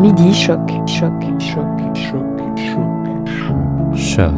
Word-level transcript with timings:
Midi 0.00 0.34
choc, 0.34 0.58
choc, 0.86 1.12
choc, 1.38 1.62
choc, 1.94 2.24
choc, 2.56 3.26
choc. 3.94 4.32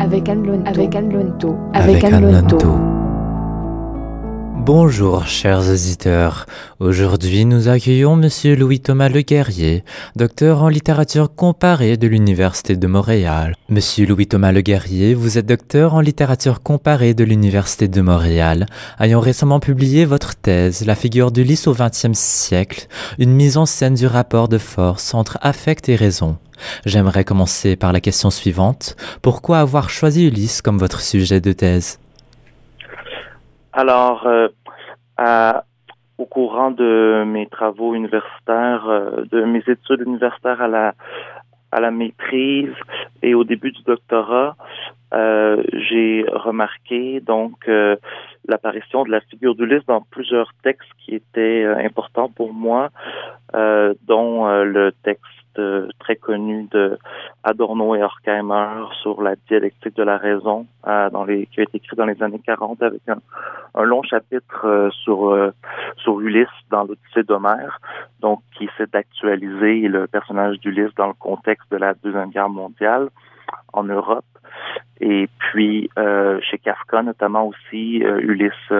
Avec 0.00 0.28
Anne 0.28 0.44
Lonto, 0.44 0.68
avec 0.68 0.94
Anne 0.96 1.12
Lonto, 1.12 1.56
avec 1.72 2.04
Anne 2.04 2.32
Lonto. 2.32 2.97
Bonjour 4.68 5.26
chers 5.26 5.70
auditeurs. 5.70 6.44
Aujourd'hui 6.78 7.46
nous 7.46 7.68
accueillons 7.68 8.16
monsieur 8.16 8.54
Louis-Thomas 8.54 9.08
Le 9.08 9.22
Guerrier, 9.22 9.82
docteur 10.14 10.62
en 10.62 10.68
littérature 10.68 11.34
comparée 11.34 11.96
de 11.96 12.06
l'Université 12.06 12.76
de 12.76 12.86
Montréal. 12.86 13.54
Monsieur 13.70 14.04
Louis-Thomas 14.04 14.52
Le 14.52 14.60
Guerrier, 14.60 15.14
vous 15.14 15.38
êtes 15.38 15.46
docteur 15.46 15.94
en 15.94 16.00
littérature 16.00 16.62
comparée 16.62 17.14
de 17.14 17.24
l'Université 17.24 17.88
de 17.88 18.02
Montréal, 18.02 18.66
ayant 19.00 19.20
récemment 19.20 19.58
publié 19.58 20.04
votre 20.04 20.36
thèse 20.36 20.84
La 20.84 20.94
figure 20.94 21.30
d'Ulysse 21.30 21.66
au 21.66 21.72
XXe 21.72 22.12
siècle, 22.12 22.88
une 23.18 23.32
mise 23.32 23.56
en 23.56 23.64
scène 23.64 23.94
du 23.94 24.06
rapport 24.06 24.48
de 24.48 24.58
force 24.58 25.14
entre 25.14 25.38
affect 25.40 25.88
et 25.88 25.96
raison. 25.96 26.36
J'aimerais 26.84 27.24
commencer 27.24 27.74
par 27.74 27.94
la 27.94 28.02
question 28.02 28.28
suivante. 28.28 28.96
Pourquoi 29.22 29.60
avoir 29.60 29.88
choisi 29.88 30.26
Ulysse 30.26 30.60
comme 30.60 30.76
votre 30.76 31.00
sujet 31.00 31.40
de 31.40 31.52
thèse? 31.52 31.98
Alors, 33.78 34.26
euh, 34.26 34.48
au 36.18 36.26
courant 36.26 36.72
de 36.72 37.24
mes 37.24 37.46
travaux 37.46 37.94
universitaires, 37.94 38.86
euh, 38.88 39.24
de 39.30 39.42
mes 39.44 39.62
études 39.66 40.02
universitaires 40.04 40.60
à 40.60 40.68
la 40.68 40.94
à 41.70 41.80
la 41.80 41.90
maîtrise 41.90 42.72
et 43.22 43.34
au 43.34 43.44
début 43.44 43.72
du 43.72 43.82
doctorat, 43.82 44.56
euh, 45.12 45.62
j'ai 45.74 46.24
remarqué 46.32 47.20
donc 47.20 47.68
euh, 47.68 47.94
l'apparition 48.48 49.04
de 49.04 49.10
la 49.10 49.20
figure 49.20 49.54
d'Ulysse 49.54 49.84
dans 49.86 50.00
plusieurs 50.00 50.50
textes 50.62 50.88
qui 50.98 51.14
étaient 51.14 51.66
importants 51.66 52.30
pour 52.30 52.54
moi, 52.54 52.88
dont 53.52 54.46
le 54.46 54.92
texte 55.02 55.37
très 55.98 56.16
connu 56.16 56.68
de 56.70 56.98
Adorno 57.44 57.94
et 57.94 58.02
Horkheimer 58.02 58.86
sur 59.02 59.22
la 59.22 59.34
dialectique 59.48 59.96
de 59.96 60.02
la 60.02 60.16
raison, 60.16 60.66
dans 60.84 61.24
les, 61.24 61.46
qui 61.46 61.60
a 61.60 61.62
été 61.64 61.78
écrit 61.78 61.96
dans 61.96 62.06
les 62.06 62.22
années 62.22 62.40
40 62.44 62.82
avec 62.82 63.02
un, 63.08 63.18
un 63.74 63.84
long 63.84 64.02
chapitre 64.02 64.66
euh, 64.66 64.90
sur 64.90 65.30
euh, 65.30 65.52
sur 65.96 66.20
Ulysse 66.20 66.46
dans 66.70 66.84
l'Odyssée 66.84 67.22
d'Homère, 67.22 67.80
donc 68.20 68.40
qui 68.56 68.64
essaie 68.64 68.86
d'actualiser 68.92 69.88
le 69.88 70.06
personnage 70.06 70.58
d'Ulysse 70.60 70.94
dans 70.96 71.06
le 71.06 71.12
contexte 71.14 71.70
de 71.70 71.76
la 71.76 71.94
deuxième 71.94 72.30
guerre 72.30 72.48
mondiale 72.48 73.08
en 73.72 73.84
Europe. 73.84 74.24
Et 75.00 75.28
puis 75.38 75.88
euh, 75.98 76.40
chez 76.42 76.58
Kafka 76.58 77.02
notamment 77.02 77.46
aussi, 77.46 77.98
Ulysse 77.98 78.72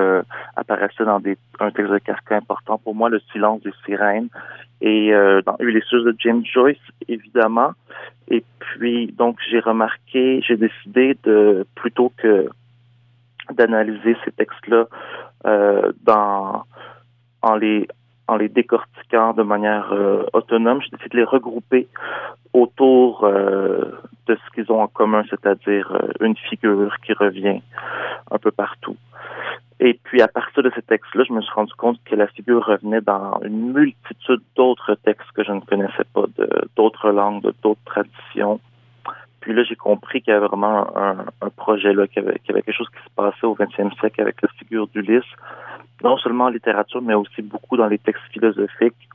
apparaissait 0.57 1.05
dans 1.05 1.21
des, 1.21 1.37
un 1.61 1.71
texte 1.71 1.93
de 1.93 1.99
Kafka 1.99 2.37
important 2.37 2.79
pour 2.79 2.95
moi, 2.95 3.09
Le 3.09 3.21
silence 3.33 3.63
des 3.63 3.73
sirènes, 3.85 4.29
et 4.81 5.13
dans 5.47 5.57
Ulysses 5.61 5.91
de 5.93 6.15
James 6.19 6.45
Joyce 6.45 6.79
évidemment. 7.07 7.73
Et 8.29 8.45
puis 8.59 9.07
donc 9.13 9.39
j'ai 9.49 9.61
remarqué, 9.61 10.43
j'ai 10.47 10.57
décidé 10.57 11.17
de 11.25 11.67
plutôt 11.75 12.13
que 12.17 12.49
d'analyser 13.53 14.17
ces 14.25 14.33
textes-là 14.33 14.87
euh, 15.47 15.93
dans 16.03 16.65
en 17.43 17.55
les 17.55 17.87
en 18.29 18.37
les 18.37 18.48
décortiquant 18.48 19.33
de 19.33 19.43
manière 19.43 19.93
euh, 19.93 20.25
autonome. 20.33 20.81
J'ai 20.83 20.91
décidé 20.91 21.09
de 21.11 21.17
les 21.17 21.25
regrouper 21.25 21.89
autour 22.53 23.25
euh, 23.25 23.98
de 24.27 24.37
ce 24.37 24.55
qu'ils 24.55 24.71
ont 24.71 24.83
en 24.83 24.87
commun, 24.87 25.25
c'est-à-dire 25.29 25.91
euh, 25.93 26.25
une 26.25 26.37
figure 26.37 26.95
qui 27.05 27.15
revient 27.15 27.61
un 28.31 28.39
peu 28.39 28.51
partout. 28.51 28.97
Et 29.81 29.99
puis 30.03 30.21
à 30.23 30.29
partir 30.29 30.62
de 30.62 30.71
ces 30.75 30.83
textes-là, 30.83 31.25
je 31.27 31.33
me 31.33 31.41
suis 31.41 31.53
rendu 31.53 31.73
compte 31.75 31.99
que 32.05 32.15
la 32.15 32.27
figure 32.27 32.65
revenait 32.67 33.01
dans 33.01 33.41
une 33.43 33.73
multitude 33.73 34.43
d'autres 34.56 34.95
textes 34.95 35.31
que 35.34 35.45
je 35.45 35.53
ne 35.53 35.61
connaissais 35.61 36.05
pas, 36.12 36.25
d'autres 36.77 37.10
langues, 37.10 37.53
d'autres 37.62 37.84
traditions. 37.84 38.60
Puis 39.41 39.55
là, 39.55 39.62
j'ai 39.62 39.77
compris 39.77 40.21
qu'il 40.21 40.33
y 40.33 40.37
avait 40.37 40.47
vraiment 40.47 40.87
un, 40.97 41.50
projet 41.56 41.93
là, 41.93 42.09
qu'il 42.09 42.22
y, 42.22 42.27
avait, 42.27 42.39
quelque 42.41 42.72
chose 42.72 42.89
qui 42.89 43.03
se 43.03 43.15
passait 43.15 43.47
au 43.47 43.55
20e 43.55 43.97
siècle 44.00 44.21
avec 44.21 44.43
la 44.43 44.49
figure 44.59 44.89
d'Ulysse, 44.89 45.22
non 46.03 46.16
seulement 46.19 46.44
en 46.44 46.48
littérature, 46.48 47.03
mais 47.03 47.14
aussi 47.14 47.42
beaucoup 47.42 47.76
dans 47.76 47.86
les 47.86 47.98
textes 47.98 48.22
philosophiques. 48.32 49.09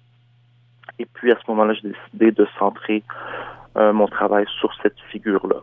Et 1.00 1.06
puis 1.06 1.32
à 1.32 1.36
ce 1.36 1.50
moment-là, 1.52 1.74
j'ai 1.74 1.90
décidé 1.90 2.32
de 2.32 2.48
centrer 2.60 3.04
euh, 3.78 3.94
mon 3.94 4.08
travail 4.08 4.46
sur 4.60 4.72
cette 4.82 5.00
figure-là. 5.12 5.62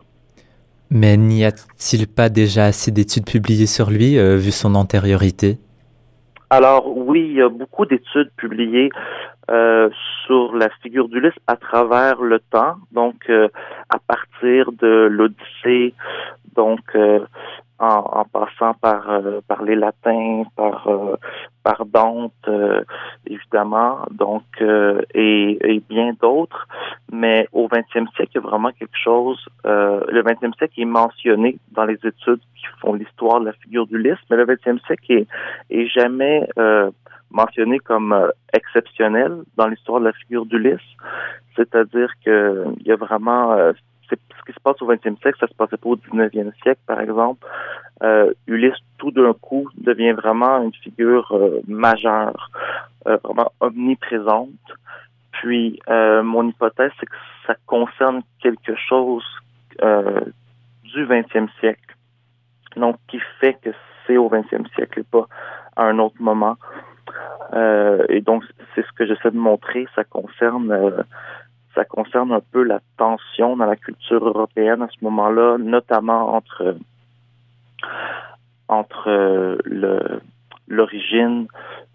Mais 0.89 1.15
n'y 1.15 1.45
a-t-il 1.45 2.07
pas 2.07 2.27
déjà 2.29 2.65
assez 2.65 2.91
d'études 2.91 3.25
publiées 3.25 3.67
sur 3.67 3.89
lui, 3.89 4.17
euh, 4.17 4.35
vu 4.35 4.51
son 4.51 4.75
antériorité? 4.75 5.57
Alors 6.49 6.97
oui, 6.97 7.27
il 7.29 7.33
y 7.37 7.41
a 7.41 7.47
beaucoup 7.47 7.85
d'études 7.85 8.31
publiées 8.35 8.89
euh, 9.49 9.89
sur 10.25 10.53
la 10.53 10.69
figure 10.81 11.07
d'Ulysse 11.07 11.39
à 11.47 11.55
travers 11.55 12.21
le 12.21 12.39
temps, 12.39 12.75
donc 12.91 13.29
à 13.29 13.99
partir 13.99 14.73
de 14.73 15.07
l'Odyssée, 15.09 15.93
donc 16.55 16.81
euh, 17.81 17.85
en, 17.85 18.25
passant 18.25 18.73
par 18.75 19.07
par 19.47 19.63
les 19.63 19.75
latins, 19.75 20.43
par 20.55 20.87
par 21.63 21.85
Dante 21.85 22.49
évidemment, 23.25 23.99
donc 24.11 24.43
et, 24.61 25.57
et, 25.61 25.79
bien 25.89 26.13
d'autres. 26.21 26.67
Mais 27.11 27.47
au 27.51 27.67
20e 27.67 28.07
siècle, 28.15 28.31
il 28.33 28.35
y 28.35 28.37
a 28.37 28.41
vraiment 28.41 28.71
quelque 28.71 28.97
chose. 29.03 29.39
le 29.63 30.21
20e 30.23 30.55
siècle 30.57 30.81
est 30.81 30.85
mentionné 30.85 31.57
dans 31.71 31.85
les 31.85 31.99
études 32.03 32.41
qui 32.55 32.65
font 32.79 32.93
l'histoire 32.93 33.39
de 33.39 33.45
la 33.45 33.53
figure 33.53 33.87
d'Ulysse, 33.87 34.19
mais 34.29 34.37
le 34.37 34.45
20e 34.45 34.79
siècle 34.85 35.11
est, 35.11 35.27
est 35.69 35.87
jamais 35.87 36.47
mentionné 37.31 37.79
comme 37.79 38.13
euh, 38.13 38.29
exceptionnel 38.53 39.41
dans 39.57 39.67
l'histoire 39.67 39.99
de 39.99 40.05
la 40.05 40.13
figure 40.13 40.45
d'Ulysse. 40.45 40.79
C'est-à-dire 41.55 42.11
que 42.25 42.65
il 42.79 42.87
y 42.87 42.91
a 42.91 42.95
vraiment 42.95 43.53
euh, 43.53 43.73
ce 44.41 44.51
qui 44.51 44.53
se 44.53 44.59
passe 44.59 44.81
au 44.81 44.91
20e 44.91 45.19
siècle, 45.21 45.37
ça 45.39 45.47
se 45.47 45.53
passait 45.53 45.77
pas 45.77 45.89
au 45.89 45.95
19e 45.95 46.51
siècle, 46.61 46.81
par 46.85 46.99
exemple. 46.99 47.45
Euh, 48.03 48.33
Ulysse, 48.47 48.79
tout 48.97 49.11
d'un 49.11 49.33
coup, 49.33 49.69
devient 49.77 50.11
vraiment 50.11 50.61
une 50.63 50.73
figure 50.73 51.31
euh, 51.31 51.61
majeure, 51.67 52.49
vraiment 53.05 53.51
omniprésente. 53.59 54.49
Puis, 55.31 55.79
mon 55.87 56.47
hypothèse, 56.47 56.91
c'est 56.99 57.07
que 57.07 57.15
ça 57.47 57.55
concerne 57.65 58.21
quelque 58.41 58.75
chose 58.75 59.23
du 59.79 61.05
20e 61.05 61.47
siècle. 61.59 61.95
Donc, 62.75 62.97
qui 63.07 63.19
fait 63.39 63.57
que 63.61 63.71
c'est 64.05 64.17
au 64.17 64.29
20e 64.29 64.67
siècle 64.75 64.99
et 64.99 65.03
pas 65.03 65.27
à 65.75 65.83
un 65.83 65.99
autre 65.99 66.15
moment. 66.19 66.57
Euh, 67.53 68.05
et 68.09 68.21
donc, 68.21 68.43
c'est 68.73 68.85
ce 68.85 68.91
que 68.93 69.05
j'essaie 69.05 69.31
de 69.31 69.37
montrer. 69.37 69.87
Ça 69.95 70.03
concerne, 70.03 70.71
euh, 70.71 71.03
ça 71.75 71.85
concerne 71.85 72.31
un 72.31 72.41
peu 72.51 72.63
la 72.63 72.79
tension 72.97 73.55
dans 73.55 73.65
la 73.65 73.75
culture 73.75 74.25
européenne 74.25 74.81
à 74.81 74.87
ce 74.87 75.03
moment-là, 75.03 75.57
notamment 75.57 76.33
entre 76.35 76.75
entre 78.67 79.09
euh, 79.09 79.57
le 79.65 80.21
l'origine, 80.67 81.47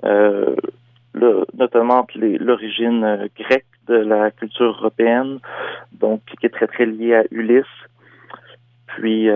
le, 0.03 1.47
notamment 1.54 2.06
l'origine 2.14 3.26
grecque 3.38 3.64
de 3.88 3.94
la 3.94 4.31
culture 4.31 4.76
européenne, 4.78 5.38
donc 5.93 6.20
qui 6.38 6.44
est 6.44 6.50
très 6.50 6.66
très 6.66 6.84
liée 6.84 7.14
à 7.14 7.25
Ulysse, 7.31 7.64
puis 8.87 9.31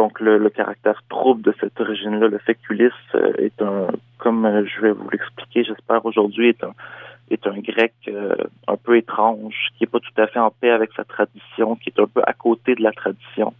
donc 0.00 0.18
le, 0.20 0.48
caractère 0.48 1.02
trouble 1.10 1.42
de 1.42 1.54
cette 1.60 1.78
origine-là, 1.78 2.28
le 2.28 2.38
fait 2.38 2.54
qu'Ulysse 2.54 2.92
euh, 3.14 3.32
est 3.36 3.60
un, 3.60 3.88
comme 4.16 4.46
euh, 4.46 4.64
je 4.64 4.80
vais 4.80 4.92
vous 4.92 5.08
l'expliquer, 5.10 5.62
j'espère 5.64 6.04
aujourd'hui, 6.06 6.48
est 6.48 6.64
un 6.64 6.72
est 7.30 7.46
un 7.46 7.58
grec 7.58 7.94
euh, 8.08 8.34
un 8.66 8.76
peu 8.76 8.96
étrange, 8.96 9.54
qui 9.76 9.84
est 9.84 9.86
pas 9.86 10.00
tout 10.00 10.20
à 10.20 10.26
fait 10.26 10.38
en 10.38 10.50
paix 10.50 10.70
avec 10.70 10.90
sa 10.96 11.04
tradition, 11.04 11.76
qui 11.76 11.90
est 11.90 12.00
un 12.00 12.06
peu 12.06 12.22
à 12.26 12.32
côté 12.32 12.74
de 12.74 12.82
la 12.82 12.92
tradition. 12.92 13.54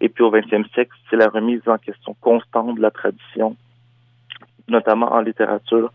Et 0.00 0.08
puis 0.08 0.24
au 0.24 0.30
XXe 0.30 0.68
siècle, 0.72 0.92
c'est 1.08 1.16
la 1.16 1.28
remise 1.28 1.62
en 1.66 1.78
question 1.78 2.14
constante 2.20 2.76
de 2.76 2.82
la 2.82 2.90
tradition, 2.90 3.56
notamment 4.68 5.12
en 5.12 5.20
littérature, 5.20 5.92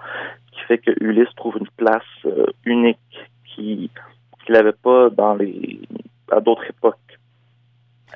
qui 0.51 0.61
fait 0.61 0.77
que 0.77 0.91
Ulysse 1.01 1.33
trouve 1.35 1.57
une 1.57 1.69
place 1.75 2.03
unique 2.65 2.97
qui 3.45 3.91
qu'il 4.45 4.53
n'avait 4.53 4.71
pas 4.71 5.09
dans 5.09 5.35
les 5.35 5.79
à 6.31 6.39
d'autres 6.39 6.65
époques. 6.69 6.97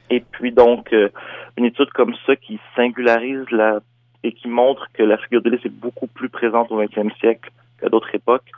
Et 0.09 0.19
puis 0.19 0.51
donc, 0.51 0.91
euh, 0.94 1.09
une 1.57 1.65
étude 1.65 1.89
comme 1.91 2.15
ça 2.25 2.36
qui 2.36 2.59
singularise 2.75 3.45
la 3.51 3.80
et 4.24 4.33
qui 4.33 4.47
montre 4.47 4.88
que 4.94 5.01
la 5.01 5.18
figure 5.18 5.41
de 5.41 5.50
l'Église 5.50 5.71
est 5.71 5.75
beaucoup 5.75 6.07
plus 6.07 6.30
présente 6.30 6.71
au 6.71 6.77
XXe 6.77 7.15
siècle 7.19 7.50
qu'à 7.80 7.89
d'autres 7.89 8.13
époques, 8.13 8.51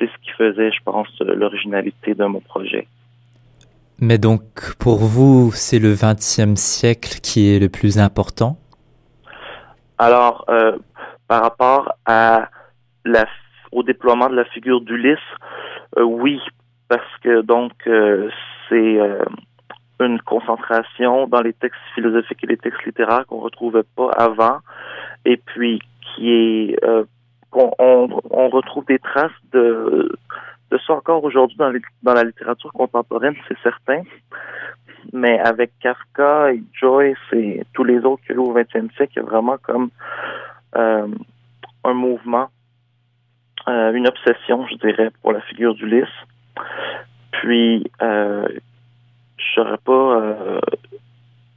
c'est 0.00 0.06
ce 0.06 0.18
qui 0.22 0.30
faisait, 0.30 0.72
je 0.72 0.82
pense, 0.82 1.06
l'originalité 1.20 2.14
de 2.14 2.24
mon 2.24 2.40
projet. 2.40 2.88
Mais 3.98 4.16
donc, 4.16 4.42
pour 4.78 4.98
vous, 4.98 5.52
c'est 5.52 5.78
le 5.78 5.92
XXe 5.92 6.58
siècle 6.58 7.20
qui 7.22 7.54
est 7.54 7.58
le 7.58 7.68
plus 7.68 7.98
important? 7.98 8.56
Alors, 9.98 10.46
euh, 10.48 10.78
par 11.28 11.42
rapport 11.42 11.92
à 12.06 12.48
la, 13.04 13.26
au 13.72 13.82
déploiement 13.82 14.30
de 14.30 14.36
la 14.36 14.46
figure 14.46 14.80
d'Ulysse, 14.80 15.18
euh, 15.98 16.02
oui, 16.02 16.40
parce 16.88 17.02
que 17.22 17.42
donc 17.42 17.72
c'est 18.68 18.98
une 20.00 20.20
concentration 20.22 21.26
dans 21.26 21.42
les 21.42 21.52
textes 21.52 21.78
philosophiques 21.94 22.42
et 22.42 22.46
les 22.46 22.56
textes 22.56 22.84
littéraires 22.84 23.26
qu'on 23.26 23.40
retrouvait 23.40 23.84
pas 23.96 24.10
avant, 24.16 24.58
et 25.24 25.36
puis 25.36 25.80
qui 26.02 26.30
est 26.30 26.84
euh, 26.84 27.04
qu'on 27.50 27.72
on, 27.78 28.48
retrouve 28.48 28.84
des 28.86 28.98
traces 28.98 29.30
de 29.52 30.10
ça 30.86 30.94
encore 30.94 31.24
aujourd'hui 31.24 31.56
dans, 32.02 32.14
la 32.14 32.24
littérature 32.24 32.72
contemporaine, 32.72 33.34
c'est 33.48 33.58
certain. 33.62 34.02
Mais 35.12 35.40
avec 35.40 35.72
Kafka 35.80 36.52
et 36.52 36.62
Joyce 36.72 37.16
et 37.32 37.64
tous 37.72 37.84
les 37.84 37.98
autres 38.00 38.22
qu'il 38.24 38.36
y 38.36 38.38
a 38.38 38.42
au 38.42 38.54
20e 38.54 38.92
siècle, 38.94 39.12
il 39.16 39.16
y 39.16 39.20
a 39.20 39.22
vraiment 39.22 39.56
comme 39.58 39.90
euh, 40.76 41.08
un 41.84 41.94
mouvement, 41.94 42.50
euh, 43.68 43.92
une 43.92 44.06
obsession, 44.06 44.66
je 44.66 44.76
dirais, 44.76 45.10
pour 45.22 45.32
la 45.32 45.40
figure 45.42 45.74
d'Ulysse. 45.74 46.06
Puis, 47.32 47.90
euh, 48.02 48.46
je 49.38 49.44
serais 49.54 49.78
pas. 49.78 49.92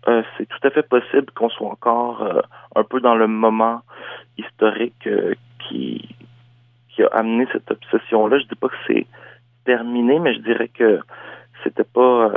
Euh, 0.05 0.23
c'est 0.37 0.47
tout 0.47 0.67
à 0.67 0.69
fait 0.69 0.87
possible 0.87 1.31
qu'on 1.33 1.49
soit 1.49 1.69
encore 1.69 2.43
un 2.75 2.83
peu 2.83 2.99
dans 2.99 3.15
le 3.15 3.27
moment 3.27 3.81
historique 4.37 5.07
qui 5.67 6.15
qui 6.89 7.01
a 7.03 7.07
amené 7.07 7.47
cette 7.51 7.71
obsession-là. 7.71 8.37
Je 8.39 8.45
dis 8.45 8.55
pas 8.55 8.69
que 8.69 8.75
c'est 8.87 9.07
terminé, 9.65 10.19
mais 10.19 10.35
je 10.35 10.39
dirais 10.39 10.67
que 10.67 10.99
c'était 11.63 11.83
pas 11.83 12.31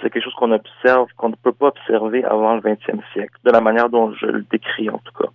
c'est 0.00 0.10
quelque 0.10 0.24
chose 0.24 0.34
qu'on 0.34 0.52
observe, 0.52 1.08
qu'on 1.16 1.30
ne 1.30 1.34
peut 1.34 1.52
pas 1.52 1.68
observer 1.68 2.24
avant 2.24 2.54
le 2.54 2.60
20e 2.60 3.00
siècle, 3.12 3.34
de 3.44 3.50
la 3.50 3.60
manière 3.60 3.88
dont 3.88 4.12
je 4.12 4.26
le 4.26 4.44
décris 4.50 4.90
en 4.90 4.98
tout 4.98 5.12
cas. 5.18 5.30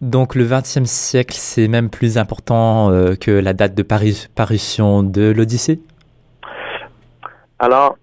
Donc 0.00 0.34
le 0.34 0.44
XXe 0.44 0.84
siècle, 0.84 1.34
c'est 1.34 1.68
même 1.68 1.90
plus 1.90 2.16
important 2.16 2.90
euh, 2.90 3.14
que 3.16 3.30
la 3.30 3.52
date 3.52 3.74
de 3.74 3.82
parution 3.82 5.02
de 5.02 5.30
l'Odyssée? 5.30 5.80
Alors, 7.58 7.98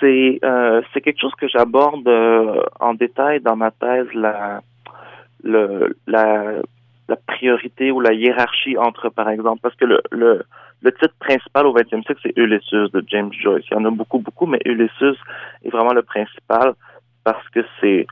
c'est 0.00 0.40
euh, 0.42 0.82
quelque 0.92 1.20
chose 1.20 1.34
que 1.40 1.46
j'aborde 1.46 2.08
euh, 2.08 2.62
en 2.80 2.94
détail 2.94 3.40
dans 3.40 3.54
ma 3.54 3.70
thèse, 3.70 4.08
la, 4.12 4.60
le, 5.44 5.96
la, 6.08 6.54
la 7.10 7.16
priorité 7.16 7.90
ou 7.90 8.00
la 8.00 8.14
hiérarchie 8.14 8.78
entre, 8.78 9.10
par 9.10 9.28
exemple, 9.28 9.60
parce 9.62 9.74
que 9.74 9.84
le, 9.84 10.00
le, 10.10 10.92
titre 10.92 11.14
principal 11.18 11.66
au 11.66 11.74
XXe 11.74 12.04
siècle, 12.06 12.20
c'est 12.22 12.36
Ulysses 12.36 12.90
de 12.92 13.04
James 13.08 13.32
Joyce. 13.32 13.64
Il 13.70 13.74
y 13.74 13.76
en 13.76 13.84
a 13.84 13.90
beaucoup, 13.90 14.20
beaucoup, 14.20 14.46
mais 14.46 14.60
Ulysses 14.64 15.18
est 15.64 15.70
vraiment 15.70 15.92
le 15.92 16.02
principal 16.02 16.74
parce 17.24 17.46
que 17.50 17.60
c'est 17.80 18.06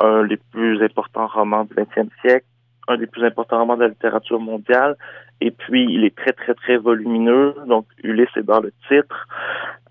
un 0.00 0.24
des 0.24 0.38
plus 0.52 0.82
importants 0.82 1.28
romans 1.28 1.64
du 1.64 1.74
XXe 1.74 2.10
siècle 2.22 2.46
un 2.88 2.96
des 2.96 3.06
plus 3.06 3.24
importants 3.24 3.58
romans 3.58 3.76
de 3.76 3.82
la 3.82 3.88
littérature 3.88 4.40
mondiale. 4.40 4.96
Et 5.40 5.50
puis, 5.50 5.86
il 5.88 6.04
est 6.04 6.16
très, 6.16 6.32
très, 6.32 6.54
très 6.54 6.78
volumineux. 6.78 7.54
Donc, 7.66 7.86
Ulysse 8.02 8.34
est 8.36 8.42
dans 8.42 8.60
le 8.60 8.72
titre. 8.88 9.28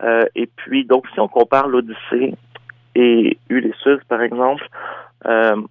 Euh, 0.03 0.25
et 0.35 0.47
puis, 0.47 0.83
donc, 0.83 1.05
si 1.13 1.19
on 1.19 1.27
compare 1.27 1.67
l'Odyssée 1.67 2.33
et 2.95 3.37
Ulysses, 3.49 4.03
par 4.09 4.21
exemple, 4.21 4.67
euh, 5.25 5.61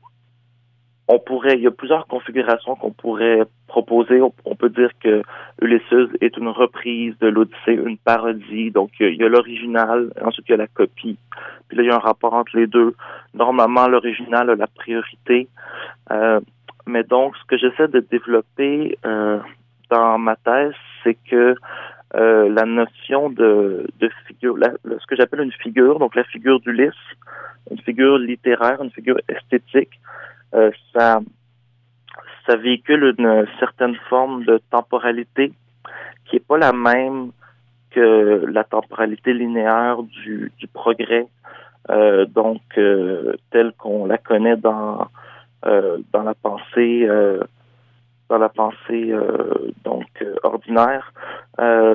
on 1.09 1.19
pourrait, 1.21 1.55
il 1.55 1.61
y 1.61 1.67
a 1.67 1.71
plusieurs 1.71 2.07
configurations 2.07 2.75
qu'on 2.75 2.91
pourrait 2.91 3.43
proposer. 3.69 4.21
On, 4.21 4.57
peut 4.57 4.71
dire 4.71 4.91
que 5.01 5.23
Ulysses 5.63 6.11
est 6.21 6.37
une 6.37 6.49
reprise 6.49 7.17
de 7.21 7.29
l'Odyssée, 7.29 7.75
une 7.75 7.99
parodie. 7.99 8.73
Donc, 8.73 8.91
il 8.99 9.15
y 9.15 9.23
a 9.23 9.29
l'original, 9.29 10.11
ensuite 10.25 10.47
il 10.49 10.53
y 10.53 10.55
a 10.55 10.59
la 10.59 10.67
copie. 10.67 11.17
Puis 11.69 11.77
là, 11.77 11.83
il 11.85 11.87
y 11.87 11.91
a 11.91 11.95
un 11.95 12.01
rapport 12.01 12.35
entre 12.35 12.57
les 12.57 12.67
deux. 12.67 12.95
Normalement, 13.35 13.87
l'original 13.87 14.51
a 14.51 14.57
la 14.57 14.67
priorité. 14.67 15.49
Euh, 16.11 16.41
mais 16.87 17.05
donc, 17.05 17.37
ce 17.37 17.45
que 17.45 17.57
j'essaie 17.57 17.89
de 17.89 18.01
développer 18.01 18.99
euh, 19.05 19.39
dans 19.91 20.19
ma 20.19 20.35
thèse, 20.37 20.75
c'est 21.05 21.17
que 21.31 21.55
euh, 22.15 22.49
la 22.49 22.65
notion 22.65 23.31
de, 23.31 23.87
de 24.01 24.11
figure, 24.27 24.57
ce 24.85 25.07
que 25.07 25.17
j'appelle 25.17 25.41
une 25.41 25.53
figure, 25.53 25.99
donc 25.99 26.15
la 26.17 26.25
figure 26.25 26.61
d'Ulysse, 26.61 26.95
une 27.71 27.81
figure 27.81 28.19
littéraire, 28.19 28.83
une 28.83 28.91
figure 28.91 29.19
esthétique, 29.29 30.01
ça, 30.95 31.21
ça 32.47 32.57
véhicule 32.57 33.15
une 33.19 33.47
certaine 33.59 33.97
forme 34.09 34.45
de 34.45 34.61
temporalité 34.71 35.53
qui 36.25 36.37
est 36.37 36.47
pas 36.47 36.59
la 36.59 36.73
même 36.73 37.33
que 37.91 38.45
la 38.47 38.65
temporalité 38.65 39.33
linéaire 39.33 40.03
du, 40.03 40.53
du 40.59 40.67
progrès, 40.67 41.27
euh, 41.91 42.27
donc 42.27 42.61
euh, 42.79 43.35
telle 43.51 43.73
qu'on 43.79 44.07
la 44.07 44.19
connaît 44.19 44.57
dans 44.57 45.09
euh, 45.65 45.99
dans 46.13 46.23
la 46.23 46.35
pensée 46.35 47.07
euh, 47.09 47.41
dans 48.29 48.39
la 48.39 48.49
pensée 48.49 49.11
euh, 49.13 49.73
donc 49.85 50.07
ordinaire 50.43 51.13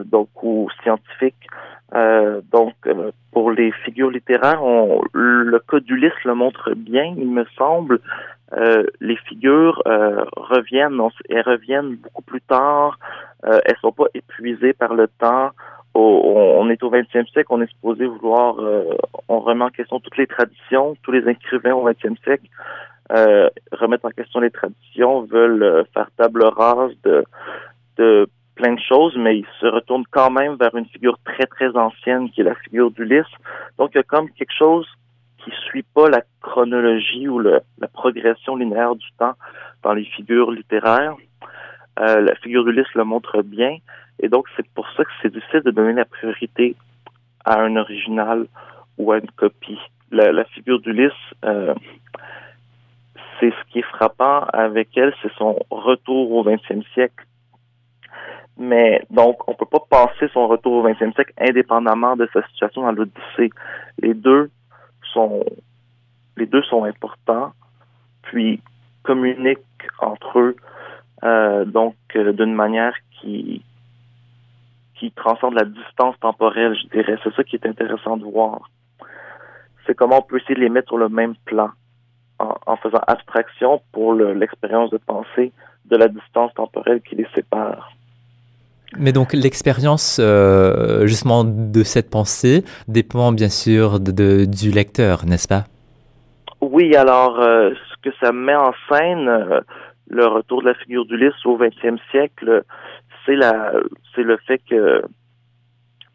donc 0.05 0.29
ou 0.41 0.69
scientifique. 0.81 1.47
Donc 2.51 2.73
pour 3.31 3.51
les 3.51 3.71
figures 3.83 4.09
littéraires 4.09 4.63
on, 4.63 5.01
le 5.13 5.59
cas 5.59 5.79
d'Ulysse 5.81 6.23
le 6.25 6.33
montre 6.33 6.73
bien 6.73 7.13
il 7.17 7.29
me 7.29 7.45
semble 7.57 7.99
les 8.99 9.15
figures 9.27 9.81
reviennent 9.85 10.99
elles 11.29 11.41
reviennent 11.41 11.95
beaucoup 11.95 12.23
plus 12.23 12.41
tard. 12.41 12.99
Elles 13.43 13.77
sont 13.81 13.91
pas 13.91 14.07
épuisées 14.13 14.73
par 14.73 14.93
le 14.93 15.07
temps. 15.07 15.51
On 15.93 16.69
est 16.69 16.83
au 16.83 16.91
20e 16.91 17.27
siècle, 17.31 17.47
on 17.49 17.61
est 17.61 17.71
supposé 17.71 18.05
vouloir, 18.05 18.55
on 19.27 19.39
remet 19.39 19.63
en 19.63 19.69
question 19.69 19.99
toutes 19.99 20.17
les 20.17 20.27
traditions, 20.27 20.95
tous 21.03 21.11
les 21.11 21.27
écrivains 21.29 21.73
au 21.73 21.89
20e 21.89 22.17
siècle 22.23 22.47
euh, 23.11 23.49
remettre 23.73 24.05
en 24.05 24.11
question 24.11 24.39
les 24.39 24.51
traditions, 24.51 25.23
veulent 25.23 25.63
euh, 25.63 25.83
faire 25.93 26.09
table 26.17 26.45
rase 26.45 26.93
de, 27.03 27.25
de 27.97 28.29
plein 28.55 28.73
de 28.73 28.79
choses, 28.79 29.15
mais 29.17 29.39
ils 29.39 29.47
se 29.59 29.65
retournent 29.65 30.05
quand 30.11 30.31
même 30.31 30.55
vers 30.55 30.73
une 30.75 30.85
figure 30.85 31.17
très, 31.25 31.45
très 31.45 31.75
ancienne 31.75 32.29
qui 32.29 32.41
est 32.41 32.45
la 32.45 32.55
figure 32.55 32.89
d'Ulysse. 32.91 33.25
Donc, 33.77 33.91
il 33.93 33.97
y 33.97 33.99
a 33.99 34.03
comme 34.03 34.29
quelque 34.29 34.53
chose 34.57 34.87
qui 35.43 35.51
suit 35.67 35.83
pas 35.83 36.09
la 36.09 36.21
chronologie 36.41 37.27
ou 37.27 37.39
le, 37.39 37.61
la 37.79 37.87
progression 37.87 38.55
linéaire 38.55 38.95
du 38.95 39.07
temps 39.17 39.33
dans 39.83 39.93
les 39.93 40.05
figures 40.05 40.51
littéraires. 40.51 41.15
Euh, 41.99 42.21
la 42.21 42.35
figure 42.35 42.63
d'Ulysse 42.63 42.93
le 42.95 43.03
montre 43.03 43.41
bien. 43.41 43.77
Et 44.19 44.29
donc, 44.29 44.47
c'est 44.55 44.67
pour 44.69 44.87
ça 44.91 45.03
que 45.03 45.11
c'est 45.21 45.33
difficile 45.33 45.61
de 45.61 45.71
donner 45.71 45.93
la 45.93 46.05
priorité 46.05 46.75
à 47.43 47.59
un 47.59 47.75
original 47.75 48.45
ou 48.97 49.11
à 49.11 49.17
une 49.17 49.31
copie. 49.31 49.79
La, 50.11 50.43
figure 50.45 50.79
d'Ulysse, 50.79 51.11
euh, 51.45 51.73
c'est 53.39 53.51
ce 53.51 53.71
qui 53.71 53.79
est 53.79 53.83
frappant 53.83 54.41
avec 54.51 54.89
elle, 54.97 55.13
c'est 55.21 55.31
son 55.37 55.57
retour 55.69 56.31
au 56.33 56.43
20e 56.43 56.83
siècle. 56.93 57.25
Mais 58.57 59.01
donc, 59.09 59.47
on 59.47 59.53
peut 59.53 59.65
pas 59.65 59.83
passer 59.89 60.29
son 60.33 60.47
retour 60.47 60.73
au 60.73 60.87
20e 60.87 61.13
siècle 61.15 61.33
indépendamment 61.39 62.15
de 62.17 62.29
sa 62.33 62.45
situation 62.47 62.81
dans 62.81 62.91
l'Odyssée. 62.91 63.49
Les 63.99 64.13
deux 64.13 64.51
les 66.37 66.45
deux 66.45 66.63
sont 66.63 66.83
importants, 66.83 67.53
puis 68.23 68.61
communiquent 69.03 69.59
entre 69.99 70.39
eux, 70.39 70.55
euh, 71.23 71.65
donc 71.65 71.95
euh, 72.15 72.33
d'une 72.33 72.53
manière 72.53 72.95
qui 73.19 73.63
qui 74.95 75.11
transcende 75.11 75.55
la 75.55 75.65
distance 75.65 76.15
temporelle, 76.19 76.77
je 76.79 76.87
dirais. 76.89 77.17
C'est 77.23 77.33
ça 77.33 77.43
qui 77.43 77.55
est 77.55 77.65
intéressant 77.65 78.17
de 78.17 78.23
voir. 78.23 78.69
C'est 79.85 79.95
comment 79.95 80.19
on 80.19 80.21
peut 80.21 80.37
essayer 80.37 80.53
de 80.53 80.59
les 80.59 80.69
mettre 80.69 80.89
sur 80.89 80.99
le 80.99 81.09
même 81.09 81.33
plan 81.45 81.71
en, 82.37 82.75
faisant 82.77 83.01
abstraction 83.07 83.81
pour 83.91 84.13
l'expérience 84.13 84.91
de 84.91 84.97
pensée 84.97 85.51
de 85.85 85.97
la 85.97 86.07
distance 86.07 86.53
temporelle 86.53 87.01
qui 87.01 87.15
les 87.15 87.27
sépare. 87.33 87.91
Mais 88.97 89.13
donc 89.13 89.33
l'expérience 89.33 90.19
euh, 90.19 91.07
justement 91.07 91.43
de 91.45 91.83
cette 91.83 92.09
pensée 92.09 92.63
dépend 92.87 93.31
bien 93.31 93.49
sûr 93.49 93.99
de, 93.99 94.45
du 94.45 94.71
lecteur, 94.71 95.25
n'est-ce 95.25 95.47
pas? 95.47 95.63
Oui, 96.59 96.95
alors 96.95 97.39
euh, 97.39 97.71
ce 97.71 98.09
que 98.09 98.15
ça 98.21 98.31
met 98.31 98.55
en 98.55 98.73
scène, 98.89 99.27
euh, 99.29 99.61
le 100.09 100.25
retour 100.27 100.61
de 100.61 100.67
la 100.67 100.75
figure 100.75 101.05
d'Ulysse 101.05 101.45
au 101.45 101.57
XXe 101.57 102.01
siècle, 102.11 102.63
c'est 103.25 104.23
le 104.23 104.37
fait 104.45 104.61
que 104.69 105.03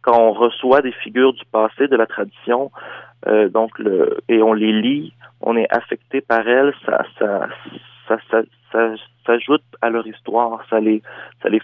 quand 0.03 0.21
on 0.21 0.33
reçoit 0.33 0.83
des 0.83 0.93
figures 0.93 1.33
du 1.33 1.45
passé, 1.51 1.89
de 1.89 1.97
la 1.97 2.07
tradition, 2.07 2.71
donc 3.53 3.79
le, 3.79 4.19
et 4.29 4.43
on 4.43 4.53
les 4.53 4.73
lit, 4.73 5.15
on 5.41 5.57
est 5.57 5.67
affecté 5.71 6.21
par 6.21 6.47
elles, 6.47 6.75
ça, 6.85 7.05
ça, 7.19 7.49
ça, 8.09 8.19
ça, 8.73 8.95
s'ajoute 9.25 9.65
à 9.83 9.91
leur 9.91 10.07
histoire, 10.07 10.65
ça 10.71 10.81
les, 10.81 11.03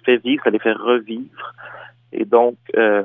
fait 0.05 0.17
vivre, 0.19 0.43
ça 0.45 0.51
les 0.51 0.59
fait 0.59 0.73
revivre. 0.73 1.55
Et 2.13 2.25
donc, 2.25 2.57
euh, 2.77 3.03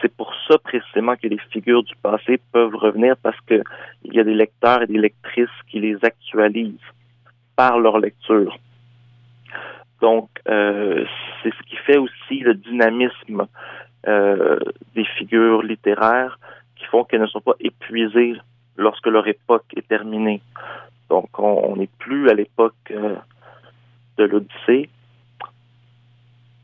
c'est 0.00 0.14
pour 0.14 0.32
ça 0.48 0.58
précisément 0.58 1.16
que 1.16 1.26
les 1.26 1.38
figures 1.50 1.82
du 1.82 1.94
passé 1.96 2.40
peuvent 2.52 2.74
revenir 2.74 3.16
parce 3.22 3.40
que 3.46 3.62
il 4.04 4.14
y 4.14 4.20
a 4.20 4.24
des 4.24 4.34
lecteurs 4.34 4.82
et 4.82 4.86
des 4.86 4.98
lectrices 4.98 5.48
qui 5.68 5.80
les 5.80 5.96
actualisent 6.02 6.78
par 7.56 7.78
leur 7.78 7.98
lecture. 7.98 8.56
Donc, 10.00 10.28
euh, 10.48 11.04
c'est 11.42 11.52
ce 11.54 11.62
qui 11.68 11.76
fait 11.76 11.96
aussi 11.96 12.40
le 12.40 12.54
dynamisme 12.54 13.46
euh, 14.06 14.58
des 14.94 15.04
figures 15.04 15.62
littéraires 15.62 16.38
qui 16.76 16.84
font 16.84 17.04
qu'elles 17.04 17.22
ne 17.22 17.26
sont 17.26 17.40
pas 17.40 17.56
épuisées 17.60 18.34
lorsque 18.76 19.06
leur 19.06 19.26
époque 19.26 19.64
est 19.74 19.88
terminée. 19.88 20.42
Donc, 21.10 21.38
on 21.38 21.76
n'est 21.76 21.90
plus 21.98 22.28
à 22.30 22.34
l'époque 22.34 22.74
euh, 22.90 23.16
de 24.18 24.24
l'Odyssée, 24.24 24.88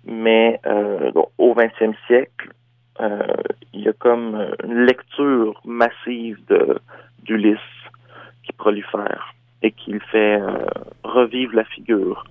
mais 0.05 0.61
euh, 0.67 1.13
au 1.39 1.55
XXe 1.55 1.97
siècle, 2.07 2.53
il 3.73 3.81
y 3.81 3.89
a 3.89 3.93
comme 3.95 4.55
une 4.63 4.85
lecture 4.85 5.61
massive 5.65 6.39
d'Ulysse 7.25 7.59
qui 8.45 8.53
prolifère 8.53 9.35
et 9.63 9.73
qui 9.73 9.99
fait 9.99 10.41
revivre 11.03 11.57
la 11.57 11.65
figure 11.65 12.25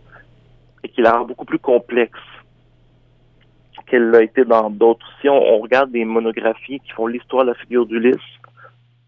et 0.84 0.90
qui 0.90 1.02
la 1.02 1.18
rend 1.18 1.26
beaucoup 1.26 1.44
plus 1.44 1.60
complexe 1.60 2.20
qu'elle 3.92 4.10
l'a 4.10 4.24
été 4.24 4.46
dans 4.46 4.70
d'autres. 4.70 5.06
Si 5.20 5.28
on, 5.28 5.60
regarde 5.60 5.92
des 5.92 6.06
monographies 6.06 6.80
qui 6.80 6.92
font 6.92 7.08
l'histoire 7.08 7.44
de 7.44 7.50
la 7.50 7.56
figure 7.56 7.86
d'Ulysse 7.86 8.16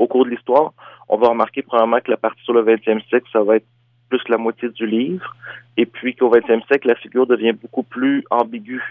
au 0.04 0.08
cours 0.08 0.26
de 0.26 0.32
l'histoire, 0.32 0.74
on 1.10 1.18
va 1.18 1.30
remarquer 1.30 1.62
probablement 1.62 2.00
que 2.00 2.12
la 2.12 2.18
partie 2.18 2.44
sur 2.44 2.54
le 2.54 2.64
20e 2.64 3.04
siècle, 3.08 3.28
ça 3.32 3.42
va 3.42 3.56
être 3.58 3.66
plus 4.10 4.22
la 4.30 4.38
moitié 4.38 4.70
du 4.70 4.86
livre, 4.86 5.36
et 5.78 5.86
puis 5.86 6.16
qu'au 6.16 6.30
20e 6.30 6.66
siècle, 6.68 6.88
la 6.88 6.96
figure 6.96 7.26
devient 7.26 7.54
beaucoup 7.54 7.84
plus 7.84 8.24
ambiguë. 8.30 8.84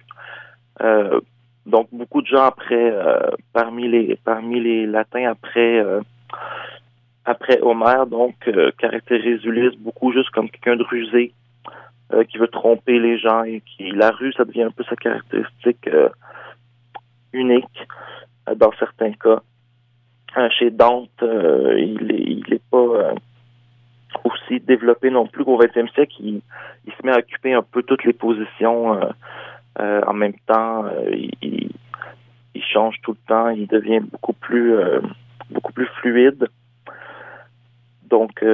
Euh, 0.80 1.20
donc 1.66 1.88
beaucoup 1.92 2.22
de 2.22 2.26
gens 2.26 2.44
après, 2.44 2.90
euh, 2.90 3.30
parmi 3.52 3.88
les 3.88 4.18
parmi 4.24 4.60
les 4.60 4.86
latins 4.86 5.30
après 5.30 5.78
euh, 5.78 6.00
après 7.24 7.60
Homère, 7.60 8.06
donc 8.06 8.34
caractérisent 8.78 9.44
Ulysse 9.44 9.78
beaucoup 9.78 10.12
juste 10.12 10.30
comme 10.30 10.50
quelqu'un 10.50 10.74
de 10.74 10.82
rusé, 10.82 11.32
qui 12.28 12.36
veut 12.36 12.48
tromper 12.48 12.98
les 12.98 13.16
gens 13.16 13.44
et 13.44 13.62
qui 13.64 13.92
la 13.92 14.10
rue, 14.10 14.32
ça 14.32 14.44
devient 14.44 14.64
un 14.64 14.72
peu 14.72 14.82
sa 14.84 14.96
caractéristique 14.96 15.88
unique 17.32 17.78
dans 18.56 18.72
certains 18.72 19.12
cas. 19.12 19.40
Chez 20.58 20.70
Dante, 20.70 21.10
il 21.22 22.10
est, 22.10 22.24
il 22.24 22.54
est 22.54 22.62
pas 22.70 23.14
aussi 24.24 24.60
développé 24.60 25.10
non 25.10 25.26
plus 25.26 25.44
qu'au 25.44 25.60
20e 25.60 25.92
siècle. 25.92 26.14
Il, 26.20 26.40
il, 26.86 26.92
se 26.92 27.06
met 27.06 27.12
à 27.12 27.18
occuper 27.18 27.52
un 27.52 27.62
peu 27.62 27.82
toutes 27.82 28.04
les 28.04 28.12
positions 28.12 28.98
en 29.78 30.12
même 30.12 30.34
temps. 30.46 30.84
Il, 31.10 31.70
il, 32.54 32.62
change 32.62 32.96
tout 33.02 33.12
le 33.12 33.28
temps. 33.28 33.48
Il 33.50 33.66
devient 33.66 34.00
beaucoup 34.00 34.32
plus 34.32 34.74
beaucoup 35.50 35.72
plus 35.72 35.88
fluide. 36.00 36.48
Donc 38.08 38.44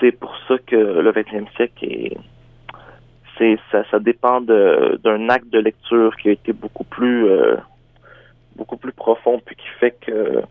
c'est 0.00 0.12
pour 0.12 0.34
ça 0.48 0.56
que 0.66 0.76
le 0.76 1.12
20e 1.12 1.50
siècle 1.56 1.84
est 1.84 2.16
c'est 3.38 3.58
ça, 3.70 3.82
ça 3.90 3.98
dépend 3.98 4.40
d'un 4.40 5.28
acte 5.28 5.48
de 5.48 5.58
lecture 5.58 6.14
qui 6.16 6.28
a 6.28 6.32
été 6.32 6.52
beaucoup 6.52 6.84
plus 6.84 7.26
euh, 7.26 7.56
beaucoup 8.56 8.76
plus 8.76 8.92
profond 8.92 9.40
puis 9.44 9.56
qui 9.56 9.68
fait 9.80 9.92
que 10.00 10.42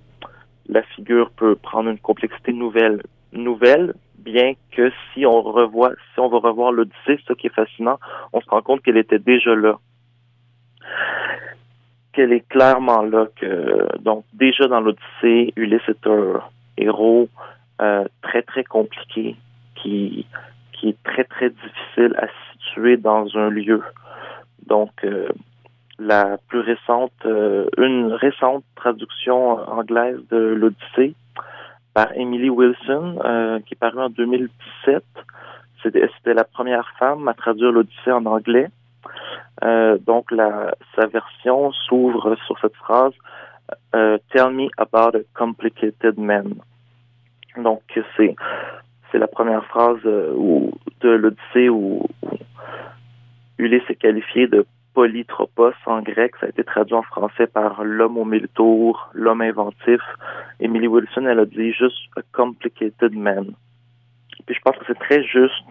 la 0.68 0.84
figure 0.84 1.32
peut 1.32 1.56
prendre 1.56 1.90
une 1.90 2.00
complexité 2.00 2.54
nouvelle 2.54 3.02
nouvelle 3.34 3.94
bien 4.18 4.54
que 4.72 4.92
si 5.14 5.26
on 5.26 5.42
revoit 5.42 5.94
si 6.14 6.20
on 6.20 6.30
va 6.30 6.40
revoir 6.40 6.72
l'Odyssée 6.72 7.20
ce 7.28 7.34
qui 7.34 7.48
est 7.48 7.56
fascinant 7.56 8.00
on 8.34 8.42
se 8.42 8.50
rend 8.50 8.62
compte 8.62 8.82
qu'elle 8.82 8.98
était 8.98 9.20
déjà 9.20 9.56
là 9.56 9.80
qu'elle 12.14 12.34
est 12.34 12.48
clairement 12.48 13.02
là 13.02 13.28
que 13.36 13.98
donc 14.00 14.26
déjà 14.34 14.68
dans 14.68 14.82
l'Odyssée 14.82 15.54
Ulysse 15.56 15.88
est 15.88 16.08
un 16.08 16.42
héros 16.78 17.30
euh, 17.82 18.06
très 18.22 18.44
très 18.44 18.64
compliqué 18.64 19.36
qui 19.76 20.26
qui 20.74 20.90
est 20.90 21.04
très 21.04 21.24
très 21.24 21.50
difficile 21.50 22.16
à 22.18 22.28
situer 22.54 22.98
dans 22.98 23.38
un 23.38 23.50
lieu. 23.50 23.82
Donc 24.66 24.92
euh, 25.04 25.30
la 26.02 26.38
plus 26.48 26.60
récente, 26.60 27.14
euh, 27.26 27.68
une 27.78 28.12
récente 28.14 28.64
traduction 28.76 29.52
anglaise 29.70 30.20
de 30.30 30.38
l'Odyssée 30.38 31.16
par 31.94 32.12
Emily 32.16 32.50
Wilson, 32.50 33.62
qui 33.66 33.74
est 33.74 33.78
parue 33.78 34.00
en 34.00 34.10
2017. 34.10 35.04
C'était 35.84 36.34
la 36.34 36.46
première 36.46 36.90
femme 36.98 37.28
à 37.28 37.34
traduire 37.34 37.72
l'Odyssée 37.72 38.12
en 38.12 38.26
anglais. 38.26 38.70
donc 39.62 40.32
la, 40.32 40.74
sa 40.96 41.08
version 41.08 41.74
s'ouvre 41.74 42.38
sur 42.46 42.58
cette 42.60 42.76
phrase 42.76 43.14
Tell 43.92 44.52
me 44.52 44.70
about 44.78 45.18
a 45.18 45.24
complicated 45.34 46.18
man. 46.18 46.62
Donc, 47.58 47.82
c'est 48.16 48.36
c'est 49.12 49.18
la 49.18 49.28
première 49.28 49.66
phrase 49.66 50.00
euh, 50.06 50.72
de 51.02 51.10
l'Odyssée 51.10 51.70
où, 51.70 52.08
Ulysse 53.58 53.84
est 53.90 53.96
qualifié 53.96 54.48
de 54.48 54.66
polytropos 54.94 55.74
en 55.86 56.02
grec. 56.02 56.34
Ça 56.40 56.48
a 56.48 56.50
été 56.50 56.64
traduit 56.64 56.94
en 56.94 57.04
français 57.04 57.48
par 57.48 57.84
l'homme 57.84 58.18
au 58.18 58.26
mille 58.26 58.48
tours, 58.50 59.10
l'homme 59.14 59.42
inventif. 59.42 60.02
Emily 60.60 60.88
Wilson, 60.88 61.26
elle 61.26 61.40
a 61.40 61.46
dit 61.46 61.72
juste 61.72 61.98
a 62.18 62.22
complicated 62.34 63.14
man. 63.14 63.54
Puis 64.46 64.56
je 64.56 64.62
pense 64.62 64.78
que 64.78 64.86
c'est 64.88 65.00
très 65.00 65.24
juste. 65.24 65.66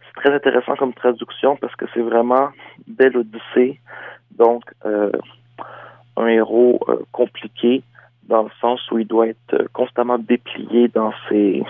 C'est 0.00 0.20
très 0.22 0.34
intéressant 0.34 0.76
comme 0.76 0.92
traduction 0.92 1.56
parce 1.56 1.74
que 1.76 1.86
c'est 1.94 2.02
vraiment 2.02 2.50
belle 2.86 3.16
Odyssée. 3.16 3.80
Donc, 4.36 4.64
euh, 4.84 5.10
un 6.16 6.26
héros 6.26 6.80
euh, 6.88 6.96
compliqué 7.12 7.82
dans 8.24 8.42
le 8.42 8.50
sens 8.60 8.80
où 8.90 8.98
il 8.98 9.06
doit 9.06 9.28
être 9.28 9.54
euh, 9.54 9.66
constamment 9.72 10.18
déplié 10.18 10.88
dans 10.88 11.12
ses 11.28 11.64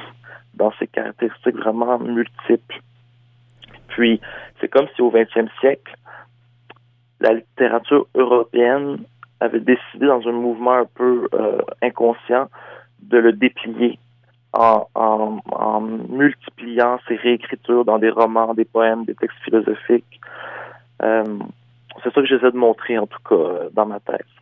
dans 0.54 0.72
ses 0.78 0.88
caractéristiques 0.88 1.56
vraiment 1.56 1.98
multiples. 1.98 2.80
Puis, 3.88 4.20
c'est 4.60 4.68
comme 4.68 4.88
si 4.94 5.02
au 5.02 5.10
XXe 5.10 5.50
siècle, 5.60 5.94
la 7.20 7.34
littérature 7.34 8.06
européenne 8.14 8.98
avait 9.40 9.60
décidé 9.60 10.06
dans 10.06 10.26
un 10.26 10.32
mouvement 10.32 10.74
un 10.74 10.86
peu 10.86 11.28
euh, 11.34 11.60
inconscient 11.82 12.48
de 13.02 13.18
le 13.18 13.32
déplier 13.32 13.98
en, 14.52 14.86
en, 14.94 15.40
en, 15.50 15.80
multipliant 15.80 16.98
ses 17.06 17.16
réécritures 17.16 17.84
dans 17.84 17.98
des 17.98 18.10
romans, 18.10 18.54
des 18.54 18.64
poèmes, 18.64 19.04
des 19.04 19.14
textes 19.14 19.38
philosophiques. 19.44 20.20
Euh, 21.02 21.38
c'est 22.02 22.12
ça 22.12 22.20
que 22.20 22.26
j'essaie 22.26 22.50
de 22.50 22.56
montrer, 22.56 22.98
en 22.98 23.06
tout 23.06 23.18
cas, 23.28 23.68
dans 23.72 23.86
ma 23.86 24.00
thèse. 24.00 24.37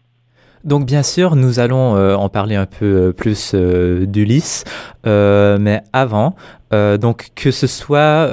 Donc 0.66 0.84
bien 0.84 1.04
sûr, 1.04 1.36
nous 1.36 1.60
allons 1.60 1.96
euh, 1.96 2.16
en 2.16 2.28
parler 2.28 2.56
un 2.56 2.66
peu 2.66 2.84
euh, 2.84 3.12
plus 3.12 3.52
euh, 3.54 4.04
d'Ulysse, 4.04 4.64
mais 5.04 5.82
avant, 5.92 6.34
donc 6.72 7.28
que 7.36 7.52
ce 7.52 7.68
soit 7.68 8.26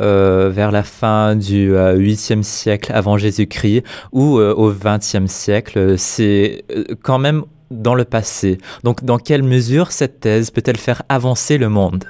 vers 0.50 0.72
la 0.72 0.82
fin 0.82 1.36
du 1.36 1.72
8e 1.72 2.42
siècle 2.42 2.92
avant 2.92 3.18
Jésus-Christ 3.18 3.84
ou 4.12 4.40
au 4.40 4.72
20e 4.74 5.28
siècle, 5.28 6.00
c'est 6.00 6.66
quand 7.04 7.20
même 7.20 7.44
dans 7.70 7.94
le 7.94 8.06
passé. 8.06 8.58
Donc 8.84 9.04
dans 9.04 9.20
quelle 9.20 9.44
mesure 9.44 9.92
cette 9.92 10.20
thèse 10.20 10.50
peut-elle 10.50 10.78
faire 10.78 11.04
avancer 11.10 11.60
le 11.60 11.70
monde? 11.70 12.06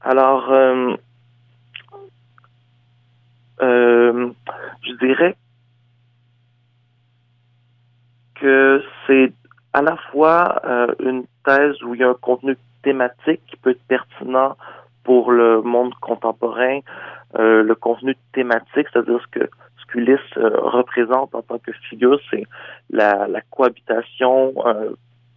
Alors, 0.00 0.50
je 3.60 5.06
dirais 5.06 5.36
que 8.42 8.82
c'est 9.06 9.32
à 9.72 9.82
la 9.82 9.96
fois 10.10 10.60
euh, 10.64 10.88
une 11.00 11.24
thèse 11.46 11.80
où 11.82 11.94
il 11.94 12.00
y 12.00 12.04
a 12.04 12.08
un 12.10 12.14
contenu 12.14 12.56
thématique 12.82 13.40
qui 13.46 13.56
peut 13.56 13.70
être 13.70 13.86
pertinent 13.86 14.56
pour 15.04 15.30
le 15.30 15.62
monde 15.62 15.94
contemporain, 16.00 16.80
euh, 17.38 17.62
le 17.62 17.74
contenu 17.76 18.16
thématique, 18.32 18.88
c'est-à-dire 18.92 19.20
ce 19.22 19.38
que 19.38 19.50
ce 19.94 20.38
euh, 20.38 20.50
représente 20.58 21.34
en 21.34 21.42
tant 21.42 21.58
que 21.58 21.72
figure, 21.88 22.18
c'est 22.30 22.44
la, 22.90 23.28
la 23.28 23.42
cohabitation 23.42 24.54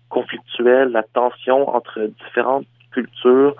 conflictuelle, 0.10 0.90
la 0.92 1.04
tension 1.04 1.70
entre 1.76 2.00
différentes 2.24 2.66
cultures, 2.92 3.54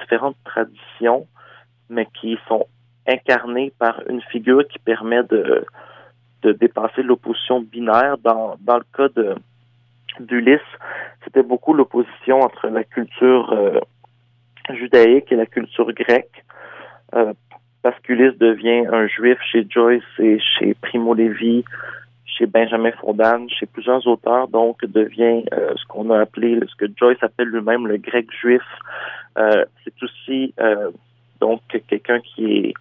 différentes 0.00 0.36
traditions, 0.44 1.28
mais 1.88 2.08
qui 2.20 2.36
sont 2.48 2.66
incarnées 3.06 3.72
par 3.78 4.00
une 4.08 4.20
figure 4.22 4.66
qui 4.66 4.80
permet 4.80 5.22
de 5.22 5.64
de 6.44 6.52
dépasser 6.52 7.02
l'opposition 7.02 7.60
binaire. 7.60 8.16
Dans, 8.18 8.56
dans 8.60 8.76
le 8.76 8.84
cas 8.96 9.08
de 9.08 9.34
d'Ulysse, 10.20 10.60
c'était 11.24 11.42
beaucoup 11.42 11.74
l'opposition 11.74 12.40
entre 12.40 12.68
la 12.68 12.84
culture 12.84 13.52
euh, 13.52 13.80
judaïque 14.72 15.32
et 15.32 15.36
la 15.36 15.46
culture 15.46 15.92
grecque. 15.92 16.44
Euh, 17.14 17.32
parce 17.82 17.98
qu'Ulysse 18.00 18.38
devient 18.38 18.86
un 18.92 19.08
juif 19.08 19.38
chez 19.50 19.66
Joyce 19.68 20.04
et 20.20 20.38
chez 20.38 20.74
Primo 20.74 21.14
Levi, 21.14 21.64
chez 22.26 22.46
Benjamin 22.46 22.92
Fondan, 22.92 23.48
chez 23.48 23.66
plusieurs 23.66 24.06
auteurs, 24.06 24.46
donc 24.46 24.84
devient 24.84 25.44
euh, 25.52 25.74
ce 25.76 25.84
qu'on 25.86 26.10
a 26.10 26.20
appelé, 26.20 26.60
ce 26.68 26.76
que 26.76 26.90
Joyce 26.96 27.22
appelle 27.22 27.48
lui-même 27.48 27.88
le 27.88 27.96
grec 27.96 28.26
juif. 28.30 28.62
c'est 29.36 30.02
aussi 30.02 30.54
donc 31.40 31.60
quelqu'un 31.88 32.20
qui 32.20 32.44
est 32.58 32.74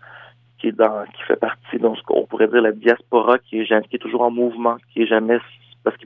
qui 0.63 0.71
dans, 0.71 1.03
fait 1.27 1.35
partie 1.35 1.77
de 1.77 1.89
ce 1.95 2.01
qu'on 2.03 2.25
pourrait 2.25 2.47
dire 2.47 2.61
la 2.61 2.71
diaspora, 2.71 3.37
qui 3.37 3.59
est, 3.59 3.87
qui 3.89 3.95
est 3.97 3.99
toujours 3.99 4.21
en 4.21 4.31
mouvement, 4.31 4.77
qui 4.93 5.03
est 5.03 5.07
jamais, 5.07 5.37
parce 5.83 5.97
que 5.97 6.05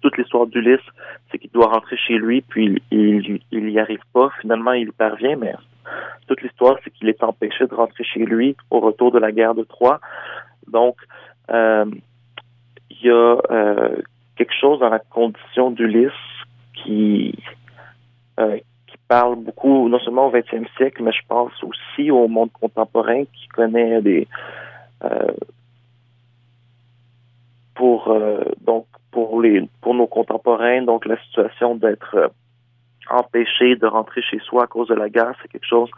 toute 0.00 0.16
l'histoire 0.16 0.46
d'Ulysse, 0.46 0.86
c'est 1.30 1.38
qu'il 1.38 1.50
doit 1.50 1.66
rentrer 1.66 1.96
chez 1.96 2.14
lui, 2.14 2.40
puis 2.42 2.80
il, 2.92 3.40
il, 3.50 3.70
y 3.70 3.80
arrive 3.80 4.04
pas. 4.12 4.30
Finalement, 4.40 4.72
il 4.72 4.92
parvient, 4.92 5.36
mais 5.36 5.52
toute 6.28 6.40
l'histoire, 6.42 6.76
c'est 6.84 6.90
qu'il 6.90 7.08
est 7.08 7.22
empêché 7.24 7.66
de 7.66 7.74
rentrer 7.74 8.04
chez 8.04 8.24
lui 8.24 8.56
au 8.70 8.78
retour 8.78 9.10
de 9.10 9.18
la 9.18 9.32
guerre 9.32 9.56
de 9.56 9.64
Troie. 9.64 10.00
Donc, 10.68 10.96
euh, 11.50 11.86
il 12.90 13.06
y 13.06 13.10
a 13.10 13.38
euh, 13.50 13.96
quelque 14.36 14.54
chose 14.60 14.78
dans 14.78 14.90
la 14.90 15.00
condition 15.00 15.72
d'Ulysse 15.72 16.12
qui, 16.74 17.34
euh, 18.38 18.58
parle 19.08 19.36
beaucoup, 19.36 19.88
non 19.88 19.98
seulement 20.00 20.26
au 20.26 20.32
20e 20.32 20.66
siècle, 20.76 21.02
mais 21.02 21.12
je 21.12 21.26
pense 21.26 21.52
aussi 21.62 22.10
au 22.10 22.28
monde 22.28 22.50
contemporain 22.52 23.24
qui 23.24 23.48
connaît 23.48 24.02
des, 24.02 24.28
euh, 25.04 25.32
pour 27.74 28.14
donc 28.60 28.86
pour 29.10 29.40
les 29.40 29.68
pour 29.80 29.94
nos 29.94 30.06
contemporains, 30.06 30.82
donc 30.82 31.06
la 31.06 31.18
situation 31.24 31.74
d'être 31.74 32.32
empêché 33.08 33.76
de 33.76 33.86
rentrer 33.86 34.20
chez 34.22 34.38
soi 34.40 34.64
à 34.64 34.66
cause 34.66 34.88
de 34.88 34.94
la 34.94 35.08
guerre, 35.08 35.34
c'est 35.40 35.48
quelque 35.48 35.66
chose 35.66 35.90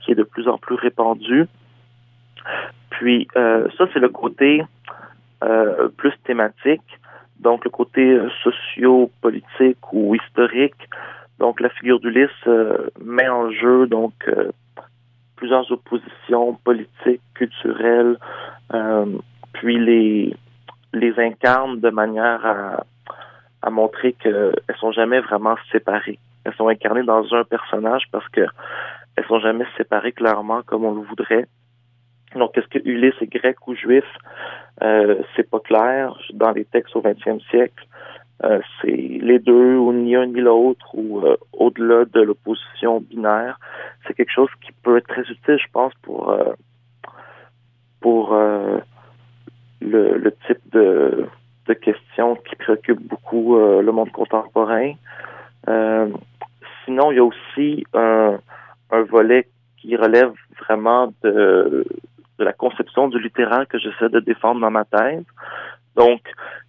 qui 0.00 0.12
est 0.12 0.14
de 0.14 0.22
plus 0.22 0.46
en 0.46 0.58
plus 0.58 0.76
répandu. 0.76 1.46
Puis 2.90 3.26
ça, 3.34 3.84
c'est 3.92 3.98
le 3.98 4.10
côté 4.10 4.62
plus 5.96 6.12
thématique 6.24 6.82
donc 7.38 7.64
le 7.64 7.70
côté 7.70 8.02
euh, 8.02 8.28
socio-politique 8.42 9.92
ou 9.92 10.14
historique. 10.14 10.88
Donc 11.38 11.60
la 11.60 11.68
figure 11.70 12.00
d'Ulysse 12.00 12.30
euh, 12.46 12.88
met 13.02 13.28
en 13.28 13.50
jeu 13.50 13.86
donc 13.86 14.14
euh, 14.28 14.50
plusieurs 15.36 15.70
oppositions 15.70 16.54
politiques, 16.64 17.20
culturelles, 17.34 18.18
puis 19.52 19.78
les 19.78 20.34
les 20.92 21.18
incarne 21.18 21.80
de 21.80 21.90
manière 21.90 22.44
à, 22.46 22.84
à 23.60 23.70
montrer 23.70 24.14
qu'elles 24.14 24.54
sont 24.80 24.92
jamais 24.92 25.20
vraiment 25.20 25.56
séparées. 25.70 26.18
Elles 26.44 26.54
sont 26.54 26.68
incarnées 26.68 27.02
dans 27.02 27.34
un 27.34 27.44
personnage 27.44 28.04
parce 28.12 28.26
que 28.28 28.46
elles 29.16 29.26
sont 29.26 29.40
jamais 29.40 29.66
séparées 29.76 30.12
clairement 30.12 30.62
comme 30.62 30.84
on 30.84 30.94
le 30.94 31.02
voudrait. 31.02 31.46
Donc, 32.34 32.56
est-ce 32.58 32.66
que 32.66 32.78
Ulysse 32.86 33.14
est 33.20 33.32
grec 33.32 33.56
ou 33.66 33.74
juif? 33.74 34.04
Euh, 34.82 35.22
c'est 35.34 35.48
pas 35.48 35.60
clair. 35.60 36.16
Dans 36.34 36.50
les 36.50 36.64
textes 36.66 36.94
au 36.94 37.02
20e 37.02 37.40
siècle, 37.48 37.84
euh, 38.44 38.60
c'est 38.80 38.90
les 38.90 39.38
deux, 39.38 39.76
ou 39.76 39.92
ni 39.92 40.14
un 40.14 40.26
ni 40.26 40.40
l'autre, 40.40 40.94
ou 40.94 41.20
euh, 41.20 41.36
au-delà 41.52 42.04
de 42.04 42.20
l'opposition 42.20 43.00
binaire. 43.00 43.58
C'est 44.06 44.14
quelque 44.14 44.32
chose 44.32 44.50
qui 44.60 44.72
peut 44.82 44.98
être 44.98 45.08
très 45.08 45.22
utile, 45.22 45.58
je 45.58 45.70
pense, 45.72 45.92
pour 46.02 46.30
euh, 46.30 46.52
pour 48.00 48.34
le, 48.34 48.78
le, 49.80 50.32
type 50.46 50.60
de, 50.70 51.26
de 51.66 51.72
questions 51.72 52.36
qui 52.36 52.54
préoccupent 52.54 53.08
beaucoup 53.08 53.56
le 53.56 53.90
monde 53.90 54.12
contemporain. 54.12 54.92
sinon, 56.84 57.10
il 57.10 57.16
y 57.16 57.18
a 57.18 57.24
aussi 57.24 57.84
un, 57.94 58.38
un 58.92 59.02
volet 59.02 59.48
qui 59.78 59.96
relève 59.96 60.32
vraiment 60.60 61.12
de 61.24 61.84
de 62.38 62.44
la 62.44 62.52
conception 62.52 63.08
du 63.08 63.18
littéraire 63.18 63.66
que 63.66 63.78
j'essaie 63.78 64.08
de 64.08 64.20
défendre 64.20 64.60
dans 64.60 64.70
ma 64.70 64.84
thèse. 64.84 65.24
Donc, 65.96 66.20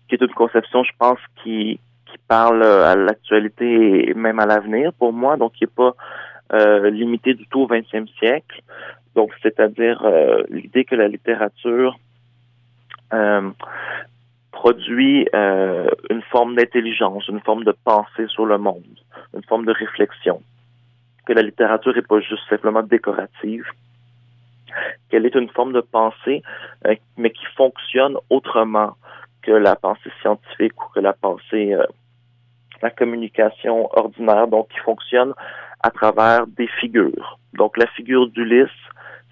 qui 0.08 0.16
est 0.16 0.22
une 0.22 0.34
conception, 0.34 0.84
je 0.84 0.92
pense, 0.98 1.20
qui, 1.44 1.80
qui 2.06 2.18
parle 2.28 2.64
à 2.64 2.96
l'actualité 2.96 4.10
et 4.10 4.14
même 4.14 4.40
à 4.40 4.46
l'avenir 4.46 4.94
pour 4.94 5.14
moi, 5.14 5.38
donc 5.38 5.54
qui 5.54 5.64
n'est 5.64 5.72
pas 5.76 5.96
euh, 6.54 6.90
limité 6.90 7.34
du 7.34 7.46
tout 7.48 7.62
au 7.62 7.68
20e 7.68 8.08
siècle. 8.18 8.62
Donc, 9.16 9.32
c'est-à-dire 9.42 10.02
euh, 10.06 10.44
l'idée 10.50 10.86
que 10.86 10.96
la 10.96 11.08
littérature 11.08 11.98
euh, 13.14 13.50
produit 14.52 15.28
euh, 15.36 15.88
une 16.10 16.22
forme 16.24 16.56
d'intelligence, 16.56 17.28
une 17.28 17.42
forme 17.42 17.64
de 17.64 17.76
pensée 17.84 18.28
sur 18.28 18.46
le 18.46 18.58
monde, 18.58 18.84
une 19.36 19.44
forme 19.44 19.66
de 19.66 19.72
réflexion. 19.72 20.42
Que 21.26 21.34
la 21.34 21.44
littérature 21.44 21.94
n'est 21.96 22.02
pas 22.02 22.20
juste 22.22 22.48
simplement 22.50 22.82
décorative, 22.82 23.66
qu'elle 25.10 25.26
est 25.26 25.36
une 25.36 25.50
forme 25.50 25.74
de 25.74 25.82
pensée, 25.82 26.42
euh, 26.88 26.96
mais 27.18 27.30
qui 27.30 27.46
fonctionne 27.56 28.18
autrement 28.30 28.96
que 29.48 29.54
la 29.54 29.77
pensée 29.77 30.12
scientifique 30.22 30.75
ou 30.84 30.89
que 30.94 31.00
la 31.00 31.13
pensée, 31.13 31.74
euh, 31.74 31.86
la 32.82 32.89
communication 32.89 33.88
ordinaire, 33.98 34.48
donc 34.48 34.68
qui 34.68 34.80
fonctionne 34.80 35.34
à 35.82 35.89
travers 35.89 36.46
des 36.48 36.68
figures. 36.82 37.39
Donc 37.54 37.77
la 37.77 37.88
figure 37.88 38.27
d'Ulysse, 38.27 38.82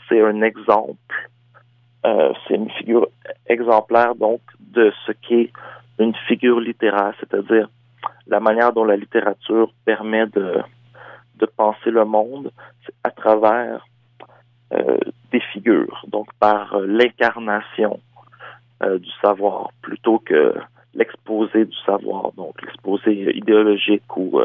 c'est 0.08 0.22
un 0.22 0.42
exemple, 0.42 1.14
euh, 2.06 2.32
c'est 2.48 2.56
une 2.56 2.70
figure 2.72 3.08
exemplaire 3.48 4.16
donc 4.16 4.40
de 4.60 4.94
ce 5.06 5.12
qu'est 5.12 5.52
une 6.00 6.16
figure 6.28 6.62
littéraire, 6.62 7.14
c'est-à-dire 7.20 7.68
la 8.28 8.40
manière 8.40 8.72
dont 8.72 8.86
la 8.86 8.96
littérature 8.96 9.70
permet 9.84 10.28
de, 10.28 10.62
de 11.36 11.46
penser 11.46 11.92
le 11.92 12.06
monde 12.06 12.52
à 13.04 13.12
travers 13.12 13.86
euh, 14.72 14.98
des 15.32 15.42
figures, 15.52 16.06
donc 16.08 16.28
par 16.40 16.80
l'incarnation 16.80 18.00
euh, 18.84 18.98
du 19.00 19.10
savoir 19.22 19.70
plutôt 19.82 20.20
que 20.20 20.54
l'exposé 20.94 21.66
du 21.66 21.76
savoir, 21.86 22.32
donc 22.34 22.62
l'exposé 22.62 23.36
idéologique 23.36 24.16
ou 24.16 24.40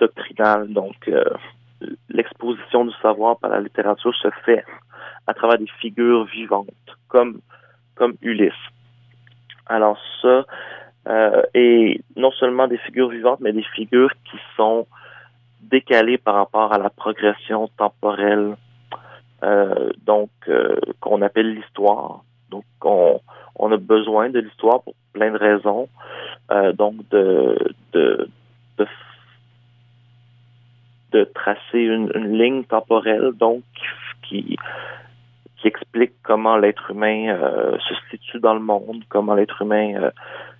doctrinal. 0.00 0.72
Donc 0.72 1.08
l'exposition 2.08 2.84
du 2.84 2.92
savoir 3.00 3.38
par 3.38 3.50
la 3.50 3.60
littérature 3.60 4.14
se 4.16 4.28
fait 4.44 4.64
à 5.28 5.34
travers 5.34 5.58
des 5.58 5.70
figures 5.80 6.24
vivantes, 6.24 6.66
comme 7.08 7.40
comme 7.94 8.14
Ulysse. 8.20 8.52
Alors 9.66 9.98
ça, 10.22 10.44
euh, 11.08 11.42
et 11.54 12.00
non 12.16 12.30
seulement 12.32 12.66
des 12.66 12.78
figures 12.78 13.08
vivantes, 13.08 13.40
mais 13.40 13.52
des 13.52 13.64
figures 13.74 14.12
qui 14.30 14.38
sont 14.56 14.86
décalées 15.60 16.18
par 16.18 16.34
rapport 16.34 16.72
à 16.72 16.78
la 16.78 16.90
progression 16.90 17.68
temporelle 17.76 18.56
euh, 19.42 19.90
donc 20.04 20.30
euh, 20.48 20.76
qu'on 21.00 21.22
appelle 21.22 21.54
l'histoire. 21.54 22.22
Donc 22.50 22.64
on, 22.82 23.20
on, 23.56 23.72
a 23.72 23.76
besoin 23.76 24.30
de 24.30 24.40
l'histoire 24.40 24.82
pour 24.82 24.94
plein 25.12 25.32
de 25.32 25.38
raisons. 25.38 25.88
Euh, 26.50 26.72
donc 26.72 26.94
de, 27.10 27.58
de, 27.92 28.28
de, 28.78 28.86
de 31.12 31.24
tracer 31.24 31.80
une, 31.80 32.10
une, 32.14 32.38
ligne 32.38 32.64
temporelle 32.64 33.32
donc 33.32 33.64
qui, 34.22 34.56
qui 35.56 35.68
explique 35.68 36.12
comment 36.22 36.56
l'être 36.56 36.90
humain 36.90 37.28
euh, 37.28 37.76
se 37.78 37.94
situe 38.10 38.38
dans 38.38 38.54
le 38.54 38.60
monde, 38.60 39.02
comment 39.08 39.34
l'être 39.34 39.62
humain 39.62 39.94
euh, 39.96 40.10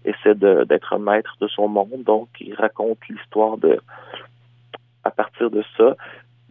essaie 0.05 0.35
d'être 0.35 0.99
maître 0.99 1.37
de 1.41 1.49
son 1.49 1.69
monde. 1.69 2.03
Donc, 2.05 2.29
il 2.41 2.55
raconte 2.55 2.99
l'histoire 3.09 3.59
de 3.59 3.81
à 5.05 5.11
partir 5.11 5.51
de 5.51 5.63
ça. 5.77 5.97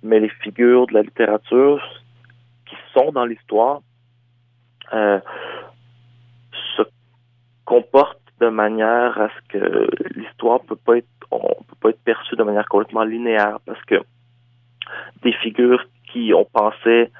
Mais 0.03 0.19
les 0.19 0.29
figures 0.29 0.87
de 0.87 0.93
la 0.93 1.01
littérature, 1.01 1.81
qui 2.65 2.75
sont 2.93 3.11
dans 3.11 3.25
l'histoire 3.25 3.81
euh, 4.93 5.19
se 6.77 6.83
comportent 7.65 8.19
de 8.39 8.49
manière 8.49 9.19
à 9.19 9.29
ce 9.29 9.57
que 9.57 9.89
l'histoire 10.15 10.59
peut 10.61 10.75
pas 10.75 10.97
être 10.97 11.07
on 11.31 11.39
peut 11.39 11.75
pas 11.81 11.89
être 11.89 12.03
perçue 12.03 12.35
de 12.35 12.43
manière 12.43 12.67
complètement 12.67 13.03
linéaire 13.03 13.59
parce 13.65 13.81
que 13.85 13.95
des 15.23 15.33
figures 15.33 15.83
qui 16.11 16.33
ont 16.33 16.45
pensé 16.45 17.11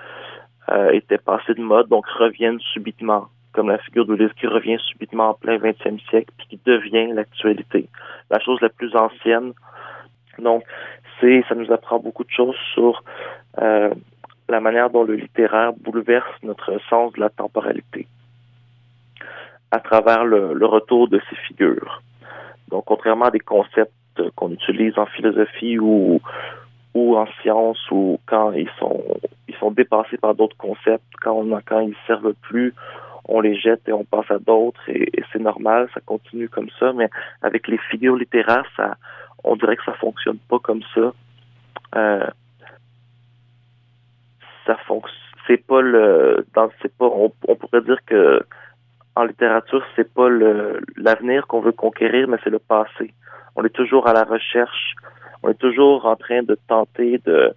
euh, 0.69 0.91
étaient 0.91 1.17
passées 1.17 1.54
de 1.54 1.62
mode 1.62 1.88
donc 1.88 2.06
reviennent 2.08 2.60
subitement 2.60 3.28
comme 3.54 3.69
la 3.69 3.78
figure 3.78 4.06
d'Ulysse 4.06 4.34
qui 4.34 4.47
revient 4.47 4.78
subitement 4.80 5.30
en 5.30 5.34
plein 5.34 5.58
20e 5.58 5.99
siècle 6.10 6.34
puis 6.38 6.47
qui 6.47 6.60
devient 6.65 7.08
l'actualité. 7.13 7.88
La 8.30 8.39
chose 8.39 8.60
la 8.62 8.69
plus 8.69 8.95
ancienne 8.95 9.54
donc 10.38 10.63
c'est 11.19 11.43
ça 11.47 11.56
nous 11.56 11.71
apprend 11.71 11.99
beaucoup 11.99 12.25
de 12.25 12.32
choses 12.32 12.58
sur 12.73 13.04
euh, 13.62 13.93
la 14.50 14.60
manière 14.60 14.90
dont 14.90 15.04
le 15.04 15.16
littéraire 15.16 15.74
bouleverse 15.74 16.30
notre 16.44 16.80
sens 16.90 17.14
de 17.14 17.20
la 17.20 17.30
temporalité 17.30 18.08
à 19.72 19.80
travers 19.80 20.24
le, 20.24 20.66
retour 20.66 21.10
de 21.10 21.20
ces 21.30 21.36
figures. 21.48 22.02
Donc, 22.70 22.86
contrairement 22.86 23.26
à 23.26 23.32
des 23.32 23.40
concepts 23.40 23.92
qu'on 24.36 24.52
utilise 24.52 24.98
en 24.98 25.06
philosophie 25.06 25.80
ou, 25.80 26.22
en 26.96 27.28
science 27.42 27.80
ou 27.92 28.20
quand 28.26 28.54
ils 28.54 28.70
sont 28.80 29.04
ils 29.48 29.56
sont 29.56 29.72
dépassés 29.72 30.18
par 30.18 30.34
d'autres 30.34 30.58
concepts, 30.58 31.06
quand 31.22 31.34
on, 31.34 31.62
quand 31.66 31.80
ils 31.80 31.96
servent 32.08 32.34
plus, 32.42 32.74
on 33.28 33.42
les 33.42 33.56
jette 33.60 33.88
et 33.88 33.94
on 33.94 34.04
passe 34.04 34.30
à 34.30 34.40
d'autres 34.40 34.82
et, 34.88 35.12
c'est 35.32 35.42
normal, 35.42 35.90
ça 35.94 36.00
continue 36.06 36.48
comme 36.48 36.70
ça. 36.80 36.94
Mais 36.94 37.10
avec 37.42 37.68
les 37.68 37.78
figures 37.90 38.16
littéraires, 38.16 38.66
ça, 38.78 38.96
on 39.44 39.56
dirait 39.56 39.76
que 39.76 39.84
ça 39.84 39.94
fonctionne 39.94 40.38
pas 40.50 40.60
comme 40.60 40.84
ça. 40.94 41.14
Euh, 41.96 42.28
ça 44.65 44.75
fonctionne. 44.88 45.19
C'est 45.47 45.65
pas 45.65 45.82
le, 45.82 46.45
dans, 46.56 46.69
pas, 46.97 47.06
on, 47.06 47.30
pourrait 47.30 47.82
dire 47.82 47.99
que 48.06 48.41
en 49.15 49.25
littérature, 49.25 49.84
c'est 49.95 50.12
pas 50.12 50.28
le 50.28 50.82
l'avenir 50.97 51.45
qu'on 51.47 51.62
veut 51.62 51.71
conquérir, 51.71 52.28
mais 52.28 52.38
c'est 52.43 52.49
le 52.49 52.60
passé. 52.60 53.13
On 53.56 53.63
est 53.63 53.69
toujours 53.69 54.08
à 54.08 54.13
la 54.13 54.23
recherche, 54.23 54.95
on 55.43 55.49
est 55.49 55.60
toujours 55.60 56.06
en 56.06 56.15
train 56.15 56.41
de 56.41 56.58
tenter 56.67 57.19
de 57.19 57.54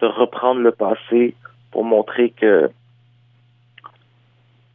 de 0.00 0.06
reprendre 0.06 0.62
le 0.62 0.72
passé 0.72 1.34
pour 1.70 1.84
montrer 1.84 2.30
que 2.30 2.70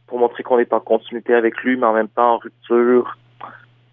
pour 0.06 0.20
montrer 0.20 0.44
qu'on 0.44 0.60
est 0.60 0.72
en 0.72 0.78
continuité 0.78 1.34
avec 1.34 1.56
lui, 1.64 1.76
mais 1.76 1.86
en 1.86 1.92
même 1.92 2.08
temps 2.08 2.34
en 2.34 2.38
rupture. 2.38 3.18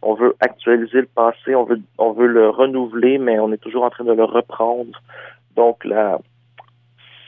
On 0.05 0.15
veut 0.15 0.35
actualiser 0.41 0.99
le 1.01 1.07
passé, 1.07 1.55
on 1.55 1.63
veut 1.63 1.81
on 1.97 2.11
veut 2.11 2.27
le 2.27 2.49
renouveler, 2.49 3.17
mais 3.17 3.39
on 3.39 3.51
est 3.51 3.57
toujours 3.57 3.85
en 3.85 3.89
train 3.89 4.03
de 4.03 4.13
le 4.13 4.23
reprendre. 4.23 5.01
Donc 5.55 5.83
la 5.85 6.19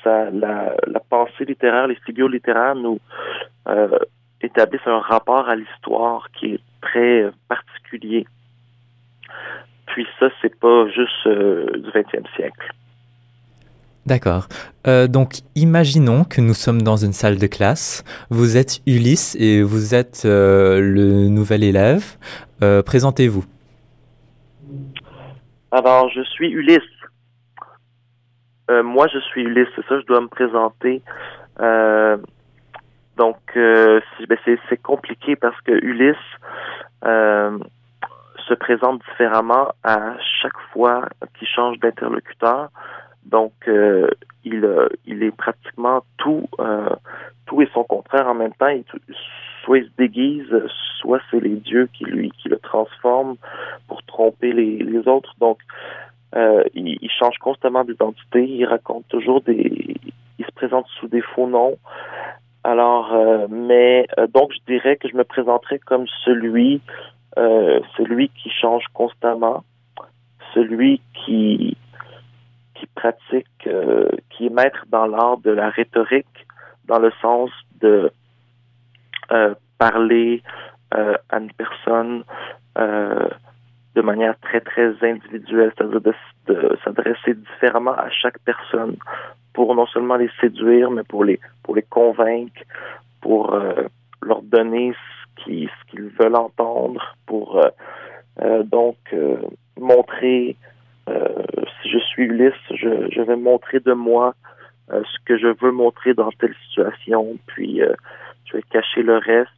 la, 0.05 0.75
pensée 1.09 1.45
littéraire, 1.45 1.87
les 1.87 1.97
figures 2.05 2.29
littéraires 2.29 2.75
nous 2.75 2.99
euh, 3.67 3.97
établissent 4.41 4.87
un 4.87 4.99
rapport 4.99 5.49
à 5.49 5.55
l'histoire 5.55 6.29
qui 6.31 6.53
est 6.53 6.59
très 6.81 7.29
particulier. 7.47 8.25
Puis 9.87 10.05
ça, 10.19 10.27
c'est 10.41 10.57
pas 10.59 10.87
juste 10.87 11.27
euh, 11.27 11.65
du 11.77 11.89
20e 11.89 12.25
siècle. 12.35 12.73
D'accord. 14.05 14.47
Euh, 14.85 15.07
donc, 15.07 15.33
imaginons 15.55 16.25
que 16.25 16.39
nous 16.39 16.53
sommes 16.53 16.83
dans 16.83 16.95
une 16.95 17.13
salle 17.13 17.39
de 17.39 17.47
classe. 17.47 18.03
Vous 18.29 18.55
êtes 18.55 18.81
Ulysse 18.85 19.35
et 19.39 19.63
vous 19.63 19.95
êtes 19.95 20.23
euh, 20.25 20.79
le 20.79 21.27
nouvel 21.27 21.63
élève. 21.63 22.03
Euh, 22.61 22.83
Présentez-vous. 22.83 23.45
Alors, 25.71 26.09
je 26.13 26.21
suis 26.21 26.49
Ulysse. 26.49 26.81
Euh, 28.71 28.83
moi, 28.83 29.07
je 29.07 29.19
suis 29.19 29.43
Ulysse, 29.43 29.67
c'est 29.75 29.85
ça, 29.87 29.99
je 29.99 30.05
dois 30.05 30.21
me 30.21 30.27
présenter. 30.27 31.01
Euh, 31.59 32.17
donc, 33.17 33.37
euh, 33.55 34.01
c'est 34.17 34.27
ben, 34.27 34.37
c'est- 34.45 34.81
compliqué 34.81 35.35
parce 35.35 35.59
que 35.61 35.71
Ulysse 35.71 36.15
euh, 37.05 37.57
se 38.47 38.53
présente 38.53 39.01
différemment 39.09 39.69
à 39.83 40.15
chaque 40.41 40.59
fois 40.73 41.07
qu'il 41.37 41.47
change 41.47 41.79
d'interlocuteur. 41.79 42.69
Donc, 43.25 43.53
euh, 43.67 44.09
il, 44.43 44.67
il 45.05 45.23
est 45.23 45.35
pratiquement 45.35 46.03
tout, 46.17 46.47
euh, 46.59 46.89
tout 47.45 47.61
et 47.61 47.69
son 47.73 47.83
contraire 47.83 48.27
en 48.27 48.35
même 48.35 48.53
temps. 48.53 48.67
Il- 48.67 48.83
soit 49.63 49.79
il 49.79 49.85
se 49.85 49.91
déguise, 49.97 50.53
soit 50.99 51.19
c'est 51.31 51.39
les 51.39 51.55
dieux 51.55 51.87
qui 51.93 52.05
lui 52.05 52.31
qui 52.31 52.49
le 52.49 52.57
transforment 52.59 53.35
pour 53.87 54.03
tromper 54.03 54.51
les, 54.53 54.77
les 54.77 55.07
autres. 55.07 55.33
Donc, 55.39 55.57
euh, 56.35 56.63
il, 56.73 56.97
il 57.01 57.09
change 57.09 57.37
constamment 57.37 57.83
d'identité. 57.83 58.45
Il 58.47 58.65
raconte 58.65 59.07
toujours 59.07 59.41
des, 59.41 59.95
il 60.39 60.45
se 60.45 60.51
présente 60.51 60.87
sous 60.99 61.07
des 61.07 61.21
faux 61.21 61.47
noms. 61.47 61.77
Alors, 62.63 63.13
euh, 63.13 63.47
mais 63.49 64.07
euh, 64.17 64.27
donc 64.27 64.51
je 64.53 64.59
dirais 64.73 64.97
que 64.97 65.07
je 65.07 65.15
me 65.15 65.23
présenterais 65.23 65.79
comme 65.79 66.07
celui, 66.23 66.81
euh, 67.37 67.79
celui 67.95 68.29
qui 68.29 68.49
change 68.49 68.85
constamment, 68.93 69.63
celui 70.53 71.01
qui 71.13 71.77
qui 72.73 72.87
pratique, 72.87 73.67
euh, 73.67 74.09
qui 74.31 74.47
est 74.47 74.49
maître 74.49 74.83
dans 74.89 75.05
l'art 75.05 75.37
de 75.37 75.51
la 75.51 75.69
rhétorique, 75.69 76.47
dans 76.85 76.99
le 76.99 77.11
sens 77.21 77.49
de 77.79 78.11
euh, 79.31 79.53
parler 79.77 80.41
à 80.91 81.39
une 81.39 81.51
personne 81.53 82.23
de 83.95 84.01
manière 84.01 84.37
très 84.41 84.59
très 84.59 84.93
individuelle, 85.01 85.71
c'est-à-dire 85.77 86.01
de, 86.47 86.77
s'adresser 86.83 87.33
différemment 87.33 87.93
à 87.93 88.09
chaque 88.09 88.37
personne 88.39 88.97
pour 89.53 89.73
non 89.73 89.87
seulement 89.87 90.17
les 90.17 90.29
séduire, 90.41 90.91
mais 90.91 91.03
pour 91.03 91.23
les 91.23 91.39
pour 91.63 91.75
les 91.75 91.81
convaincre, 91.81 92.61
pour 93.21 93.53
euh, 93.53 93.83
leur 94.21 94.41
donner 94.41 94.93
ce 95.37 95.45
qu'ils 95.47 96.09
veulent 96.19 96.35
entendre, 96.35 97.15
pour 97.25 97.57
euh, 97.57 97.69
euh, 98.41 98.63
donc 98.63 98.97
montrer 99.79 100.57
si 101.81 101.89
je 101.91 101.99
suis 101.99 102.23
Ulysse, 102.23 102.53
je, 102.71 103.09
je 103.11 103.21
vais 103.21 103.35
montrer 103.35 103.79
de 103.79 103.93
moi 103.93 104.33
ce 104.89 105.17
que 105.25 105.37
je 105.37 105.47
veux 105.61 105.71
montrer 105.71 106.15
dans 106.15 106.31
telle 106.31 106.55
situation, 106.67 107.37
puis 107.45 107.79
je 108.45 108.57
vais 108.57 108.63
cacher 108.71 109.03
le 109.03 109.17
reste. 109.17 109.51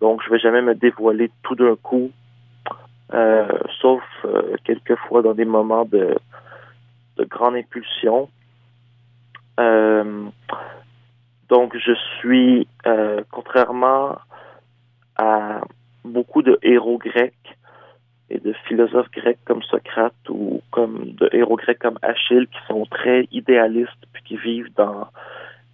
Donc 0.00 0.22
je 0.24 0.30
vais 0.30 0.38
jamais 0.38 0.62
me 0.62 0.74
dévoiler 0.74 1.30
tout 1.42 1.56
d'un 1.56 1.74
coup, 1.76 2.12
euh, 3.14 3.46
sauf 3.80 4.02
euh, 4.24 4.56
quelquefois 4.64 5.22
dans 5.22 5.34
des 5.34 5.44
moments 5.44 5.84
de, 5.84 6.16
de 7.16 7.24
grande 7.24 7.56
impulsion. 7.56 8.28
Euh, 9.60 10.28
donc, 11.48 11.76
je 11.76 11.92
suis, 12.18 12.66
euh, 12.86 13.22
contrairement 13.30 14.16
à 15.16 15.60
beaucoup 16.04 16.42
de 16.42 16.58
héros 16.62 16.98
grecs 16.98 17.56
et 18.30 18.38
de 18.38 18.54
philosophes 18.66 19.10
grecs 19.10 19.38
comme 19.44 19.62
Socrate 19.62 20.14
ou 20.30 20.62
comme 20.70 21.12
de 21.12 21.28
héros 21.32 21.56
grecs 21.56 21.78
comme 21.78 21.98
Achille 22.00 22.46
qui 22.46 22.58
sont 22.66 22.86
très 22.86 23.28
idéalistes 23.30 24.06
puis 24.12 24.22
qui 24.22 24.36
vivent 24.38 24.72
dans 24.74 25.08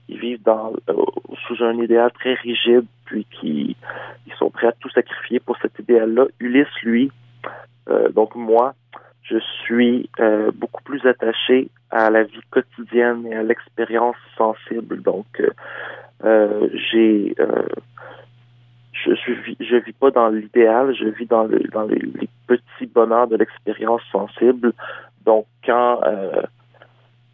ils 0.09 0.19
vivent 0.19 0.43
dans 0.43 0.73
euh, 0.89 0.95
sous 1.47 1.63
un 1.63 1.79
idéal 1.79 2.11
très 2.13 2.35
rigide 2.35 2.87
puis 3.05 3.27
qui 3.31 3.77
ils 4.27 4.35
sont 4.39 4.51
prêts 4.51 4.67
à 4.67 4.73
tout 4.73 4.91
sacrifier 4.91 5.39
pour 5.39 5.57
cet 5.59 5.79
idéal-là. 5.79 6.27
Ulysse, 6.41 6.67
lui, 6.83 7.13
donc 8.15 8.35
moi, 8.35 8.75
je 9.29 9.39
suis 9.65 10.09
euh, 10.21 10.51
beaucoup 10.55 10.83
plus 10.83 11.05
attaché 11.07 11.69
à 11.91 12.11
la 12.11 12.25
vie 12.25 12.41
quotidienne 12.51 13.27
et 13.27 13.35
à 13.35 13.43
l'expérience 13.43 14.17
sensible. 14.37 15.03
Donc, 15.03 15.27
euh, 15.41 15.51
euh, 16.25 16.69
j'ai, 16.73 17.35
euh, 17.39 17.67
je, 18.93 19.15
je 19.15 19.33
vis, 19.33 19.57
je 19.61 19.77
vis 19.77 19.93
pas 19.93 20.11
dans 20.11 20.29
l'idéal, 20.29 20.95
je 20.95 21.09
vis 21.09 21.27
dans, 21.27 21.45
le, 21.45 21.59
dans 21.73 21.85
les, 21.85 22.01
petits 22.47 22.87
bonheurs 22.87 23.29
de 23.29 23.37
l'expérience 23.37 24.03
sensible. 24.11 24.73
Donc, 25.27 25.47
quand 25.65 26.01
euh, 26.05 26.43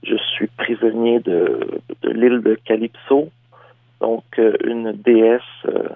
je 0.03 0.17
suis 0.17 0.49
prisonnier 0.49 1.21
de, 1.21 1.81
l'île 2.03 2.41
de 2.41 2.57
Calypso, 2.65 3.31
donc 4.01 4.25
euh, 4.39 4.57
une 4.65 4.93
déesse 4.93 5.41
euh, 5.67 5.89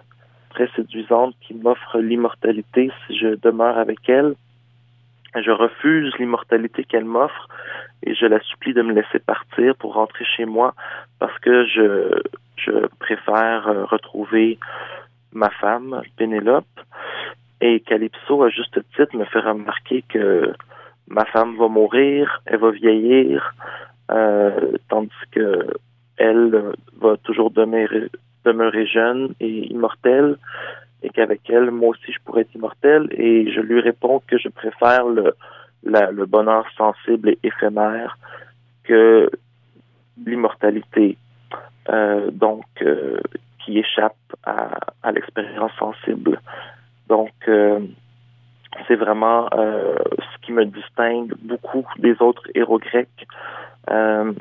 très 0.58 0.68
séduisante 0.74 1.34
qui 1.40 1.54
m'offre 1.54 2.00
l'immortalité 2.00 2.90
si 3.06 3.16
je 3.16 3.28
demeure 3.36 3.78
avec 3.78 4.08
elle. 4.08 4.34
Je 5.36 5.52
refuse 5.52 6.12
l'immortalité 6.18 6.82
qu'elle 6.82 7.04
m'offre 7.04 7.48
et 8.02 8.14
je 8.14 8.26
la 8.26 8.40
supplie 8.40 8.74
de 8.74 8.82
me 8.82 8.92
laisser 8.92 9.20
partir 9.20 9.76
pour 9.76 9.94
rentrer 9.94 10.24
chez 10.24 10.46
moi 10.46 10.74
parce 11.20 11.38
que 11.38 11.64
je, 11.66 12.20
je 12.56 12.86
préfère 12.98 13.68
euh, 13.68 13.84
retrouver 13.84 14.58
ma 15.32 15.50
femme, 15.50 16.02
Pénélope. 16.16 16.64
Et 17.60 17.78
Calypso, 17.80 18.42
à 18.42 18.48
juste 18.48 18.80
titre, 18.96 19.16
me 19.16 19.26
fait 19.26 19.40
remarquer 19.40 20.02
que 20.08 20.52
ma 21.06 21.24
femme 21.26 21.56
va 21.56 21.68
mourir, 21.68 22.40
elle 22.46 22.58
va 22.58 22.70
vieillir, 22.70 23.54
euh, 24.10 24.76
tandis 24.88 25.24
que 25.30 25.66
elle 26.16 26.72
va 27.00 27.16
toujours 27.18 27.52
demeurer, 27.52 28.08
demeurer 28.44 28.86
jeune 28.86 29.34
et 29.40 29.72
immortelle 29.72 30.36
et 31.02 31.10
qu'avec 31.10 31.48
elle, 31.48 31.70
moi 31.70 31.90
aussi, 31.90 32.12
je 32.12 32.18
pourrais 32.24 32.42
être 32.42 32.54
immortel. 32.54 33.08
Et 33.12 33.50
je 33.52 33.60
lui 33.60 33.80
réponds 33.80 34.20
que 34.26 34.38
je 34.38 34.48
préfère 34.48 35.04
le, 35.06 35.34
la, 35.84 36.10
le 36.10 36.26
bonheur 36.26 36.66
sensible 36.76 37.30
et 37.30 37.38
éphémère 37.42 38.18
que 38.84 39.30
l'immortalité, 40.26 41.16
euh, 41.88 42.30
donc 42.30 42.64
euh, 42.82 43.20
qui 43.64 43.78
échappe 43.78 44.16
à, 44.44 44.78
à 45.02 45.12
l'expérience 45.12 45.72
sensible. 45.78 46.40
Donc, 47.08 47.32
euh, 47.46 47.80
c'est 48.86 48.96
vraiment 48.96 49.48
euh, 49.54 49.96
ce 50.18 50.46
qui 50.46 50.52
me 50.52 50.64
distingue 50.64 51.32
beaucoup 51.42 51.86
des 51.98 52.16
autres 52.20 52.42
héros 52.54 52.78
grecs 52.78 53.26
euh, 53.90 54.32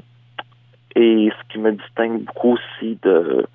et 0.95 1.29
ce 1.37 1.53
qui 1.53 1.59
me 1.59 1.71
distingue 1.71 2.23
beaucoup 2.23 2.53
aussi 2.53 2.97
de, 3.03 3.45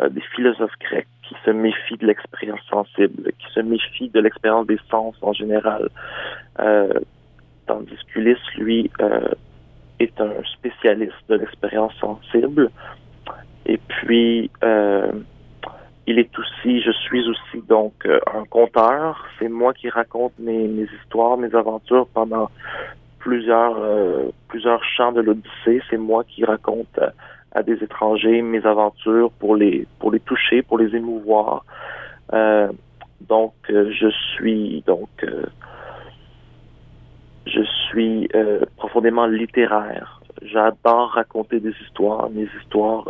euh, 0.00 0.08
des 0.08 0.22
philosophes 0.34 0.78
grecs 0.80 1.08
qui 1.22 1.34
se 1.44 1.50
méfient 1.50 1.96
de 1.98 2.06
l'expérience 2.06 2.60
sensible, 2.70 3.32
qui 3.38 3.52
se 3.52 3.60
méfient 3.60 4.08
de 4.10 4.20
l'expérience 4.20 4.66
des 4.66 4.78
sens 4.90 5.14
en 5.22 5.32
général. 5.32 5.88
Euh, 6.60 6.92
tandis 7.68 7.98
qu'Ulysse, 8.12 8.38
lui, 8.56 8.90
euh, 9.00 9.28
est 10.00 10.20
un 10.20 10.32
spécialiste 10.54 11.22
de 11.28 11.36
l'expérience 11.36 11.94
sensible. 12.00 12.70
Et 13.66 13.78
puis, 13.78 14.50
euh, 14.64 15.12
il 16.06 16.18
est 16.18 16.36
aussi, 16.38 16.80
je 16.80 16.90
suis 16.90 17.28
aussi 17.28 17.62
donc 17.68 17.94
euh, 18.06 18.18
un 18.34 18.44
conteur. 18.44 19.26
C'est 19.38 19.48
moi 19.48 19.74
qui 19.74 19.90
raconte 19.90 20.32
mes, 20.38 20.66
mes 20.66 20.88
histoires, 21.00 21.36
mes 21.36 21.54
aventures 21.54 22.08
pendant 22.14 22.50
plusieurs 23.18 23.76
plusieurs 24.48 24.82
champs 24.84 25.12
de 25.12 25.20
l'Odyssée. 25.20 25.82
C'est 25.90 25.98
moi 25.98 26.24
qui 26.24 26.44
raconte 26.44 26.98
à, 27.52 27.62
des 27.62 27.82
étrangers 27.82 28.42
mes 28.42 28.64
aventures 28.66 29.30
pour 29.32 29.56
les 29.56 29.86
pour 29.98 30.10
les 30.10 30.20
toucher, 30.20 30.62
pour 30.62 30.78
les 30.78 30.94
émouvoir. 30.94 31.64
Euh, 32.32 32.70
donc, 33.20 33.54
euh, 33.70 33.90
je 33.90 34.08
suis 34.34 34.82
donc 34.86 35.08
euh, 35.22 35.44
je 37.46 37.62
suis 37.88 38.28
profondément 38.76 39.26
littéraire. 39.26 40.20
J'adore 40.42 41.10
raconter 41.12 41.60
des 41.60 41.72
histoires. 41.82 42.28
Mes 42.30 42.46
histoires 42.60 43.08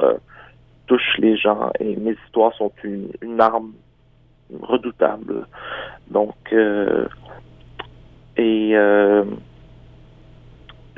touchent 0.86 1.18
les 1.18 1.36
gens 1.36 1.70
et 1.80 1.96
mes 1.96 2.16
histoires 2.24 2.54
sont 2.54 2.72
une, 2.84 3.10
une 3.20 3.40
arme 3.40 3.72
redoutable. 4.62 5.44
Donc, 6.08 6.36
et 8.36 8.74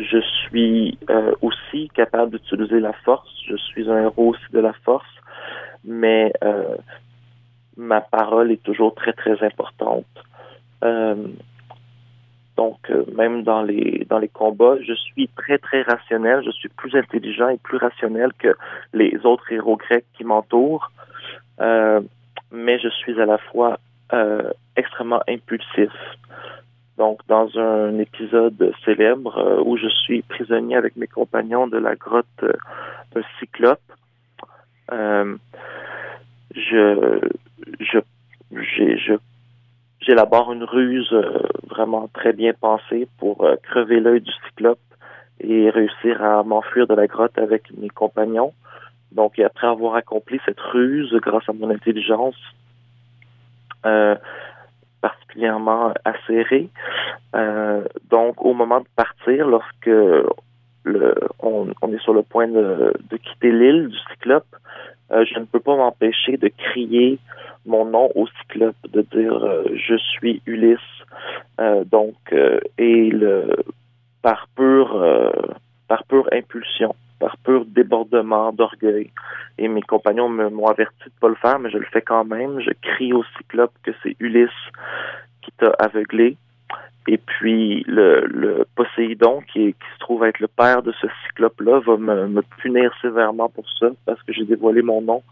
je 0.00 0.18
suis 0.20 0.98
euh, 1.10 1.32
aussi 1.42 1.88
capable 1.94 2.32
d'utiliser 2.32 2.80
la 2.80 2.92
force. 2.92 3.28
Je 3.46 3.56
suis 3.56 3.88
un 3.90 4.02
héros 4.02 4.30
aussi 4.30 4.52
de 4.52 4.60
la 4.60 4.72
force, 4.72 5.06
mais 5.84 6.32
euh, 6.42 6.76
ma 7.76 8.00
parole 8.00 8.50
est 8.50 8.62
toujours 8.62 8.94
très 8.94 9.12
très 9.12 9.42
importante. 9.44 10.06
Euh, 10.82 11.16
donc, 12.56 12.90
même 13.14 13.42
dans 13.42 13.62
les 13.62 14.06
dans 14.08 14.18
les 14.18 14.28
combats, 14.28 14.76
je 14.82 14.92
suis 14.92 15.28
très 15.28 15.58
très 15.58 15.82
rationnel. 15.82 16.42
Je 16.44 16.50
suis 16.50 16.68
plus 16.68 16.94
intelligent 16.94 17.48
et 17.48 17.56
plus 17.56 17.78
rationnel 17.78 18.32
que 18.38 18.54
les 18.92 19.18
autres 19.24 19.50
héros 19.50 19.76
grecs 19.76 20.04
qui 20.14 20.24
m'entourent. 20.24 20.90
Mais 22.52 22.78
je 22.80 22.88
suis 22.88 23.18
à 23.20 23.26
la 23.26 23.38
fois 23.38 23.78
extrêmement 24.76 25.22
impulsif. 25.26 25.92
Donc, 27.00 27.20
dans 27.28 27.48
un 27.58 27.98
épisode 27.98 28.74
célèbre 28.84 29.38
euh, 29.38 29.62
où 29.64 29.78
je 29.78 29.88
suis 29.88 30.20
prisonnier 30.20 30.76
avec 30.76 30.96
mes 30.96 31.06
compagnons 31.06 31.66
de 31.66 31.78
la 31.78 31.96
grotte 31.96 32.26
euh, 32.42 33.22
cyclope, 33.38 33.80
euh, 34.92 35.34
je, 36.54 37.18
j'élabore 40.02 40.52
une 40.52 40.64
ruse 40.64 41.14
vraiment 41.70 42.06
très 42.12 42.34
bien 42.34 42.52
pensée 42.52 43.08
pour 43.18 43.48
crever 43.62 43.98
l'œil 44.00 44.20
du 44.20 44.32
cyclope 44.44 44.78
et 45.40 45.70
réussir 45.70 46.22
à 46.22 46.42
m'enfuir 46.42 46.86
de 46.86 46.94
la 46.94 47.06
grotte 47.06 47.38
avec 47.38 47.62
mes 47.78 47.88
compagnons. 47.88 48.52
Donc, 49.12 49.38
après 49.38 49.68
avoir 49.68 49.94
accompli 49.94 50.38
cette 50.44 50.60
ruse 50.60 51.14
grâce 51.22 51.48
à 51.48 51.54
mon 51.54 51.70
intelligence, 51.70 52.36
euh, 53.86 54.16
particulièrement 55.00 55.92
acérée, 56.04 56.68
euh, 57.34 57.84
donc 58.10 58.44
au 58.44 58.54
moment 58.54 58.80
de 58.80 58.88
partir, 58.96 59.46
lorsque 59.46 59.86
le, 59.86 61.14
on, 61.40 61.68
on 61.82 61.92
est 61.92 62.02
sur 62.02 62.14
le 62.14 62.22
point 62.22 62.48
de, 62.48 62.94
de 63.10 63.16
quitter 63.16 63.52
l'île 63.52 63.88
du 63.88 63.98
Cyclope, 64.10 64.46
euh, 65.12 65.24
je 65.24 65.38
ne 65.38 65.44
peux 65.44 65.60
pas 65.60 65.76
m'empêcher 65.76 66.36
de 66.36 66.48
crier 66.48 67.18
mon 67.66 67.84
nom 67.84 68.10
au 68.14 68.26
Cyclope, 68.26 68.76
de 68.92 69.02
dire 69.02 69.34
euh, 69.34 69.64
je 69.74 69.96
suis 69.96 70.42
Ulysse. 70.46 70.78
Euh, 71.60 71.84
donc, 71.84 72.14
et 72.78 73.10
le 73.10 73.56
par 74.22 74.48
pure 74.54 75.32
par 75.88 76.04
pure 76.04 76.28
impulsion 76.32 76.94
par 77.20 77.36
pur 77.38 77.64
débordement 77.66 78.52
d'orgueil. 78.52 79.10
Et 79.58 79.68
mes 79.68 79.82
compagnons 79.82 80.28
m'ont 80.28 80.66
averti 80.66 81.04
de 81.04 81.12
pas 81.20 81.28
le 81.28 81.36
faire, 81.36 81.58
mais 81.60 81.70
je 81.70 81.78
le 81.78 81.86
fais 81.92 82.02
quand 82.02 82.24
même. 82.24 82.60
Je 82.60 82.70
crie 82.82 83.12
au 83.12 83.22
cyclope 83.36 83.72
que 83.84 83.92
c'est 84.02 84.16
Ulysse 84.18 84.50
qui 85.42 85.52
t'a 85.52 85.72
aveuglé. 85.78 86.36
Et 87.06 87.18
puis 87.18 87.84
le, 87.86 88.26
le 88.26 88.66
Poséidon, 88.74 89.42
qui, 89.52 89.74
se 89.94 89.98
trouve 90.00 90.24
être 90.24 90.38
le 90.40 90.48
père 90.48 90.82
de 90.82 90.92
ce 90.92 91.06
cyclope-là, 91.24 91.80
va 91.80 91.96
me, 91.96 92.28
me, 92.28 92.42
punir 92.62 92.92
sévèrement 93.00 93.48
pour 93.48 93.66
ça, 93.78 93.88
parce 94.06 94.22
que 94.22 94.32
j'ai 94.32 94.44
dévoilé 94.44 94.82
mon 94.82 95.00
nom. 95.02 95.22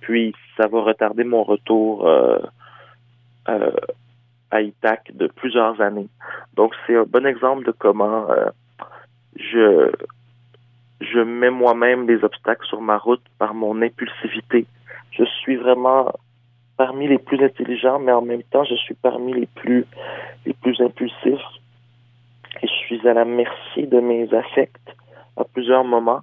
Puis 0.00 0.34
ça 0.56 0.66
va 0.66 0.82
retarder 0.82 1.24
mon 1.24 1.42
retour 1.42 2.06
euh, 2.06 2.38
euh, 3.48 3.70
à 4.50 4.62
Ithac 4.62 5.10
de 5.14 5.26
plusieurs 5.26 5.80
années. 5.80 6.08
Donc 6.54 6.74
c'est 6.86 6.96
un 6.96 7.04
bon 7.04 7.26
exemple 7.26 7.64
de 7.64 7.72
comment 7.72 8.30
euh, 8.30 8.50
je 9.36 9.90
je 11.00 11.20
mets 11.20 11.50
moi-même 11.50 12.06
des 12.06 12.22
obstacles 12.24 12.66
sur 12.66 12.80
ma 12.80 12.98
route 12.98 13.22
par 13.38 13.54
mon 13.54 13.80
impulsivité. 13.82 14.66
Je 15.12 15.24
suis 15.24 15.56
vraiment 15.56 16.12
parmi 16.76 17.08
les 17.08 17.18
plus 17.18 17.42
intelligents, 17.42 17.98
mais 17.98 18.12
en 18.12 18.22
même 18.22 18.42
temps, 18.44 18.64
je 18.64 18.74
suis 18.74 18.94
parmi 18.94 19.32
les 19.34 19.46
plus, 19.46 19.86
les 20.46 20.54
plus 20.54 20.80
impulsifs. 20.80 21.40
Et 22.62 22.66
je 22.66 22.72
suis 22.86 23.08
à 23.08 23.14
la 23.14 23.24
merci 23.24 23.86
de 23.86 24.00
mes 24.00 24.32
affects 24.34 24.94
à 25.36 25.44
plusieurs 25.44 25.84
moments, 25.84 26.20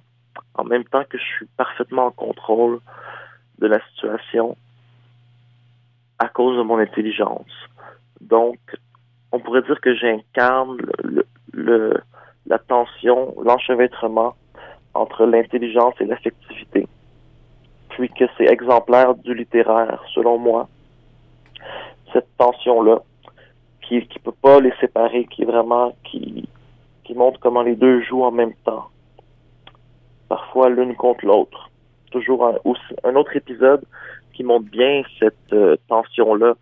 en 0.54 0.64
même 0.64 0.84
temps 0.84 1.04
que 1.08 1.18
je 1.18 1.24
suis 1.24 1.46
parfaitement 1.56 2.06
en 2.06 2.10
contrôle 2.10 2.80
de 3.58 3.66
la 3.66 3.80
situation 3.90 4.56
à 6.18 6.28
cause 6.28 6.56
de 6.56 6.62
mon 6.62 6.78
intelligence. 6.78 7.50
Donc, 8.20 8.58
on 9.32 9.40
pourrait 9.40 9.62
dire 9.62 9.80
que 9.80 9.94
j'incarne 9.94 10.78
le, 11.02 11.24
le, 11.52 12.00
la 12.46 12.58
tension, 12.58 13.34
l'enchevêtrement 13.42 14.34
entre 14.98 15.26
l'intelligence 15.26 15.94
et 16.00 16.04
l'affectivité, 16.04 16.86
puis 17.90 18.08
que 18.10 18.24
c'est 18.36 18.46
exemplaire 18.46 19.14
du 19.14 19.34
littéraire, 19.34 20.02
selon 20.14 20.38
moi, 20.38 20.68
cette 22.12 22.28
tension-là, 22.36 23.02
qui 23.82 23.96
ne 23.96 24.22
peut 24.22 24.36
pas 24.42 24.60
les 24.60 24.72
séparer, 24.80 25.24
qui 25.26 25.42
est 25.42 25.46
vraiment, 25.46 25.94
qui, 26.04 26.48
qui 27.04 27.14
montre 27.14 27.40
comment 27.40 27.62
les 27.62 27.76
deux 27.76 28.02
jouent 28.02 28.24
en 28.24 28.32
même 28.32 28.54
temps, 28.64 28.88
parfois 30.28 30.68
l'une 30.68 30.94
contre 30.94 31.24
l'autre. 31.24 31.70
Toujours 32.10 32.46
un, 32.46 32.56
aussi, 32.64 32.94
un 33.04 33.14
autre 33.16 33.34
épisode 33.36 33.82
qui 34.32 34.44
montre 34.44 34.70
bien 34.70 35.02
cette 35.18 35.52
euh, 35.52 35.76
tension-là, 35.88 36.54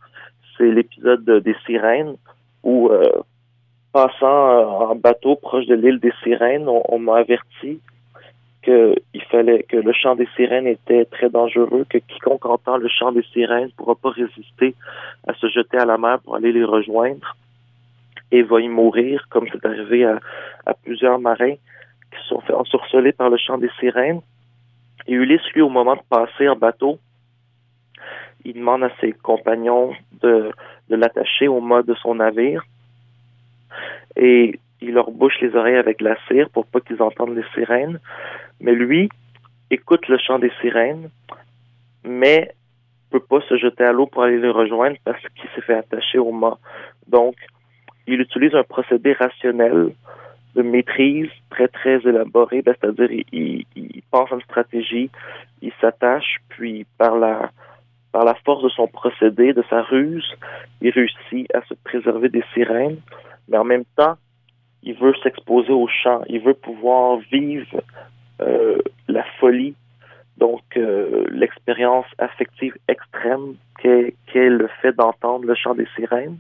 c'est 0.56 0.70
l'épisode 0.70 1.24
des 1.24 1.56
sirènes, 1.66 2.16
où 2.62 2.88
euh, 2.88 3.22
passant 3.92 4.48
euh, 4.48 4.64
en 4.90 4.94
bateau 4.94 5.36
proche 5.36 5.66
de 5.66 5.74
l'île 5.74 6.00
des 6.00 6.12
sirènes, 6.22 6.68
on 6.68 6.98
m'a 6.98 7.16
averti 7.18 7.80
qu'il 8.66 9.22
fallait 9.30 9.62
que 9.62 9.76
le 9.76 9.92
chant 9.92 10.16
des 10.16 10.28
sirènes 10.34 10.66
était 10.66 11.04
très 11.04 11.30
dangereux, 11.30 11.86
que 11.88 11.98
quiconque 11.98 12.46
entend 12.46 12.76
le 12.76 12.88
chant 12.88 13.12
des 13.12 13.22
sirènes 13.32 13.66
ne 13.66 13.70
pourra 13.76 13.94
pas 13.94 14.10
résister 14.10 14.74
à 15.26 15.34
se 15.34 15.48
jeter 15.48 15.78
à 15.78 15.84
la 15.84 15.98
mer 15.98 16.18
pour 16.24 16.34
aller 16.34 16.52
les 16.52 16.64
rejoindre 16.64 17.36
et 18.32 18.42
va 18.42 18.60
y 18.60 18.68
mourir, 18.68 19.26
comme 19.30 19.46
c'est 19.52 19.64
arrivé 19.64 20.04
à, 20.04 20.74
plusieurs 20.82 21.20
marins 21.20 21.54
qui 21.54 22.22
se 22.22 22.28
sont 22.28 22.40
fait 22.40 22.54
ensorceler 22.54 23.12
par 23.12 23.30
le 23.30 23.36
chant 23.36 23.56
des 23.56 23.70
sirènes. 23.78 24.20
Et 25.06 25.12
Ulysse, 25.12 25.46
lui, 25.54 25.62
au 25.62 25.68
moment 25.68 25.94
de 25.94 26.02
passer 26.10 26.48
en 26.48 26.56
bateau, 26.56 26.98
il 28.44 28.54
demande 28.54 28.82
à 28.82 28.90
ses 29.00 29.12
compagnons 29.12 29.94
de, 30.22 30.50
de 30.88 30.96
l'attacher 30.96 31.46
au 31.46 31.60
mât 31.60 31.82
de 31.82 31.94
son 31.94 32.16
navire. 32.16 32.64
Et 34.16 34.58
il 34.80 34.94
leur 34.94 35.12
bouche 35.12 35.40
les 35.40 35.54
oreilles 35.54 35.76
avec 35.76 36.00
la 36.00 36.16
cire 36.26 36.50
pour 36.50 36.66
pas 36.66 36.80
qu'ils 36.80 37.00
entendent 37.00 37.36
les 37.36 37.44
sirènes. 37.54 38.00
Mais 38.60 38.72
lui 38.72 39.08
écoute 39.70 40.06
le 40.08 40.18
chant 40.18 40.38
des 40.38 40.52
sirènes, 40.60 41.10
mais 42.04 42.54
peut 43.10 43.20
pas 43.20 43.40
se 43.48 43.56
jeter 43.56 43.84
à 43.84 43.92
l'eau 43.92 44.06
pour 44.06 44.22
aller 44.22 44.38
les 44.38 44.50
rejoindre 44.50 44.96
parce 45.04 45.22
qu'il 45.34 45.48
s'est 45.54 45.60
fait 45.62 45.74
attacher 45.74 46.18
au 46.18 46.32
mât. 46.32 46.58
Donc, 47.08 47.36
il 48.06 48.20
utilise 48.20 48.54
un 48.54 48.62
procédé 48.62 49.12
rationnel 49.12 49.92
de 50.54 50.62
maîtrise 50.62 51.28
très 51.50 51.68
très 51.68 51.96
élaboré, 52.00 52.62
ben, 52.62 52.74
c'est-à-dire 52.80 53.10
il, 53.32 53.66
il, 53.76 54.02
pense 54.10 54.32
à 54.32 54.36
une 54.36 54.42
stratégie, 54.42 55.10
il 55.60 55.72
s'attache, 55.80 56.38
puis 56.48 56.86
par 56.98 57.16
la 57.16 57.50
par 58.12 58.24
la 58.24 58.34
force 58.46 58.62
de 58.62 58.70
son 58.70 58.86
procédé, 58.86 59.52
de 59.52 59.62
sa 59.68 59.82
ruse, 59.82 60.26
il 60.80 60.90
réussit 60.90 61.54
à 61.54 61.60
se 61.66 61.74
préserver 61.74 62.30
des 62.30 62.42
sirènes, 62.54 62.98
mais 63.48 63.58
en 63.58 63.64
même 63.64 63.84
temps, 63.96 64.16
il 64.82 64.94
veut 64.94 65.12
s'exposer 65.22 65.72
au 65.72 65.86
chant, 65.86 66.22
il 66.28 66.40
veut 66.40 66.54
pouvoir 66.54 67.18
vivre 67.30 67.82
la 68.38 69.24
folie, 69.38 69.74
donc 70.36 70.62
euh, 70.76 71.24
l'expérience 71.30 72.06
affective 72.18 72.74
extrême 72.88 73.54
qu'est 73.78 74.14
le 74.34 74.68
fait 74.82 74.92
d'entendre 74.92 75.46
le 75.46 75.54
chant 75.54 75.74
des 75.74 75.86
sirènes. 75.96 76.38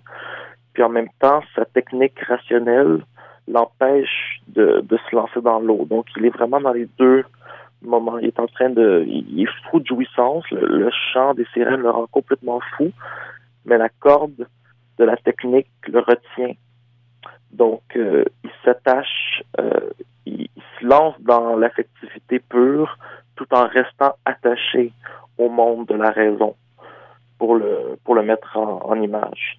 Puis 0.74 0.82
en 0.82 0.88
même 0.88 1.08
temps, 1.20 1.42
sa 1.54 1.64
technique 1.64 2.18
rationnelle 2.20 3.02
l'empêche 3.48 4.40
de, 4.48 4.82
de, 4.82 4.98
se 5.08 5.16
lancer 5.16 5.40
dans 5.40 5.60
l'eau. 5.60 5.86
Donc 5.88 6.06
il 6.16 6.26
est 6.26 6.30
vraiment 6.30 6.60
dans 6.60 6.72
les 6.72 6.88
deux 6.98 7.24
moments. 7.82 8.18
Il 8.18 8.26
est 8.26 8.40
en 8.40 8.48
train 8.48 8.70
de... 8.70 9.04
Il 9.06 9.42
est 9.42 9.70
fou 9.70 9.80
de 9.80 9.86
jouissance. 9.86 10.44
Le, 10.50 10.90
chant 11.12 11.34
des 11.34 11.46
sirènes 11.54 11.80
le 11.80 11.90
rend 11.90 12.06
complètement 12.08 12.60
fou, 12.76 12.90
mais 13.64 13.78
la 13.78 13.88
corde 13.88 14.46
de 14.98 15.04
la 15.04 15.16
technique 15.16 15.68
le 15.86 16.00
retient. 16.00 16.54
Donc, 17.52 17.82
euh, 17.96 18.24
il 18.44 18.50
s'attache, 18.64 19.42
euh, 19.60 19.90
il, 20.26 20.48
se 20.78 20.84
lance 20.84 21.14
dans 21.20 21.56
l'affectivité 21.56 22.38
pure 22.38 22.98
tout 23.36 23.46
en 23.52 23.66
restant 23.66 24.14
attaché 24.24 24.92
au 25.38 25.48
monde 25.48 25.86
de 25.86 25.94
la 25.94 26.10
raison 26.10 26.54
pour 27.38 27.54
le, 27.56 27.98
pour 28.04 28.14
le 28.14 28.22
mettre 28.22 28.56
en, 28.56 28.94
image. 29.00 29.58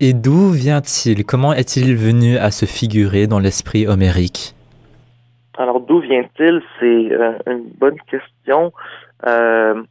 Et 0.00 0.12
d'où 0.12 0.50
vient-il? 0.50 1.24
Comment 1.24 1.52
est-il 1.52 1.96
venu 1.96 2.36
à 2.36 2.50
se 2.50 2.66
figurer 2.66 3.26
dans 3.26 3.38
l'esprit 3.38 3.86
homérique? 3.86 4.54
Alors 5.56 5.80
d'où 5.80 6.00
vient-il? 6.00 6.62
C'est 6.80 7.12
euh, 7.12 7.38
une 7.46 7.70
bonne 7.78 7.98
question. 8.10 8.72
Euh, 9.26 9.82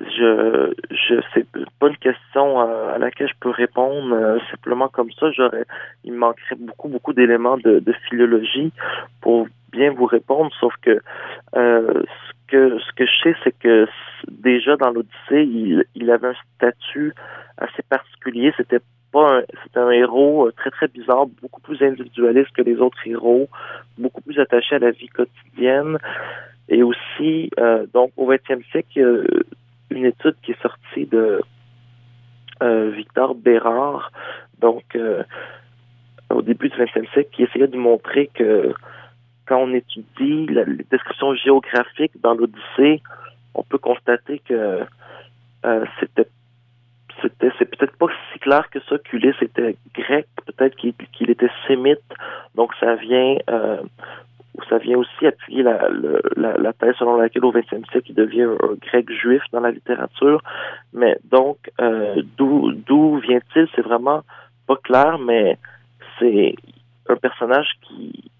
je 0.00 0.74
je 0.90 1.20
c'est 1.32 1.46
pas 1.78 1.88
une 1.88 1.96
question 1.96 2.60
euh, 2.60 2.94
à, 2.94 2.98
laquelle 2.98 3.28
je 3.28 3.38
peux 3.40 3.50
répondre 3.50 4.14
euh, 4.14 4.38
simplement 4.50 4.88
comme 4.88 5.10
ça. 5.12 5.30
J'aurais 5.30 5.64
il 6.04 6.12
me 6.12 6.18
manquerait 6.18 6.56
beaucoup 6.58 6.88
beaucoup 6.88 7.12
d'éléments 7.12 7.56
de, 7.56 7.78
de, 7.78 7.92
philologie 8.08 8.72
pour 9.22 9.46
bien 9.72 9.90
vous 9.92 10.04
répondre. 10.04 10.50
Sauf 10.60 10.74
que 10.82 11.00
euh, 11.56 12.02
ce 12.04 12.32
que 12.48 12.78
ce 12.78 12.92
que 12.92 13.06
je 13.06 13.22
sais, 13.22 13.36
c'est 13.42 13.58
que 13.58 13.86
déjà 14.28 14.76
dans 14.76 14.90
l'Odyssée, 14.90 15.44
il, 15.44 15.84
il 15.94 16.10
avait 16.10 16.28
un 16.28 16.36
statut 16.56 17.14
assez 17.56 17.82
particulier. 17.88 18.52
C'était 18.58 18.80
pas 19.12 19.40
c'était 19.64 19.80
un 19.80 19.90
héros 19.90 20.50
très 20.56 20.70
très 20.70 20.88
bizarre, 20.88 21.26
beaucoup 21.40 21.62
plus 21.62 21.82
individualiste 21.82 22.50
que 22.54 22.62
les 22.62 22.76
autres 22.76 22.98
héros, 23.06 23.48
beaucoup 23.96 24.20
plus 24.20 24.38
attaché 24.38 24.76
à 24.76 24.78
la 24.78 24.90
vie 24.90 25.08
quotidienne. 25.08 25.96
Et 26.68 26.82
aussi, 26.82 27.48
donc 27.94 28.10
au 28.16 28.26
XXe 28.26 28.66
siècle, 28.72 29.24
une 29.96 30.06
étude 30.06 30.36
qui 30.42 30.52
est 30.52 30.62
sortie 30.62 31.06
de 31.06 31.40
euh, 32.62 32.90
Victor 32.90 33.34
Bérard, 33.34 34.12
donc 34.60 34.84
euh, 34.94 35.22
au 36.30 36.42
début 36.42 36.68
du 36.68 36.76
XXe 36.76 37.10
siècle, 37.12 37.30
qui 37.32 37.42
essayait 37.42 37.66
de 37.66 37.76
montrer 37.76 38.30
que 38.34 38.74
quand 39.46 39.58
on 39.58 39.72
étudie 39.74 40.46
la, 40.46 40.64
les 40.64 40.84
descriptions 40.90 41.34
géographiques 41.34 42.20
dans 42.20 42.34
l'Odyssée, 42.34 43.02
on 43.54 43.62
peut 43.62 43.78
constater 43.78 44.40
que 44.40 44.84
euh, 45.64 45.84
c'était 46.00 46.28
c'était 47.22 47.50
c'est 47.58 47.64
peut-être 47.64 47.96
pas 47.96 48.08
si 48.32 48.38
clair 48.40 48.68
que 48.70 48.78
ça 48.88 48.98
qu'Ulysse 48.98 49.40
était 49.40 49.76
grec, 49.94 50.26
peut-être 50.44 50.76
qu'il 50.76 51.30
était 51.30 51.50
sémite, 51.66 52.02
donc 52.54 52.72
ça 52.78 52.94
vient 52.96 53.36
euh, 54.58 54.62
ça 54.68 54.78
vient 54.78 54.98
aussi 54.98 55.26
appuyer 55.26 55.62
la, 55.62 55.88
la, 56.36 56.72
thèse 56.72 56.94
selon 56.98 57.16
laquelle 57.16 57.44
au 57.44 57.52
XXe 57.52 57.88
siècle 57.90 58.10
il 58.10 58.14
devient 58.14 58.42
un, 58.42 58.74
grec 58.80 59.10
juif 59.10 59.42
dans 59.52 59.60
la 59.60 59.70
littérature. 59.70 60.42
Mais 60.92 61.18
donc 61.24 61.58
euh, 61.80 62.22
d'où 62.36 63.18
vient-il? 63.18 63.68
C'est 63.74 63.82
vraiment 63.82 64.22
pas 64.66 64.76
clair, 64.76 65.18
mais 65.18 65.58
c'est 66.18 66.54
un 67.08 67.16
personnage 67.16 67.68
qui 67.82 68.30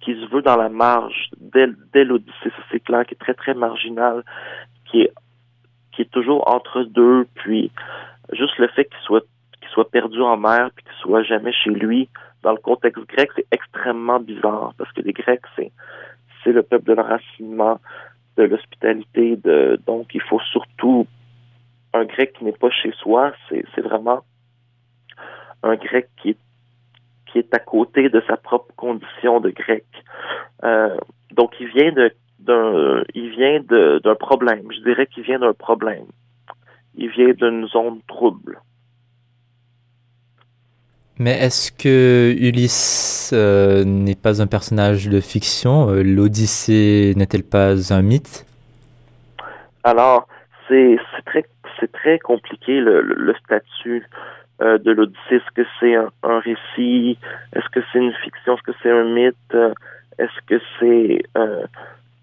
qui 0.00 0.14
se 0.14 0.26
veut 0.30 0.42
dans 0.42 0.56
la 0.56 0.68
marge 0.68 1.30
dès, 1.40 2.04
l'Odyssée, 2.04 2.52
c'est 2.70 2.78
clair, 2.78 3.04
qui 3.04 3.14
est 3.14 3.18
très 3.18 3.34
très 3.34 3.54
marginal, 3.54 4.22
qui 4.84 5.02
est 5.02 5.12
qui 5.92 6.02
est 6.02 6.10
toujours 6.10 6.48
entre 6.48 6.82
deux, 6.82 7.26
puis 7.34 7.72
juste 8.32 8.58
le 8.58 8.68
fait 8.68 8.84
qu'il 8.84 9.00
soit 9.00 9.24
qu'il 9.60 9.68
soit 9.70 9.90
perdu 9.90 10.20
en 10.20 10.36
mer, 10.36 10.70
puis 10.74 10.84
qu'il 10.84 10.94
soit 11.00 11.22
jamais 11.22 11.52
chez 11.52 11.70
lui, 11.70 12.08
dans 12.46 12.52
le 12.52 12.58
contexte 12.58 13.04
grec, 13.08 13.28
c'est 13.34 13.48
extrêmement 13.50 14.20
bizarre, 14.20 14.72
parce 14.78 14.92
que 14.92 15.00
les 15.00 15.12
Grecs, 15.12 15.48
c'est 15.56 15.72
c'est 16.44 16.52
le 16.52 16.62
peuple 16.62 16.84
de 16.84 16.92
l'enracinement, 16.92 17.80
de 18.36 18.44
l'hospitalité, 18.44 19.34
de 19.34 19.80
donc 19.84 20.14
il 20.14 20.22
faut 20.22 20.38
surtout 20.52 21.08
un 21.92 22.04
grec 22.04 22.34
qui 22.34 22.44
n'est 22.44 22.60
pas 22.64 22.70
chez 22.70 22.92
soi, 23.02 23.32
c'est 23.48 23.80
vraiment 23.80 24.20
un 25.64 25.74
grec 25.74 26.08
qui 26.22 26.30
est 26.30 26.38
qui 27.26 27.40
est 27.40 27.52
à 27.52 27.58
côté 27.58 28.08
de 28.10 28.22
sa 28.28 28.36
propre 28.36 28.72
condition 28.76 29.40
de 29.40 29.50
grec. 29.50 29.86
Euh, 30.62 30.96
donc 31.32 31.50
il 31.58 31.66
vient 31.66 31.90
de 31.90 32.12
d'un 32.38 33.02
il 33.14 33.30
vient 33.30 33.58
d'un 34.04 34.14
problème. 34.14 34.70
Je 34.70 34.82
dirais 34.88 35.08
qu'il 35.08 35.24
vient 35.24 35.40
d'un 35.40 35.58
problème. 35.66 36.06
Il 36.94 37.10
vient 37.10 37.32
d'une 37.32 37.66
zone 37.66 38.02
trouble. 38.06 38.60
Mais 41.18 41.30
est-ce 41.30 41.72
que 41.72 42.34
Ulysse 42.38 43.30
euh, 43.32 43.84
n'est 43.84 44.16
pas 44.16 44.42
un 44.42 44.46
personnage 44.46 45.08
de 45.08 45.20
fiction? 45.20 45.88
Euh, 45.88 46.02
L'Odyssée 46.02 47.14
n'est-elle 47.16 47.42
pas 47.42 47.94
un 47.94 48.02
mythe? 48.02 48.44
Alors, 49.82 50.28
c'est 50.68 50.98
très 51.24 51.44
très 51.92 52.18
compliqué 52.18 52.80
le, 52.80 53.34
statut 53.44 54.04
euh, 54.60 54.76
de 54.76 54.90
l'Odyssée. 54.90 55.36
Est-ce 55.36 55.54
que 55.54 55.66
c'est 55.80 55.94
un, 55.94 56.38
récit? 56.40 57.18
Est-ce 57.54 57.68
que 57.70 57.80
c'est 57.92 57.98
une 57.98 58.12
fiction? 58.22 58.54
Est-ce 58.54 58.62
que 58.62 58.72
c'est 58.82 58.90
un 58.90 59.04
mythe? 59.04 59.56
Est-ce 60.18 60.46
que 60.46 60.60
c'est 60.78 61.22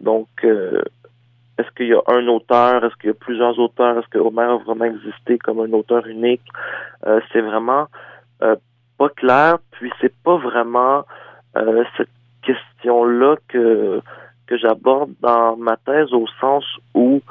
donc, 0.01 0.27
est-ce 0.43 1.71
qu'il 1.77 1.87
y 1.87 1.93
a 1.93 2.01
un 2.07 2.27
auteur? 2.27 2.83
Est-ce 2.83 2.95
qu'il 2.97 3.07
y 3.07 3.11
a 3.11 3.15
plusieurs 3.15 3.57
auteurs? 3.57 3.97
Est-ce 3.97 4.07
que 4.09 4.19
Homer 4.19 4.43
a 4.43 4.57
vraiment 4.57 4.85
existé 4.85 5.39
comme 5.39 5.61
un 5.61 5.71
auteur 5.71 6.05
unique? 6.05 6.43
C'est 7.31 7.41
vraiment 7.41 7.87
clair, 9.09 9.57
puis 9.71 9.91
c'est 10.01 10.15
pas 10.23 10.37
vraiment 10.37 11.05
cette 11.97 12.09
question-là 12.43 13.35
que 13.47 14.01
que 14.47 14.57
j'aborde 14.57 15.13
dans 15.21 15.55
ma 15.55 15.77
thèse 15.77 16.11
au 16.11 16.27
sens 16.41 16.65
où 16.93 17.21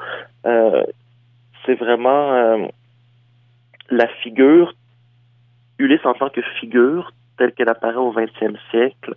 c'est 0.43 1.75
vraiment 1.75 2.67
la 3.89 4.07
figure, 4.07 4.73
Ulysse 5.77 6.05
en 6.05 6.13
tant 6.13 6.29
que 6.29 6.41
figure, 6.59 7.11
telle 7.37 7.53
qu'elle 7.53 7.69
apparaît 7.69 7.95
au 7.95 8.11
XXe 8.11 8.59
siècle, 8.71 9.15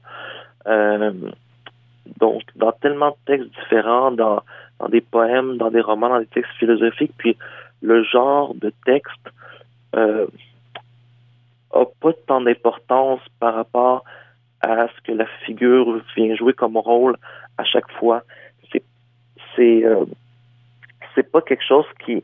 donc 2.21 2.43
dans 2.57 2.73
tellement 2.73 3.11
de 3.11 3.17
textes 3.27 3.51
différents, 3.61 4.11
dans, 4.11 4.43
dans 4.79 4.89
des 4.89 5.01
poèmes, 5.01 5.57
dans 5.57 5.71
des 5.71 5.81
romans, 5.81 6.09
dans 6.09 6.21
des 6.21 6.27
textes 6.27 6.53
philosophiques, 6.59 7.13
puis 7.17 7.37
le 7.83 8.03
genre 8.05 8.55
de 8.55 8.73
texte 8.85 9.31
euh, 11.77 11.83
a 11.83 11.87
pas 12.01 12.13
tant 12.27 12.41
d'importance 12.41 13.21
par 13.41 13.55
rapport 13.55 14.05
à 14.61 14.89
ce 14.89 15.01
que 15.03 15.13
la 15.13 15.27
figure 15.45 16.01
vient 16.17 16.35
jouer 16.35 16.53
comme 16.53 16.77
rôle 16.77 17.17
à 17.59 17.65
chaque 17.65 17.91
fois. 17.93 18.23
C'est 18.73 18.83
c'est 19.55 19.85
euh, 19.85 20.05
c'est 21.15 21.31
pas 21.31 21.43
quelque 21.43 21.65
chose 21.65 21.87
qui 22.05 22.23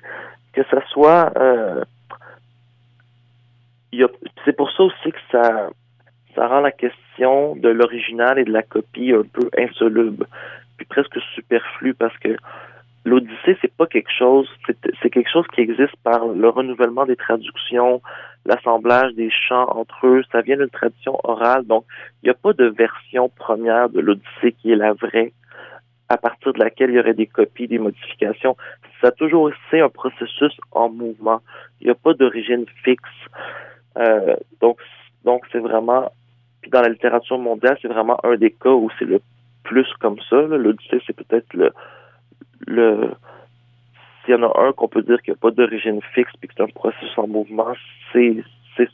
que 0.53 0.63
ça 0.71 0.83
soit 0.89 1.33
euh, 1.37 1.85
c'est 4.45 4.57
pour 4.57 4.71
ça 4.73 4.85
aussi 4.85 5.13
que 5.13 5.21
ça 5.31 5.71
ça 6.35 6.49
rend 6.49 6.61
la 6.61 6.73
question 6.73 7.57
de 7.57 7.69
l'original 7.69 8.39
et 8.39 8.45
de 8.45 8.53
la 8.53 8.63
copie 8.63 9.13
un 9.13 9.23
peu 9.23 9.51
insoluble, 9.59 10.27
puis 10.77 10.87
presque 10.87 11.19
superflu 11.35 11.95
parce 11.95 12.17
que 12.19 12.37
l'Odyssée, 13.05 13.59
c'est 13.61 13.75
pas 13.75 13.87
quelque 13.87 14.11
chose, 14.17 14.49
c'est 15.03 15.11
quelque 15.11 15.31
chose 15.31 15.47
qui 15.55 15.61
existe 15.61 15.97
par 16.05 16.27
le 16.27 16.49
renouvellement 16.49 17.05
des 17.05 17.17
traductions, 17.17 18.01
l'assemblage 18.45 19.15
des 19.15 19.31
chants 19.31 19.69
entre 19.71 20.07
eux, 20.07 20.23
ça 20.33 20.41
vient 20.41 20.57
d'une 20.57 20.69
tradition 20.69 21.19
orale, 21.25 21.65
donc 21.67 21.85
il 22.23 22.27
n'y 22.27 22.31
a 22.31 22.35
pas 22.35 22.53
de 22.53 22.67
version 22.67 23.29
première 23.29 23.89
de 23.89 24.01
l'Odyssée 24.01 24.53
qui 24.53 24.73
est 24.73 24.77
la 24.77 24.93
vraie, 24.93 25.33
à 26.09 26.17
partir 26.17 26.53
de 26.53 26.59
laquelle 26.59 26.91
il 26.91 26.97
y 26.97 27.01
aurait 27.01 27.15
des 27.15 27.27
copies, 27.27 27.69
des 27.69 27.79
modifications. 27.79 28.57
Ça 29.01 29.13
toujours 29.13 29.51
été 29.51 29.81
un 29.81 29.89
processus 29.89 30.53
en 30.73 30.91
mouvement. 30.91 31.41
Il 31.81 31.87
n'y 31.87 31.91
a 31.91 31.95
pas 31.95 32.15
d'origine 32.15 32.67
fixe. 32.85 33.03
Euh, 33.97 34.37
donc, 34.61 34.79
donc 35.25 35.45
c'est 35.53 35.59
vraiment 35.59 36.11
puis 36.63 36.71
dans 36.71 36.81
la 36.81 36.89
littérature 36.89 37.39
mondiale, 37.39 37.77
c'est 37.83 37.89
vraiment 37.89 38.19
un 38.25 38.37
des 38.37 38.53
cas 38.53 38.71
où 38.71 38.89
c'est 38.99 39.05
le 39.05 39.21
plus 39.65 39.87
comme 40.01 40.19
ça. 40.31 40.41
L'Odyssée, 40.43 41.03
c'est 41.07 41.13
peut-être 41.13 41.53
le, 41.55 41.73
le 42.67 43.11
s'il 44.25 44.35
y 44.35 44.37
en 44.37 44.43
a 44.43 44.61
un 44.61 44.73
qu'on 44.73 44.89
peut 44.89 45.03
dire 45.03 45.21
qu'il 45.23 45.33
n'y 45.33 45.39
a 45.39 45.41
pas 45.41 45.51
d'origine 45.51 46.01
fixe 46.15 46.33
puis 46.39 46.49
que 46.49 46.55
c'est 46.57 46.63
un 46.63 46.67
processus 46.69 47.17
en 47.17 47.27
mouvement, 47.27 47.73
c'est 48.13 48.45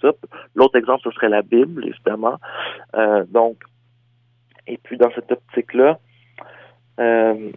ça. 0.00 0.12
L'autre 0.54 0.76
exemple, 0.76 1.02
ce 1.04 1.10
serait 1.12 1.28
la 1.28 1.42
Bible, 1.42 1.86
évidemment. 1.86 2.38
Euh, 2.94 3.24
donc, 3.28 3.56
et 4.66 4.78
puis 4.82 4.96
dans 4.96 5.10
cette 5.14 5.30
optique-là, 5.30 5.98
euh, 7.00 7.50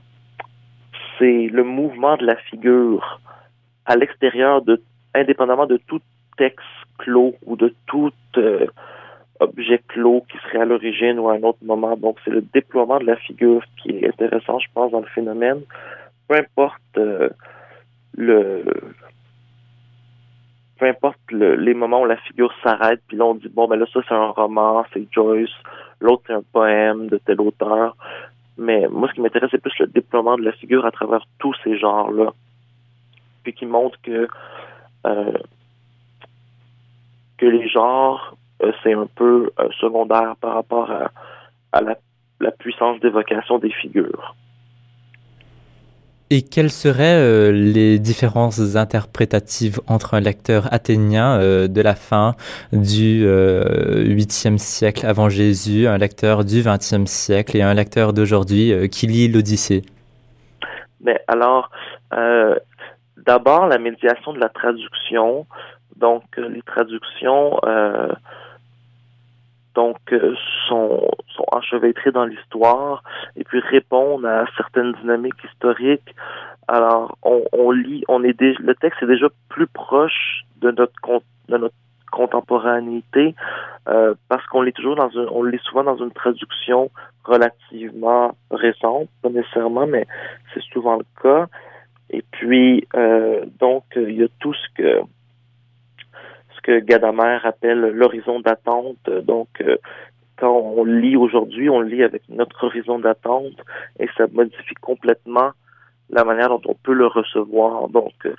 c'est 1.18 1.48
le 1.48 1.64
mouvement 1.64 2.18
de 2.18 2.26
la 2.26 2.36
figure 2.36 3.20
à 3.86 3.96
l'extérieur 3.96 4.62
de, 4.62 4.82
indépendamment 5.16 5.66
de 5.66 5.78
tout 5.78 6.02
texte 6.38 6.66
clos 7.00 7.36
ou 7.46 7.56
de 7.56 7.74
toute 7.88 8.14
euh, 8.38 8.68
objet 9.40 9.82
clos 9.88 10.24
qui 10.32 10.38
serait 10.40 10.62
à 10.62 10.66
l'origine 10.66 11.20
ou 11.20 11.30
à 11.30 11.34
un 11.34 11.44
autre 11.44 11.64
moment. 11.64 11.98
Donc, 11.98 12.18
c'est 12.24 12.32
le 12.32 12.42
déploiement 12.42 13.00
de 13.00 13.06
la 13.06 13.16
figure 13.16 13.64
qui 13.82 13.90
est 13.90 14.08
intéressant, 14.08 14.60
je 14.60 14.68
pense, 14.74 14.92
dans 14.92 15.00
le 15.00 15.08
phénomène. 15.08 15.62
Peu 16.28 16.36
importe 16.36 17.00
le 18.18 18.64
peu 20.78 20.88
importe 20.88 21.20
les 21.32 21.76
moments 21.76 22.02
où 22.02 22.06
la 22.06 22.18
figure 22.18 22.52
s'arrête, 22.64 23.02
puis 23.08 23.16
là 23.16 23.26
on 23.26 23.36
dit 23.36 23.50
bon 23.50 23.68
ben 23.68 23.78
là 23.78 23.86
ça 23.94 24.00
c'est 24.08 24.16
un 24.16 24.30
roman, 24.30 24.84
c'est 24.94 25.08
Joyce, 25.12 25.52
l'autre 26.00 26.24
c'est 26.28 26.34
un 26.34 26.44
poème 26.52 27.08
de 27.08 27.18
tel 27.18 27.40
auteur. 27.40 27.96
Mais 28.58 28.88
moi 28.90 29.08
ce 29.10 29.14
qui 29.14 29.22
m'intéresse 29.22 29.52
c'est 29.52 29.62
plus 29.62 29.78
le 29.80 29.88
déploiement 29.88 30.38
de 30.38 30.44
la 30.44 30.52
figure 30.54 30.86
à 30.86 30.92
travers 30.92 31.26
tous 31.40 31.56
ces 31.64 31.78
genres-là. 31.78 32.34
Puis 33.44 33.54
qui 33.54 33.66
montre 33.66 34.00
que 34.02 34.28
euh, 35.06 35.38
que 37.38 37.46
les 37.46 37.68
genres 37.68 38.36
euh, 38.64 38.72
c'est 38.84 38.94
un 38.94 39.08
peu 39.08 39.52
euh, 39.60 39.70
secondaire 39.80 40.36
par 40.40 40.56
rapport 40.56 40.92
à, 40.92 41.82
la, 41.82 41.96
puissance 42.52 43.00
d'évocation 43.00 43.60
des 43.60 43.72
figures. 43.72 44.36
Et 46.34 46.44
quelles 46.44 46.72
seraient 46.72 47.20
euh, 47.20 47.52
les 47.52 48.00
différences 48.00 48.78
interprétatives 48.78 49.82
entre 49.88 50.14
un 50.14 50.22
lecteur 50.22 50.74
athénien 50.74 51.38
de 51.68 51.82
la 51.82 51.94
fin 51.94 52.36
du 52.72 53.26
8e 53.26 54.58
siècle 54.58 55.06
avant 55.06 55.28
Jésus, 55.28 55.88
un 55.88 55.98
lecteur 55.98 56.46
du 56.46 56.62
20e 56.62 57.06
siècle 57.06 57.58
et 57.58 57.62
un 57.62 57.74
lecteur 57.74 58.14
d'aujourd'hui 58.14 58.90
qui 58.90 59.08
lit 59.08 59.28
l'Odyssée? 59.28 59.82
Mais 61.02 61.22
alors, 61.28 61.70
d'abord 63.18 63.68
la 63.68 63.78
médiation 63.78 64.32
de 64.32 64.40
la 64.40 64.48
traduction. 64.48 65.46
Donc, 65.98 66.24
les 66.38 66.62
traductions 66.62 67.60
donc 69.76 69.98
euh, 70.12 70.36
sont, 70.68 71.10
sont 71.36 71.46
enchevêtrés 71.52 72.12
dans 72.12 72.26
l'histoire 72.26 73.04
et 73.36 73.44
puis 73.44 73.60
répondent 73.60 74.26
à 74.26 74.46
certaines 74.58 74.94
dynamiques 74.94 75.44
historiques. 75.44 76.16
Alors, 76.68 77.18
on, 77.24 77.44
on 77.52 77.72
lit, 77.72 78.04
on 78.08 78.24
est 78.24 78.38
déjà, 78.38 78.60
le 78.62 78.76
texte 78.76 79.04
est 79.04 79.08
déjà 79.08 79.28
plus 79.50 79.68
proche 79.68 80.44
de 80.62 80.72
notre 80.72 80.94
de 81.50 81.58
notre 81.58 81.76
euh, 83.88 84.14
parce 84.30 84.46
qu'on 84.48 84.62
lit 84.62 84.74
toujours 84.74 84.96
dans 84.96 85.10
une, 85.10 85.28
on 85.32 85.44
lit 85.44 85.60
souvent 85.64 85.84
dans 85.84 85.98
une 85.98 86.12
traduction 86.12 86.92
relativement 87.24 88.36
récente, 88.52 89.10
pas 89.22 89.30
nécessairement, 89.30 89.88
mais 89.88 90.06
c'est 90.54 90.64
souvent 90.64 90.98
le 90.98 91.06
cas. 91.22 91.48
Et 92.10 92.24
puis, 92.32 92.88
euh, 92.96 93.46
donc, 93.60 93.84
il 93.96 94.20
y 94.20 94.24
a 94.24 94.28
tout 94.40 94.54
ce 94.54 94.68
que 94.76 95.02
que 96.64 96.80
Gadamer 96.80 97.40
appelle 97.44 97.80
l'horizon 97.80 98.40
d'attente. 98.40 99.10
Donc, 99.24 99.50
euh, 99.62 99.78
quand 100.38 100.52
on 100.52 100.84
lit 100.84 101.16
aujourd'hui, 101.16 101.70
on 101.70 101.82
lit 101.82 102.04
avec 102.04 102.24
notre 102.30 102.66
horizon 102.66 103.00
d'attente 103.00 103.58
et 104.00 104.08
ça 104.18 104.26
modifie 104.32 104.76
complètement 104.76 105.52
la 106.10 106.24
manière 106.24 106.50
dont 106.50 106.62
on 106.66 106.76
peut 106.76 106.94
le 106.94 107.08
recevoir. 107.08 107.88
Donc, 107.90 108.14
euh, 108.26 108.36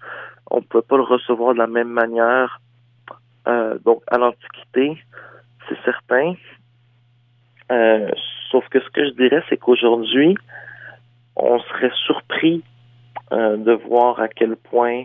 on 0.50 0.58
ne 0.58 0.62
peut 0.62 0.82
pas 0.82 0.96
le 0.96 1.04
recevoir 1.04 1.54
de 1.54 1.58
la 1.58 1.66
même 1.66 1.88
manière. 1.88 2.60
Euh, 3.48 3.78
donc, 3.84 4.02
à 4.08 4.18
l'Antiquité, 4.18 4.98
c'est 5.68 5.78
certain. 5.84 6.34
Euh, 7.70 8.10
sauf 8.50 8.68
que 8.68 8.80
ce 8.80 8.90
que 8.90 9.04
je 9.06 9.12
dirais, 9.14 9.42
c'est 9.48 9.56
qu'aujourd'hui, 9.56 10.36
on 11.36 11.58
serait 11.60 11.92
surpris 12.06 12.62
euh, 13.32 13.56
de 13.56 13.72
voir 13.72 14.20
à 14.20 14.28
quel 14.28 14.56
point, 14.56 15.04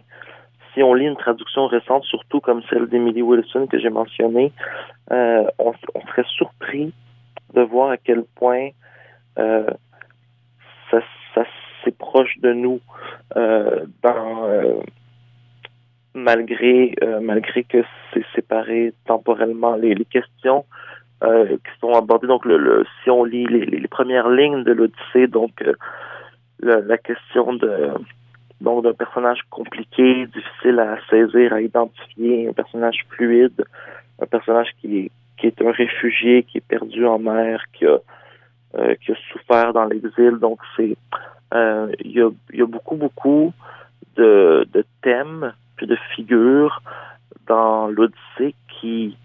si 0.77 0.83
on 0.83 0.93
lit 0.93 1.05
une 1.05 1.17
traduction 1.17 1.65
récente, 1.65 2.03
surtout 2.03 2.39
comme 2.39 2.61
celle 2.69 2.87
d'Emily 2.87 3.23
Wilson 3.23 3.65
que 3.65 3.79
j'ai 3.79 3.89
mentionnée, 3.89 4.51
euh, 5.11 5.43
on, 5.57 5.73
serait 6.07 6.25
surpris 6.37 6.93
de 7.55 7.61
voir 7.61 7.89
à 7.89 7.97
quel 7.97 8.23
point 8.35 8.69
euh, 9.39 9.65
ça, 10.91 10.99
ça 11.33 11.43
proche 11.97 12.37
de 12.39 12.51
nous 12.51 12.81
euh, 13.37 13.85
malgré 16.13 16.93
malgré 17.21 17.63
que 17.63 17.81
c'est 18.13 18.25
séparé 18.35 18.93
temporellement. 19.05 19.77
Les, 19.77 19.95
questions 20.03 20.65
qui 21.21 21.79
sont 21.79 21.93
abordées 21.93 22.27
donc 22.27 22.45
si 23.03 23.09
on 23.09 23.23
lit 23.23 23.45
les, 23.45 23.87
premières 23.87 24.29
lignes 24.29 24.63
de 24.65 24.73
l'Odyssée 24.73 25.27
donc 25.27 25.63
la, 26.59 26.97
question 26.97 27.53
de 27.53 27.93
donc 28.61 28.83
d'un 28.83 28.93
personnage 28.93 29.41
compliqué, 29.49 30.25
difficile 30.27 30.79
à 30.79 30.97
saisir, 31.09 31.53
à 31.53 31.61
identifier, 31.61 32.47
un 32.47 32.53
personnage 32.53 33.05
fluide, 33.09 33.63
un 34.21 34.25
personnage 34.25 34.69
qui 34.81 34.99
est 34.99 35.11
qui 35.37 35.45
est 35.45 35.61
un 35.61 35.71
réfugié, 35.71 36.43
qui 36.43 36.57
est 36.57 36.67
perdu 36.67 37.05
en 37.05 37.19
mer, 37.19 37.63
qui 37.73 37.85
a 37.85 37.99
euh, 38.75 38.95
qui 38.95 39.11
a 39.11 39.15
souffert 39.31 39.73
dans 39.73 39.85
l'exil. 39.85 40.37
Donc 40.39 40.59
c'est 40.75 40.97
euh, 41.53 41.91
il 41.99 42.11
y, 42.11 42.21
a, 42.21 42.29
y 42.53 42.61
a 42.61 42.65
beaucoup 42.65 42.95
beaucoup 42.95 43.53
de, 44.15 44.67
de 44.73 44.83
thèmes 45.01 45.53
puis 45.75 45.85
de 45.85 45.97
figures 46.15 46.81
dans 47.45 47.87
l'Odyssée 47.87 48.55
qui 48.67 49.15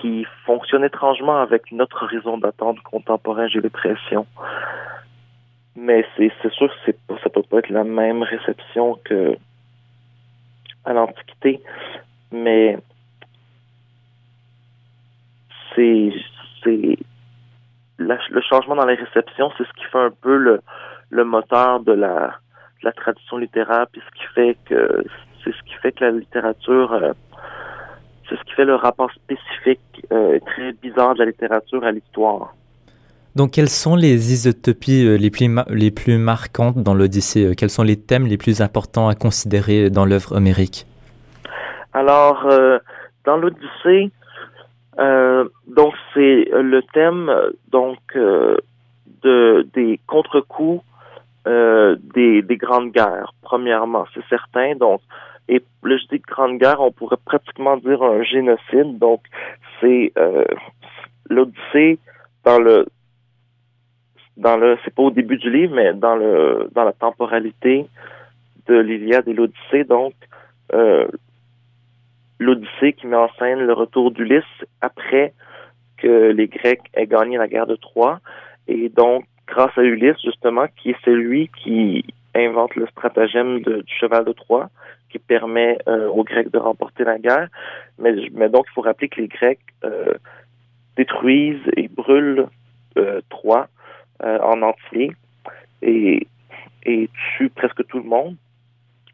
qui 0.00 0.26
fonctionnent 0.44 0.84
étrangement 0.84 1.40
avec 1.40 1.72
notre 1.72 2.04
horizon 2.04 2.38
d'attente 2.38 2.80
contemporain, 2.80 3.48
j'ai 3.48 3.60
l'impression. 3.60 4.26
Mais 5.80 6.04
c'est 6.16 6.32
sûr 6.50 6.68
que 6.68 6.74
c'est 6.84 6.96
ça 7.22 7.30
peut 7.30 7.42
pas 7.44 7.58
être 7.58 7.70
la 7.70 7.84
même 7.84 8.24
réception 8.24 8.98
que 9.04 9.36
à 10.84 10.92
l'Antiquité, 10.92 11.62
mais 12.32 12.78
c'est 15.74 16.12
le 17.98 18.40
changement 18.40 18.74
dans 18.74 18.86
les 18.86 18.96
réceptions, 18.96 19.52
c'est 19.56 19.64
ce 19.68 19.72
qui 19.74 19.84
fait 19.84 19.98
un 19.98 20.10
peu 20.10 20.36
le, 20.36 20.60
le 21.10 21.24
moteur 21.24 21.78
de 21.80 21.92
la, 21.92 22.34
de 22.80 22.84
la 22.84 22.92
tradition 22.92 23.36
littéraire, 23.36 23.86
puis 23.92 24.02
ce 24.04 24.18
qui 24.18 24.26
fait 24.34 24.56
que 24.64 25.04
c'est 25.44 25.52
ce 25.54 25.62
qui 25.62 25.74
fait 25.74 25.92
que 25.92 26.04
la 26.04 26.10
littérature 26.10 26.92
euh, 26.92 27.12
c'est 28.28 28.36
ce 28.36 28.42
qui 28.42 28.54
fait 28.54 28.64
le 28.64 28.74
rapport 28.74 29.12
spécifique 29.12 30.04
euh, 30.12 30.40
très 30.40 30.72
bizarre 30.72 31.14
de 31.14 31.20
la 31.20 31.26
littérature 31.26 31.84
à 31.84 31.92
l'histoire. 31.92 32.54
Donc, 33.36 33.52
quelles 33.52 33.68
sont 33.68 33.94
les 33.94 34.32
isotopies 34.32 35.06
euh, 35.06 35.16
les 35.16 35.30
plus, 35.30 35.48
les 35.68 35.90
plus 35.90 36.18
marquantes 36.18 36.82
dans 36.82 36.94
l'Odyssée 36.94 37.46
euh, 37.46 37.54
Quels 37.56 37.70
sont 37.70 37.82
les 37.82 37.96
thèmes 37.96 38.26
les 38.26 38.38
plus 38.38 38.62
importants 38.62 39.08
à 39.08 39.14
considérer 39.14 39.90
dans 39.90 40.04
l'œuvre 40.04 40.36
homérique? 40.36 40.86
Alors, 41.92 42.46
euh, 42.46 42.78
dans 43.24 43.36
l'Odyssée, 43.36 44.10
donc 45.68 45.94
c'est 46.12 46.48
le 46.50 46.80
thème 46.92 47.30
donc 47.70 47.98
de 48.16 49.64
des 49.72 50.00
contre-coups 50.08 50.82
des, 51.46 52.42
des 52.42 52.56
grandes 52.56 52.90
guerres. 52.90 53.32
Premièrement, 53.42 54.06
c'est 54.12 54.24
certain. 54.28 54.74
Donc, 54.74 55.00
et 55.48 55.62
là, 55.84 55.96
je 55.96 56.16
dis 56.16 56.20
grande 56.26 56.58
guerre, 56.58 56.80
on 56.80 56.90
pourrait 56.90 57.16
pratiquement 57.24 57.76
dire 57.76 58.02
un 58.02 58.24
génocide. 58.24 58.98
Donc, 58.98 59.20
c'est 59.80 60.12
l'Odyssée 61.30 62.00
dans 62.44 62.58
le 62.58 62.86
dans 64.38 64.56
le 64.56 64.78
c'est 64.84 64.94
pas 64.94 65.02
au 65.02 65.10
début 65.10 65.36
du 65.36 65.50
livre, 65.50 65.74
mais 65.74 65.92
dans 65.92 66.16
le 66.16 66.68
dans 66.74 66.84
la 66.84 66.92
temporalité 66.92 67.86
de 68.66 68.74
l'Iliade 68.78 69.28
et 69.28 69.34
l'Odyssée, 69.34 69.84
donc 69.84 70.14
euh, 70.72 71.06
l'Odyssée 72.38 72.92
qui 72.92 73.06
met 73.06 73.16
en 73.16 73.28
scène 73.38 73.60
le 73.60 73.72
retour 73.72 74.10
d'Ulysse 74.10 74.44
après 74.80 75.32
que 75.96 76.30
les 76.30 76.46
Grecs 76.46 76.82
aient 76.94 77.06
gagné 77.06 77.36
la 77.36 77.48
guerre 77.48 77.66
de 77.66 77.76
Troie. 77.76 78.20
Et 78.68 78.88
donc, 78.88 79.24
grâce 79.46 79.76
à 79.76 79.82
Ulysse, 79.82 80.20
justement, 80.22 80.66
qui 80.76 80.90
est 80.90 81.04
celui 81.04 81.48
qui 81.48 82.04
invente 82.34 82.76
le 82.76 82.86
stratagème 82.86 83.60
du 83.60 83.82
cheval 83.86 84.24
de 84.24 84.32
Troie, 84.32 84.70
qui 85.10 85.18
permet 85.18 85.78
euh, 85.88 86.08
aux 86.08 86.22
Grecs 86.22 86.52
de 86.52 86.58
remporter 86.58 87.02
la 87.02 87.18
guerre. 87.18 87.48
Mais, 87.98 88.14
mais 88.32 88.48
donc, 88.48 88.66
il 88.70 88.74
faut 88.74 88.82
rappeler 88.82 89.08
que 89.08 89.20
les 89.20 89.28
Grecs 89.28 89.58
euh, 89.84 90.14
détruisent 90.96 91.68
et 91.76 91.88
brûlent 91.88 92.46
euh, 92.98 93.20
Troie 93.30 93.68
euh, 94.22 94.38
en 94.40 94.62
entier 94.62 95.12
et, 95.82 96.26
et 96.84 97.10
tue 97.36 97.50
presque 97.50 97.86
tout 97.86 97.98
le 97.98 98.08
monde. 98.08 98.36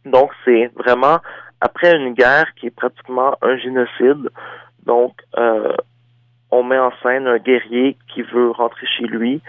Donc, 0.05 0.31
c'est 0.45 0.67
vraiment 0.75 1.19
après 1.61 1.97
une 1.97 2.15
guerre 2.15 2.53
qui 2.57 2.67
est 2.67 2.77
pratiquement 2.77 3.37
un 3.43 3.57
génocide. 3.57 4.29
Donc, 4.85 5.15
euh, 5.39 5.75
on 6.51 6.63
met 6.63 6.79
en 6.79 6.93
scène 7.03 7.27
un 7.27 7.39
guerrier 7.39 7.97
qui 8.13 8.23
veut 8.23 8.51
rentrer 8.51 8.87
chez 8.87 9.05
lui, 9.05 9.41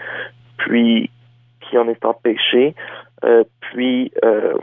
puis 0.56 1.10
qui 1.60 1.78
en 1.78 1.88
est 1.88 2.04
empêché, 2.04 2.74
euh, 3.24 3.44
puis 3.60 4.12
euh, 4.24 4.54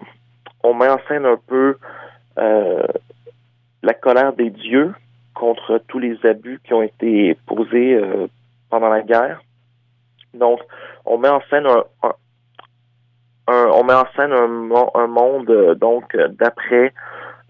on 0.63 0.73
met 0.73 0.89
en 0.89 0.99
scène 1.07 1.25
un 1.25 1.39
peu 1.47 1.77
euh, 2.37 2.87
la 3.81 3.93
colère 3.93 4.33
des 4.33 4.49
dieux 4.49 4.93
contre 5.33 5.81
tous 5.87 5.99
les 5.99 6.17
abus 6.25 6.59
qui 6.63 6.73
ont 6.73 6.81
été 6.81 7.35
posés 7.45 7.95
euh, 7.95 8.27
pendant 8.69 8.89
la 8.89 9.01
guerre. 9.01 9.41
Donc, 10.34 10.59
on 11.05 11.17
met 11.17 11.29
en 11.29 11.41
scène 11.49 11.67
un, 11.67 12.13
on 13.47 13.84
met 13.84 13.93
en 13.93 14.07
scène 14.15 14.31
un, 14.31 14.71
un 14.95 15.07
monde 15.07 15.49
euh, 15.49 15.75
donc 15.75 16.15
d'après 16.15 16.93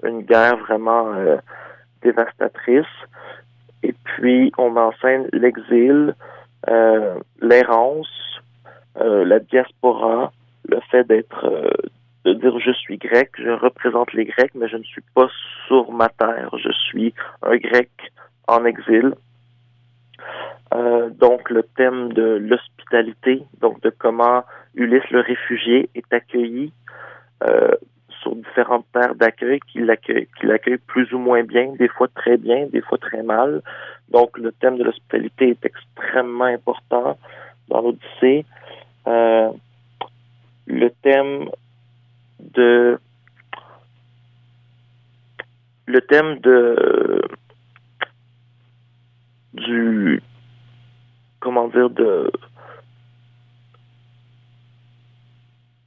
une 0.04 0.22
guerre 0.22 0.58
vraiment 0.58 1.14
euh, 1.14 1.38
dévastatrice. 2.02 2.86
Et 3.84 3.94
puis, 4.04 4.52
on 4.58 4.70
met 4.72 4.82
en 4.82 4.94
scène 5.02 5.28
l'exil, 5.34 6.16
euh, 6.70 7.20
l'errance, 7.42 8.42
euh, 9.00 9.26
la 9.26 9.40
diaspora, 9.40 10.32
le 10.68 10.80
fait 10.90 11.04
d'être, 11.06 11.46
de 12.26 12.34
dire 12.34 12.58
je 12.60 12.72
suis 12.72 12.98
grec, 12.98 13.32
je 13.38 13.50
représente 13.50 14.14
les 14.14 14.26
Grecs, 14.26 14.56
mais 14.56 14.70
je 14.70 14.78
ne 14.78 14.84
suis 14.84 15.04
pas 15.14 15.28
sur 15.68 15.92
ma 15.92 16.08
terre, 16.10 16.50
je 16.58 16.72
suis 16.72 17.14
un 17.42 17.58
grec 17.58 17.90
en 18.48 18.64
exil. 18.66 19.14
Euh, 20.74 21.10
donc 21.10 21.50
le 21.50 21.64
thème 21.64 22.14
de 22.14 22.38
l'hospitalité, 22.42 23.44
donc 23.60 23.82
de 23.82 23.90
comment 23.90 24.44
Ulysse 24.76 25.10
le 25.12 25.20
réfugié 25.20 25.90
est 25.94 26.12
accueilli 26.12 26.74
euh, 27.44 27.72
sur 28.22 28.36
différentes 28.36 28.86
terres 28.94 29.16
d'accueil, 29.16 29.60
qu'il 29.60 29.86
l'accueille, 29.86 30.28
qu'il 30.40 30.52
accueille 30.52 30.78
plus 30.78 31.14
ou 31.14 31.20
moins 31.20 31.44
bien, 31.44 31.74
des 31.78 31.90
fois 31.90 32.08
très 32.16 32.38
bien, 32.38 32.66
des 32.68 32.82
fois 32.82 32.98
très 32.98 33.22
mal. 33.22 33.62
Donc 34.10 34.38
le 34.38 34.52
thème 34.52 34.78
de 34.78 34.84
l'hospitalité 34.84 35.50
est 35.50 35.66
extrêmement 35.66 36.46
important 36.46 37.18
dans 37.68 37.82
l'Odyssée. 37.82 38.46
Euh, 39.08 39.50
le 40.66 40.90
thème 40.90 41.50
de 42.40 42.98
le 45.86 46.02
thème 46.02 46.40
de 46.40 47.22
du 49.54 50.22
comment 51.40 51.68
dire 51.68 51.90
de 51.90 52.32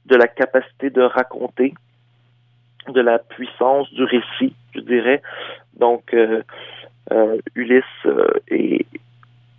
de 0.05 0.15
la 0.15 0.27
capacité 0.27 0.89
de 0.89 1.01
raconter, 1.01 1.73
de 2.87 3.01
la 3.01 3.19
puissance 3.19 3.91
du 3.93 4.03
récit, 4.03 4.55
je 4.73 4.79
dirais. 4.79 5.21
Donc, 5.77 6.13
euh, 6.13 6.41
euh, 7.11 7.37
Ulysse 7.55 7.83
euh, 8.05 8.27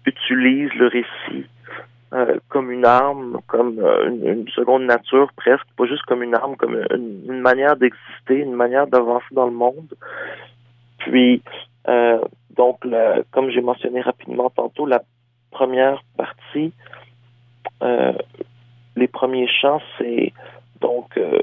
utilise 0.06 0.72
le 0.74 0.86
récit 0.86 1.46
euh, 2.14 2.38
comme 2.48 2.70
une 2.70 2.86
arme, 2.86 3.40
comme 3.46 3.78
euh, 3.80 4.08
une, 4.08 4.26
une, 4.26 4.48
seconde 4.48 4.84
nature 4.84 5.30
presque, 5.36 5.66
pas 5.76 5.84
juste 5.84 6.04
comme 6.04 6.22
une 6.22 6.34
arme, 6.34 6.56
comme 6.56 6.74
une, 6.90 7.24
une 7.28 7.40
manière 7.40 7.76
d'exister, 7.76 8.38
une 8.38 8.54
manière 8.54 8.86
d'avancer 8.86 9.26
dans 9.32 9.46
le 9.46 9.52
monde. 9.52 9.92
Puis, 10.98 11.42
euh, 11.88 12.20
donc, 12.50 12.84
la, 12.84 13.22
comme 13.30 13.50
j'ai 13.50 13.60
mentionné 13.60 14.00
rapidement 14.00 14.50
tantôt, 14.50 14.86
la 14.86 15.02
première 15.50 16.02
partie, 16.16 16.72
euh, 17.82 18.12
les 18.96 19.08
premiers 19.08 19.48
chants, 19.48 19.80
c'est 19.96 20.32
donc 20.80 21.16
euh, 21.16 21.40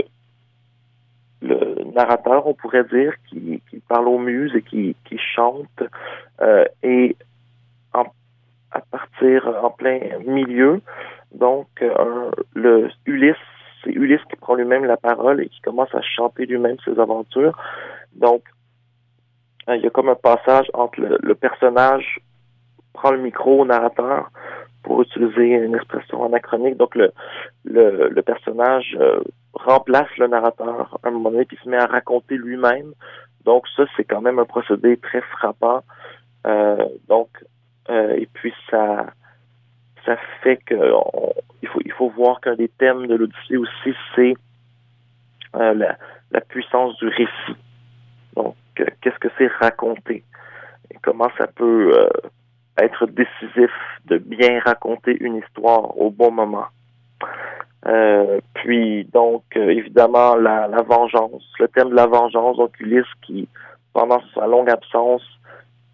le 1.41 1.83
narrateur, 1.93 2.47
on 2.47 2.53
pourrait 2.53 2.83
dire, 2.85 3.13
qui, 3.29 3.61
qui 3.69 3.79
parle 3.79 4.07
aux 4.07 4.19
muses 4.19 4.55
et 4.55 4.61
qui, 4.61 4.95
qui 5.05 5.17
chante, 5.17 5.83
euh, 6.41 6.65
et 6.83 7.15
en, 7.93 8.05
à 8.71 8.81
partir 8.81 9.47
en 9.63 9.69
plein 9.69 9.99
milieu, 10.25 10.81
donc 11.33 11.67
un, 11.81 12.31
le 12.53 12.89
Ulysse 13.05 13.35
c'est 13.85 13.91
Ulysse 13.91 14.23
qui 14.29 14.35
prend 14.35 14.55
lui-même 14.55 14.85
la 14.85 14.97
parole 14.97 15.41
et 15.41 15.47
qui 15.47 15.61
commence 15.61 15.93
à 15.93 16.01
chanter 16.01 16.45
lui-même 16.45 16.77
ses 16.83 16.99
aventures. 16.99 17.55
Donc, 18.15 18.41
il 19.69 19.81
y 19.81 19.87
a 19.87 19.89
comme 19.89 20.09
un 20.09 20.15
passage 20.15 20.69
entre 20.73 20.99
le, 21.01 21.35
personnage 21.35 22.19
prend 22.93 23.11
le 23.11 23.17
micro 23.17 23.61
au 23.61 23.65
narrateur 23.65 24.29
pour 24.83 25.01
utiliser 25.01 25.55
une 25.55 25.75
expression 25.75 26.23
anachronique. 26.23 26.77
Donc, 26.77 26.95
le, 26.95 27.11
le, 27.63 28.21
personnage 28.21 28.95
remplace 29.53 30.09
le 30.17 30.27
narrateur 30.27 30.99
à 31.01 31.07
un 31.07 31.11
moment 31.11 31.31
donné, 31.31 31.45
qui 31.45 31.55
se 31.57 31.67
met 31.67 31.77
à 31.77 31.87
raconter 31.87 32.37
lui-même. 32.37 32.93
Donc, 33.43 33.65
ça, 33.75 33.85
c'est 33.97 34.03
quand 34.03 34.21
même 34.21 34.37
un 34.37 34.45
procédé 34.45 34.97
très 34.97 35.21
frappant. 35.21 35.81
donc, 37.07 37.29
et 37.89 38.29
puis 38.33 38.53
ça 38.69 39.07
ça 40.05 40.17
fait 40.41 40.57
que 40.57 40.75
il 41.61 41.67
faut 41.67 41.81
il 41.83 41.91
faut 41.91 42.09
voir 42.09 42.39
qu'un 42.39 42.55
des 42.55 42.67
thèmes 42.67 43.07
de 43.07 43.15
l'Odyssée 43.15 43.57
aussi 43.57 43.95
c'est 44.15 44.35
euh, 45.55 45.73
la, 45.73 45.97
la, 46.31 46.41
puissance 46.41 46.97
du 46.97 47.07
récit. 47.07 47.55
Donc 48.35 48.55
euh, 48.55 48.64
qu'est-ce 48.75 49.19
que 49.19 49.29
c'est 49.37 49.47
raconter? 49.59 50.23
Et 50.91 50.97
comment 51.01 51.29
ça 51.37 51.47
peut 51.47 51.93
euh, 51.97 52.09
être 52.77 53.07
décisif 53.07 53.71
de 54.05 54.17
bien 54.17 54.59
raconter 54.59 55.17
une 55.19 55.37
histoire 55.37 55.97
au 55.97 56.11
bon 56.11 56.31
moment? 56.31 56.67
puis 58.55 59.05
donc 59.13 59.43
évidemment 59.55 60.35
la, 60.35 60.67
la 60.67 60.81
vengeance, 60.81 61.43
le 61.59 61.67
thème 61.67 61.91
de 61.91 61.95
la 61.95 62.07
vengeance, 62.07 62.57
donc 62.57 62.79
Ulysse 62.79 63.05
qui 63.21 63.47
pendant 63.93 64.21
sa 64.33 64.47
longue 64.47 64.71
absence 64.71 65.21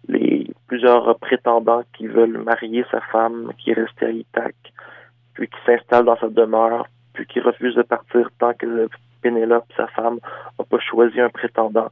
les 0.08 0.46
plusieurs 0.66 1.18
prétendants 1.18 1.82
qui 1.94 2.06
veulent 2.06 2.38
marier 2.38 2.84
sa 2.90 3.00
femme 3.12 3.52
qui 3.58 3.70
est 3.70 3.74
restée 3.74 4.06
à 4.06 4.10
Ithaque, 4.10 4.72
puis 5.34 5.48
qui 5.48 5.58
s'installe 5.66 6.04
dans 6.04 6.16
sa 6.16 6.28
demeure, 6.28 6.86
puis 7.12 7.26
qui 7.26 7.40
refuse 7.40 7.74
de 7.74 7.82
partir 7.82 8.28
tant 8.38 8.54
que 8.54 8.88
Pénélope, 9.20 9.66
sa 9.76 9.86
femme, 9.88 10.18
n'a 10.58 10.64
pas 10.64 10.78
choisi 10.80 11.20
un 11.20 11.28
prétendant. 11.28 11.90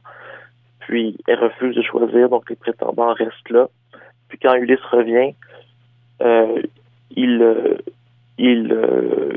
Puis 0.91 1.15
elle 1.25 1.39
refuse 1.39 1.73
de 1.73 1.81
choisir, 1.83 2.27
donc 2.27 2.49
les 2.49 2.57
prétendants 2.57 3.13
restent 3.13 3.49
là. 3.49 3.69
Puis 4.27 4.37
quand 4.37 4.53
Ulysse 4.55 4.83
revient, 4.91 5.33
euh, 6.21 6.61
il, 7.15 7.41
euh, 7.41 7.77
il 8.37 8.73
euh, 8.73 9.31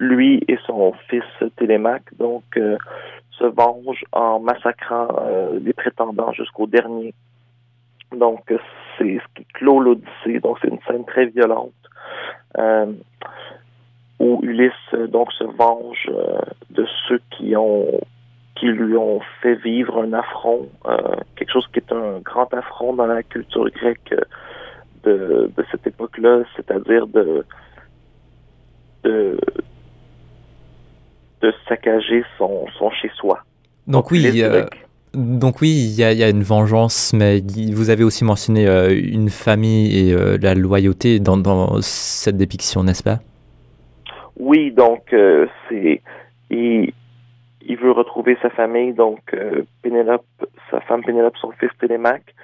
lui 0.00 0.42
et 0.48 0.56
son 0.66 0.94
fils 1.10 1.22
Télémaque, 1.56 2.16
donc, 2.18 2.44
se 3.30 3.44
vengent 3.44 4.06
en 4.12 4.40
massacrant 4.40 5.08
les 5.62 5.74
prétendants 5.74 6.32
jusqu'au 6.32 6.66
dernier. 6.66 7.12
Donc, 8.12 8.50
c'est 8.96 9.18
ce 9.18 9.34
qui 9.34 9.44
clôt 9.52 9.80
l'Odyssée. 9.80 10.40
Donc, 10.40 10.56
c'est 10.62 10.68
une 10.68 10.80
scène 10.86 11.04
très 11.04 11.26
violente 11.26 11.72
où 14.18 14.40
Ulysse 14.42 15.10
donc 15.10 15.30
se 15.32 15.44
venge 15.44 16.10
de 16.70 16.86
ceux 17.06 17.20
qui 17.32 17.54
ont 17.54 18.00
qui 18.56 18.66
lui 18.66 18.96
ont 18.96 19.20
fait 19.42 19.54
vivre 19.56 20.02
un 20.02 20.12
affront, 20.12 20.68
euh, 20.86 20.96
quelque 21.36 21.52
chose 21.52 21.66
qui 21.72 21.78
est 21.78 21.92
un 21.92 22.20
grand 22.20 22.52
affront 22.54 22.94
dans 22.94 23.06
la 23.06 23.22
culture 23.22 23.68
grecque 23.70 24.14
de, 25.04 25.50
de 25.56 25.64
cette 25.70 25.86
époque-là, 25.86 26.42
c'est-à-dire 26.56 27.06
de, 27.06 27.44
de 29.04 29.38
de 31.42 31.52
saccager 31.68 32.24
son, 32.38 32.64
son 32.78 32.90
chez-soi. 32.90 33.40
Donc, 33.86 34.10
oui, 34.10 34.24
donc 35.14 35.60
oui, 35.60 35.70
il 35.70 35.94
y, 35.94 36.02
a, 36.02 36.28
une 36.28 36.42
vengeance, 36.42 37.12
mais 37.14 37.42
vous 37.72 37.88
avez 37.90 38.04
aussi 38.04 38.24
mentionné 38.24 38.66
euh, 38.66 38.94
une 38.94 39.30
famille 39.30 40.08
et 40.08 40.12
euh, 40.12 40.36
la 40.40 40.54
loyauté 40.54 41.20
dans, 41.20 41.80
cette 41.80 42.36
dépiction, 42.36 42.84
n'est-ce 42.84 43.02
pas? 43.02 43.20
Oui, 44.38 44.72
donc 44.72 45.12
euh, 45.14 45.46
c'est 45.68 46.02
il, 47.68 47.76
veut 47.76 47.92
retrouver 47.92 48.36
sa 48.42 48.50
famille, 48.50 48.92
donc 48.92 49.34
Pénélope, 49.82 50.24
sa 50.70 50.80
femme 50.80 51.04
Pénélope, 51.04 51.36
son 51.36 51.52
fils 51.52 51.70
Télémaque. 51.78 52.34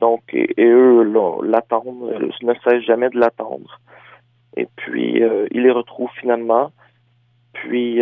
donc 0.00 0.22
et, 0.32 0.54
eux 0.58 1.02
l'attendent, 1.44 2.30
ne 2.42 2.54
cessent 2.54 2.84
jamais 2.84 3.10
de 3.10 3.18
l'attendre. 3.18 3.80
Et 4.56 4.66
puis 4.76 5.22
il 5.50 5.62
les 5.62 5.70
retrouve 5.70 6.10
finalement. 6.20 6.70
Puis 7.52 8.00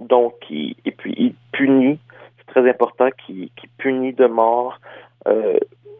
donc, 0.00 0.34
il, 0.50 0.76
et 0.84 0.92
puis 0.92 1.14
il 1.16 1.34
punit, 1.52 1.98
c'est 2.38 2.46
très 2.46 2.68
important, 2.68 3.08
qu'il 3.26 3.50
punit 3.78 4.12
de 4.12 4.26
mort 4.26 4.80
euh, 5.26 5.58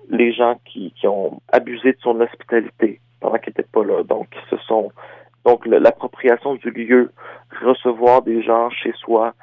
les 0.08 0.32
gens 0.32 0.58
qui, 0.64 0.92
qui 0.92 1.06
ont 1.06 1.40
abusé 1.52 1.92
de 1.92 1.98
son 2.00 2.20
hospitalité 2.20 3.00
pendant 3.20 3.38
qu'il 3.38 3.50
n'était 3.50 3.68
pas 3.70 3.84
là. 3.84 4.02
Donc, 4.04 4.28
ce 4.50 4.56
sont 4.58 4.92
donc 5.44 5.66
l'appropriation 5.66 6.54
du 6.54 6.70
lieu, 6.70 7.12
recevoir 7.62 8.22
des 8.22 8.42
gens 8.42 8.70
chez 8.70 8.92
soi, 8.92 9.34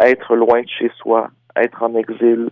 être 0.00 0.34
loin 0.34 0.62
de 0.62 0.68
chez 0.68 0.90
soi, 0.96 1.30
être 1.56 1.82
en 1.82 1.94
exil, 1.94 2.50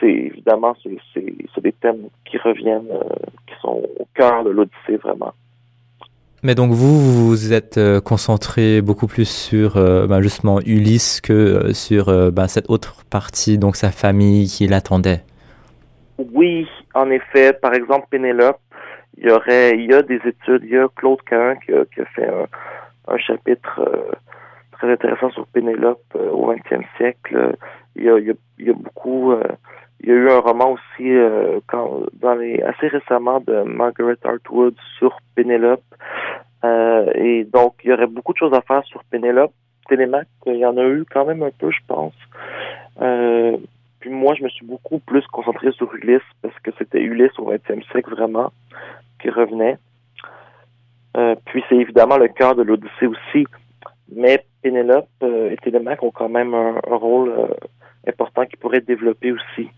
c'est 0.00 0.06
évidemment 0.06 0.74
c'est 0.82 1.60
des 1.60 1.72
thèmes 1.72 2.08
qui 2.24 2.38
reviennent, 2.38 2.90
euh, 2.90 3.14
qui 3.46 3.54
sont 3.60 3.82
au 3.98 4.06
cœur 4.14 4.44
de 4.44 4.50
l'Odyssée 4.50 4.96
vraiment. 4.96 5.34
Mais 6.44 6.54
donc 6.54 6.70
vous, 6.70 7.28
vous 7.28 7.52
êtes 7.52 7.78
euh, 7.78 8.00
concentré 8.00 8.80
beaucoup 8.80 9.08
plus 9.08 9.28
sur 9.28 9.76
euh, 9.76 10.06
ben, 10.06 10.22
justement 10.22 10.60
Ulysse 10.60 11.20
que 11.20 11.32
euh, 11.32 11.72
sur 11.72 12.06
ben, 12.30 12.46
cette 12.46 12.70
autre 12.70 13.04
partie, 13.10 13.58
donc 13.58 13.74
sa 13.74 13.90
famille 13.90 14.46
qui 14.46 14.68
l'attendait. 14.68 15.24
Oui, 16.32 16.66
en 16.94 17.10
effet. 17.10 17.52
Par 17.52 17.74
exemple, 17.74 18.06
Pénélope, 18.10 18.60
il 19.20 19.28
y 19.28 19.30
aurait, 19.30 19.76
il 19.76 19.90
y 19.90 19.94
a 19.94 20.02
des 20.02 20.20
études, 20.24 20.62
il 20.64 20.70
y 20.70 20.78
a 20.78 20.88
Claude 20.94 21.22
Cahin 21.22 21.56
qui 21.56 21.72
a, 21.72 22.04
fait 22.14 22.28
un, 23.08 23.18
chapitre 23.18 23.80
très 24.72 24.92
intéressant 24.92 25.30
sur 25.30 25.46
Pénélope 25.48 26.14
au 26.14 26.52
XXe 26.52 26.86
siècle. 26.96 27.56
Il 27.96 28.04
y 28.04 28.10
a, 28.10 28.18
il 28.18 28.36
y 28.58 28.70
a, 28.70 28.72
beaucoup, 28.74 29.34
il 30.00 30.08
y 30.08 30.12
a 30.12 30.14
eu 30.14 30.30
un 30.30 30.38
roman 30.38 30.72
aussi 30.72 31.12
quand, 31.66 32.02
dans 32.20 32.34
les, 32.34 32.62
assez 32.62 32.86
récemment 32.88 33.40
de 33.40 33.62
Margaret 33.62 34.18
Atwood 34.24 34.76
sur 34.98 35.18
Pénélope. 35.34 35.82
Euh, 36.64 37.10
et 37.14 37.44
donc, 37.44 37.74
il 37.84 37.90
y 37.90 37.92
aurait 37.92 38.06
beaucoup 38.06 38.32
de 38.32 38.38
choses 38.38 38.54
à 38.54 38.60
faire 38.62 38.84
sur 38.84 39.02
Pénélope. 39.04 39.52
Télémac, 39.88 40.26
il 40.46 40.56
y 40.56 40.66
en 40.66 40.76
a 40.76 40.84
eu 40.84 41.04
quand 41.10 41.24
même 41.24 41.42
un 41.42 41.50
peu, 41.56 41.70
je 41.70 41.80
pense. 41.86 42.14
Euh, 43.00 43.56
puis 44.00 44.10
moi, 44.10 44.34
je 44.34 44.44
me 44.44 44.48
suis 44.48 44.66
beaucoup 44.66 44.98
plus 44.98 45.26
concentré 45.28 45.72
sur 45.72 45.92
Ulysse 45.94 46.20
parce 46.42 46.58
que 46.60 46.70
c'était 46.78 47.00
Ulysse 47.00 47.38
au 47.38 47.50
20e 47.50 47.82
siècle 47.90 48.10
vraiment 48.10 48.52
qui 49.20 49.30
revenait. 49.30 49.78
Euh, 51.16 51.34
puis 51.46 51.62
c'est 51.68 51.76
évidemment 51.76 52.16
le 52.16 52.28
cœur 52.28 52.54
de 52.54 52.62
l'Odyssée 52.62 53.06
aussi. 53.06 53.46
Mais 54.14 54.44
Pénélope 54.62 55.08
et 55.22 55.56
Télémaque 55.62 56.02
ont 56.02 56.10
quand 56.10 56.28
même 56.28 56.54
un, 56.54 56.76
un 56.90 56.96
rôle 56.96 57.32
important 58.06 58.46
qui 58.46 58.56
pourrait 58.56 58.78
être 58.78 58.86
développé 58.86 59.32
aussi. 59.32 59.68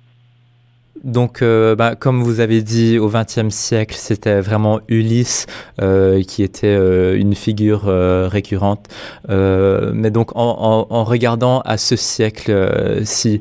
Donc, 1.03 1.41
euh, 1.41 1.75
bah, 1.75 1.95
comme 1.97 2.23
vous 2.23 2.41
avez 2.41 2.61
dit, 2.63 2.99
au 2.99 3.09
XXe 3.09 3.49
siècle, 3.49 3.95
c'était 3.95 4.41
vraiment 4.41 4.81
Ulysse 4.89 5.47
euh, 5.81 6.23
qui 6.23 6.43
était 6.43 6.67
euh, 6.67 7.19
une 7.19 7.35
figure 7.35 7.85
récurrente. 7.85 8.89
mais 9.29 10.11
donc, 10.11 10.33
en, 10.35 11.05
regardant 11.05 11.61
à 11.61 11.79
ce 11.79 11.97
siècle-ci, 11.97 13.41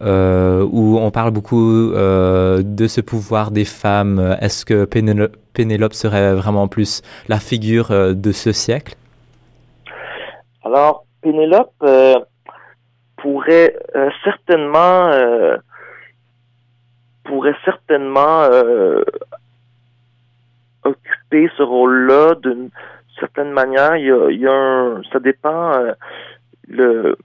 où 0.00 0.98
on 0.98 1.10
parle 1.10 1.30
beaucoup 1.30 1.92
de 1.92 2.86
ce 2.86 3.00
pouvoir 3.00 3.50
des 3.50 3.64
femmes, 3.64 4.36
est-ce 4.40 4.64
que 4.64 4.84
Pénélope 4.84 5.94
serait 5.94 6.34
vraiment 6.34 6.68
plus 6.68 7.02
la 7.28 7.38
figure 7.38 7.88
de 7.90 8.32
ce 8.32 8.52
siècle? 8.52 8.94
Alors, 10.64 11.04
Pénélope 11.22 11.72
pourrait 13.16 13.74
certainement 14.24 15.10
pourrait 17.28 17.56
certainement 17.64 18.42
euh, 18.44 19.04
occuper 20.82 21.50
ce 21.56 21.62
rôle-là 21.62 22.34
d'une 22.42 22.70
certaine 23.20 23.52
manière. 23.52 23.96
Il 23.96 24.40
y 24.40 24.46
a, 24.46 24.52
un, 24.52 25.02
ça 25.12 25.20
dépend 25.20 25.72
euh, 25.74 25.92
le 26.66 27.16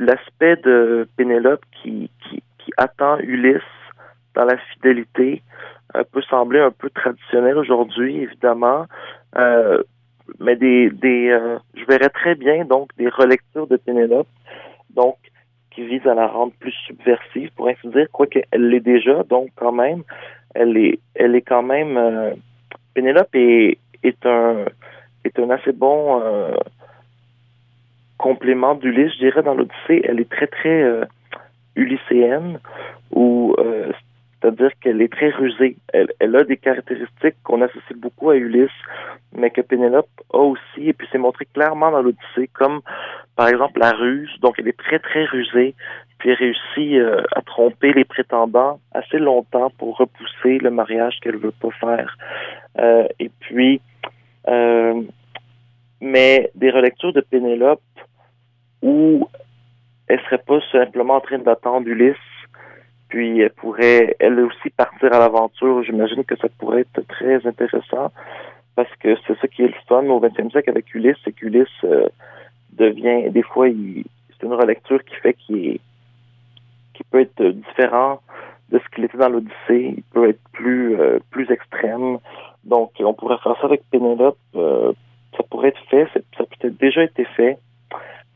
l'aspect 0.00 0.56
de 0.56 1.08
Pénélope 1.16 1.64
qui, 1.82 2.10
qui, 2.28 2.42
attend 2.76 3.18
Ulysse 3.18 3.62
dans 4.34 4.44
la 4.44 4.56
fidélité 4.58 5.42
euh, 5.96 6.04
peut 6.12 6.22
sembler 6.22 6.60
un 6.60 6.70
peu 6.70 6.90
traditionnel 6.90 7.56
aujourd'hui, 7.56 8.22
évidemment. 8.22 8.86
mais 10.38 10.54
des, 10.56 10.90
des 10.90 11.36
je 11.74 11.84
verrais 11.86 12.10
très 12.10 12.34
bien 12.34 12.64
donc 12.64 12.90
des 12.98 13.08
relectures 13.08 13.66
de 13.66 13.76
Pénélope. 13.76 14.28
Donc, 14.94 15.16
qui 15.78 15.86
vise 15.86 16.04
à 16.08 16.14
la 16.14 16.26
rendre 16.26 16.52
plus 16.58 16.74
subversive, 16.88 17.50
pour 17.54 17.68
ainsi 17.68 17.86
dire, 17.86 18.08
quoique 18.10 18.40
elle 18.50 18.68
l'est 18.68 18.80
déjà, 18.80 19.22
donc 19.22 19.50
quand 19.54 19.70
même, 19.70 20.02
elle 20.52 20.76
est, 20.76 20.98
elle 21.14 21.36
est 21.36 21.42
quand 21.42 21.62
même, 21.62 21.96
euh, 21.96 22.34
Pénélope 22.94 23.32
est, 23.34 23.78
un, 24.26 24.64
est 25.24 25.38
un 25.38 25.50
assez 25.50 25.70
bon 25.70 26.20
euh, 26.20 26.56
complément 28.16 28.74
d'Ulysse, 28.74 29.12
je 29.14 29.18
dirais, 29.18 29.42
dans 29.44 29.54
l'Odyssée. 29.54 30.02
Elle 30.02 30.18
est 30.18 30.28
très, 30.28 30.48
très 30.48 30.82
euh, 30.82 31.04
ulysséenne, 31.76 32.58
où 33.12 33.54
c'est-à-dire 34.40 34.70
qu'elle 34.80 35.02
est 35.02 35.12
très 35.12 35.30
rusée. 35.30 35.76
Elle, 35.92 36.12
elle 36.20 36.36
a 36.36 36.44
des 36.44 36.56
caractéristiques 36.56 37.36
qu'on 37.42 37.60
associe 37.62 37.98
beaucoup 37.98 38.30
à 38.30 38.36
Ulysse, 38.36 38.70
mais 39.34 39.50
que 39.50 39.60
Pénélope 39.60 40.08
a 40.32 40.38
aussi, 40.38 40.88
et 40.88 40.92
puis 40.92 41.08
c'est 41.10 41.18
montré 41.18 41.46
clairement 41.46 41.90
dans 41.90 42.02
l'Odyssée, 42.02 42.48
comme 42.52 42.80
par 43.36 43.48
exemple 43.48 43.80
la 43.80 43.90
ruse. 43.90 44.30
Donc 44.40 44.54
elle 44.58 44.68
est 44.68 44.78
très 44.78 44.98
très 44.98 45.24
rusée, 45.24 45.74
puis 46.18 46.30
elle 46.30 46.36
réussit 46.36 46.94
euh, 46.94 47.22
à 47.34 47.42
tromper 47.42 47.92
les 47.92 48.04
prétendants 48.04 48.80
assez 48.92 49.18
longtemps 49.18 49.70
pour 49.78 49.96
repousser 49.96 50.58
le 50.58 50.70
mariage 50.70 51.18
qu'elle 51.20 51.36
veut 51.36 51.52
pas 51.52 51.70
faire. 51.80 52.16
Euh, 52.78 53.06
et 53.18 53.30
puis, 53.40 53.80
euh, 54.48 55.02
mais 56.00 56.50
des 56.54 56.70
relectures 56.70 57.12
de 57.12 57.20
Pénélope 57.20 57.82
où 58.82 59.28
elle 60.06 60.20
serait 60.22 60.38
pas 60.38 60.60
simplement 60.72 61.16
en 61.16 61.20
train 61.20 61.38
d'attendre 61.38 61.88
Ulysse, 61.88 62.16
puis 63.08 63.40
elle 63.40 63.50
pourrait 63.50 64.16
elle 64.18 64.40
aussi 64.40 64.70
partir 64.70 65.12
à 65.12 65.18
l'aventure. 65.18 65.82
J'imagine 65.82 66.24
que 66.24 66.36
ça 66.36 66.48
pourrait 66.58 66.82
être 66.82 67.06
très 67.06 67.46
intéressant 67.46 68.12
parce 68.76 68.94
que 69.00 69.16
c'est 69.26 69.38
ça 69.40 69.48
qui 69.48 69.62
est 69.62 69.68
le 69.68 69.74
fun 69.88 70.04
au 70.06 70.20
XXe 70.20 70.50
siècle 70.52 70.70
avec 70.70 70.94
Ulysse, 70.94 71.16
c'est 71.24 71.32
qu'Ulysse 71.32 71.66
euh, 71.84 72.08
devient 72.72 73.30
des 73.30 73.42
fois 73.42 73.66
c'est 73.68 74.46
une 74.46 74.54
relecture 74.54 75.02
qui 75.04 75.14
fait 75.16 75.34
qu'il 75.34 75.66
est 75.66 75.80
qui 76.94 77.04
peut 77.04 77.20
être 77.20 77.42
différent 77.42 78.20
de 78.70 78.78
ce 78.78 78.94
qu'il 78.94 79.04
était 79.04 79.18
dans 79.18 79.28
l'Odyssée. 79.28 79.94
Il 79.96 80.02
peut 80.12 80.28
être 80.28 80.40
plus 80.52 80.98
euh, 81.00 81.18
plus 81.30 81.50
extrême. 81.50 82.18
Donc 82.64 82.92
on 83.00 83.14
pourrait 83.14 83.38
faire 83.38 83.56
ça 83.60 83.66
avec 83.66 83.82
Pénélope. 83.90 84.38
Euh, 84.54 84.92
ça 85.36 85.42
pourrait 85.50 85.68
être 85.68 85.80
fait. 85.90 86.06
Ça 86.36 86.42
a 86.42 86.44
peut-être 86.44 86.78
déjà 86.78 87.02
été 87.04 87.24
fait. 87.24 87.58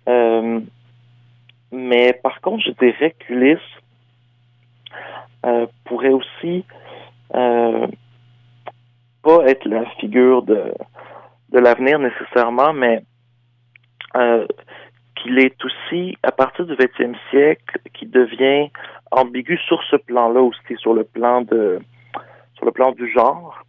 Euh, 0.09 0.61
mais 1.71 2.13
par 2.23 2.41
contre, 2.41 2.65
je 2.65 2.71
dirais 2.73 3.15
qu'Ulysse 3.19 3.59
pourrait 5.85 6.13
aussi 6.13 6.65
euh, 7.35 7.87
pas 9.23 9.45
être 9.47 9.67
la 9.67 9.85
figure 10.01 10.43
de, 10.43 10.75
de 11.51 11.59
l'avenir 11.59 11.99
nécessairement, 11.99 12.73
mais 12.73 13.03
euh, 14.17 14.47
qu'il 15.17 15.39
est 15.39 15.57
aussi, 15.65 16.17
à 16.23 16.33
partir 16.33 16.67
du 16.67 16.75
XXe 16.75 17.19
siècle, 17.31 17.79
qui 17.95 18.07
devient 18.07 18.71
ambigu 19.11 19.57
sur 19.59 19.83
ce 19.91 19.97
plan-là 19.97 20.41
aussi, 20.41 20.77
sur 20.77 20.95
le 20.95 21.05
plan 21.05 21.43
de 21.43 21.81
sur 22.55 22.67
le 22.67 22.73
plan 22.73 22.93
du 22.93 23.11
genre. 23.11 23.65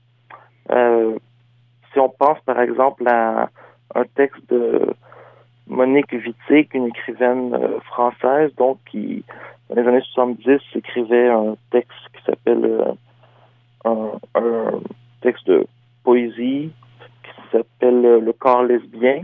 Euh, 0.71 1.17
si 1.91 1.99
on 1.99 2.09
pense 2.09 2.39
par 2.45 2.59
exemple 2.59 3.07
à 3.07 3.49
un 3.95 4.03
texte 4.15 4.41
de 4.49 4.93
Monique 5.67 6.11
Wittig, 6.11 6.73
une 6.73 6.87
écrivaine 6.87 7.53
euh, 7.53 7.79
française, 7.81 8.53
donc 8.55 8.79
qui, 8.89 9.23
dans 9.73 9.81
les 9.81 9.87
années 9.87 10.01
70, 10.13 10.59
écrivait 10.75 11.29
un 11.29 11.55
texte 11.71 11.97
qui 12.15 12.23
s'appelle 12.25 12.65
euh, 13.85 14.11
un, 14.35 14.79
texte 15.21 15.47
de 15.47 15.65
poésie 16.03 16.71
qui 17.23 17.51
s'appelle 17.51 18.05
euh, 18.05 18.19
Le 18.19 18.33
corps 18.33 18.63
lesbien. 18.63 19.21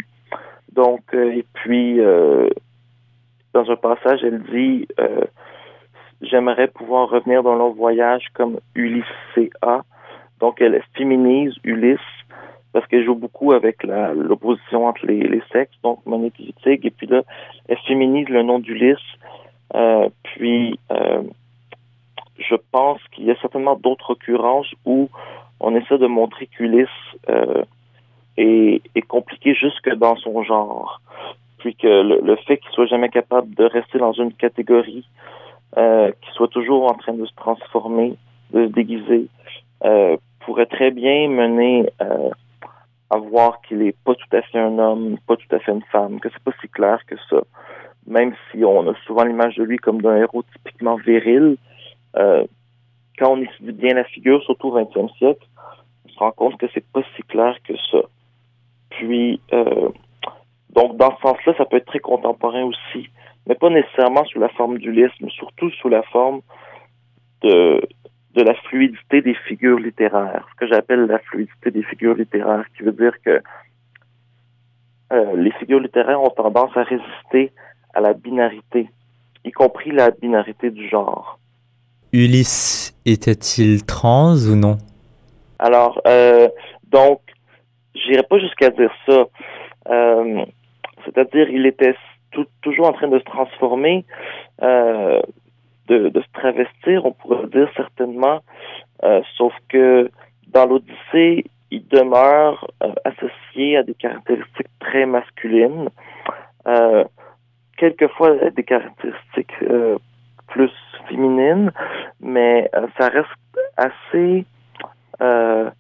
Donc, 0.74 1.02
euh, 1.14 1.32
et 1.32 1.46
puis, 1.54 2.00
dans 3.54 3.70
un 3.70 3.76
passage, 3.76 4.24
elle 4.24 4.42
dit 4.44 4.88
J'aimerais 6.22 6.68
pouvoir 6.68 7.10
revenir 7.10 7.44
dans 7.44 7.56
long 7.56 7.72
voyage 7.72 8.28
comme 8.34 8.60
Ulysse. 8.76 9.06
Donc, 10.40 10.62
elle 10.62 10.82
féminise 10.96 11.54
Ulysse 11.64 12.00
parce 12.72 12.86
qu'elle 12.88 13.04
joue 13.04 13.16
beaucoup 13.16 13.52
avec 13.52 13.84
l'opposition 13.84 14.86
entre 14.86 15.06
les, 15.08 15.22
les, 15.22 15.42
sexes, 15.52 15.76
donc 15.82 16.06
Monique 16.06 16.38
Wittig, 16.38 16.86
et 16.86 16.92
puis 16.92 17.08
là, 17.08 17.24
elle 17.68 17.80
féminise 17.88 18.30
le 18.30 18.44
nom 18.44 18.60
d'Ulysse. 18.60 18.98
Euh, 19.76 20.10
puis, 20.24 20.80
euh, 20.92 21.24
je 22.38 22.56
pense 22.72 23.02
qu'il 23.12 23.26
y 23.26 23.32
a 23.32 23.36
certainement 23.42 23.76
d'autres 23.76 24.12
occurrences 24.12 24.74
où 24.86 25.10
on 25.60 25.76
essaie 25.76 25.98
de 25.98 26.08
montrer 26.08 26.48
qu'Ulysse 26.48 26.88
euh, 27.30 27.64
est, 28.38 28.82
est, 28.96 29.02
compliqué 29.02 29.54
jusque 29.54 29.94
dans 29.96 30.16
son 30.16 30.44
genre. 30.44 31.02
Puis 31.58 31.76
que 31.76 31.88
le, 31.88 32.22
le 32.22 32.36
fait 32.38 32.58
qu'il 32.58 32.72
soit 32.72 32.86
jamais 32.86 33.10
capable 33.10 33.54
de 33.56 33.66
rester 33.66 33.98
dans 33.98 34.14
une 34.14 34.34
catégorie, 34.34 35.06
euh, 35.78 36.12
qu'il 36.22 36.34
soit 36.34 36.48
toujours 36.48 36.90
en 36.90 36.96
train 36.96 37.14
de 37.14 37.26
se 37.26 37.34
transformer, 37.36 38.16
de 38.52 38.66
se 38.68 38.72
déguiser, 38.72 39.28
euh, 39.86 40.18
pourrait 40.40 40.66
très 40.66 40.90
bien 40.90 41.28
mener 41.28 41.88
euh, 42.02 42.30
à 43.12 43.18
voir 43.18 43.62
qu'il 43.62 43.84
est 43.84 43.96
pas 44.04 44.16
tout 44.16 44.36
à 44.36 44.42
fait 44.42 44.58
un 44.58 44.80
homme, 44.80 45.18
pas 45.28 45.36
tout 45.36 45.56
à 45.56 45.60
fait 45.60 45.72
une 45.72 45.84
femme, 45.92 46.20
que 46.20 46.30
c'est 46.30 46.44
pas 46.44 46.52
si 46.60 46.68
clair 46.70 47.00
que 47.06 47.16
ça. 47.30 47.42
Même 48.10 48.34
si 48.52 48.66
on 48.66 48.90
a 48.90 48.96
souvent 49.06 49.24
l'image 49.24 49.56
de 49.56 49.64
lui 49.64 49.78
comme 49.78 50.02
d'un 50.02 50.18
héros 50.18 50.44
typiquement 50.54 50.96
viril, 50.96 51.56
euh, 52.18 52.44
quand 53.18 53.34
on 53.34 53.42
étudie 53.42 53.72
bien 53.72 53.94
la 53.94 54.04
figure, 54.04 54.44
surtout 54.44 54.68
au 54.70 54.84
XXe 54.84 55.14
siècle, 55.18 55.46
on 56.06 56.10
se 56.10 56.20
rend 56.20 56.32
compte 56.32 56.58
que 56.58 56.66
c'est 56.74 56.86
pas 56.92 57.04
si 57.16 57.22
clair 57.24 57.56
que 57.64 57.74
ça. 57.92 58.00
Puis, 58.90 59.40
euh, 59.54 59.90
donc 60.72 60.98
dans 60.98 61.16
ce 61.16 61.22
sens-là, 61.22 61.54
ça 61.58 61.66
peut 61.66 61.78
être 61.78 61.86
très 61.86 62.00
contemporain 62.00 62.64
aussi, 62.64 63.10
mais 63.48 63.56
pas 63.56 63.70
nécessairement 63.70 64.26
sous 64.26 64.40
la 64.40 64.50
forme 64.50 64.80
d'Ulysse, 64.80 65.12
mais 65.22 65.30
surtout 65.30 65.70
sous 65.72 65.90
la 65.90 66.04
forme 66.04 66.42
de 67.44 67.82
de 68.36 68.44
la 68.44 68.54
fluidité 68.54 69.22
des 69.22 69.34
figures 69.34 69.80
littéraires, 69.80 70.48
ce 70.52 70.56
que 70.60 70.68
j'appelle 70.68 71.06
la 71.06 71.20
fluidité 71.20 71.72
des 71.72 71.84
figures 71.84 72.14
littéraires, 72.14 72.66
qui 72.78 72.84
veut 72.84 72.92
dire 72.92 73.14
que 73.26 73.42
euh, 75.12 75.36
les 75.36 75.52
figures 75.54 75.80
littéraires 75.80 76.22
ont 76.22 76.30
tendance 76.30 76.76
à 76.78 76.84
résister 76.84 77.52
à 77.94 78.02
la 78.02 78.14
binarité, 78.14 78.90
y 79.46 79.52
compris 79.52 79.92
la 79.92 80.12
binarité 80.12 80.72
du 80.72 80.88
genre. 80.88 81.40
Ulysse 82.12 82.96
était-il 83.06 83.86
trans 83.86 84.36
ou 84.36 84.56
non? 84.56 84.78
Alors, 85.60 86.02
euh, 86.08 86.48
donc, 86.88 87.22
j'irai 87.94 88.24
pas 88.24 88.40
jusqu'à 88.40 88.70
dire 88.70 88.92
ça. 89.06 89.26
Euh, 89.90 90.46
C'est-à-dire, 91.06 91.50
il 91.50 91.66
était 91.66 91.96
tout, 92.32 92.46
toujours 92.62 92.88
en 92.88 92.94
train 92.94 93.08
de 93.08 93.20
se 93.20 93.24
transformer. 93.26 94.06
Euh, 94.62 95.22
de, 95.88 96.10
de, 96.10 96.22
se 96.22 96.28
travestir, 96.34 97.04
on 97.04 97.14
pourrait 97.14 97.48
dire 97.48 97.68
certainement, 97.76 98.42
euh, 99.04 99.22
sauf 99.36 99.54
que 99.70 100.12
dans 100.50 100.68
l'Odyssée, 100.68 101.46
il 101.72 101.88
demeure 101.88 102.70
associé 103.06 103.76
à 103.78 103.82
des 103.82 103.96
caractéristiques 103.96 104.68
très 104.80 105.08
masculines, 105.08 105.90
quelquefois 107.80 108.36
des 108.52 108.64
caractéristiques 108.64 109.54
euh, 109.64 109.98
plus 110.48 110.72
féminines, 111.08 111.72
mais 112.20 112.70
euh, 112.76 112.88
ça 112.98 113.08
reste 113.08 113.30
assez, 113.78 114.46
ça 115.20 115.72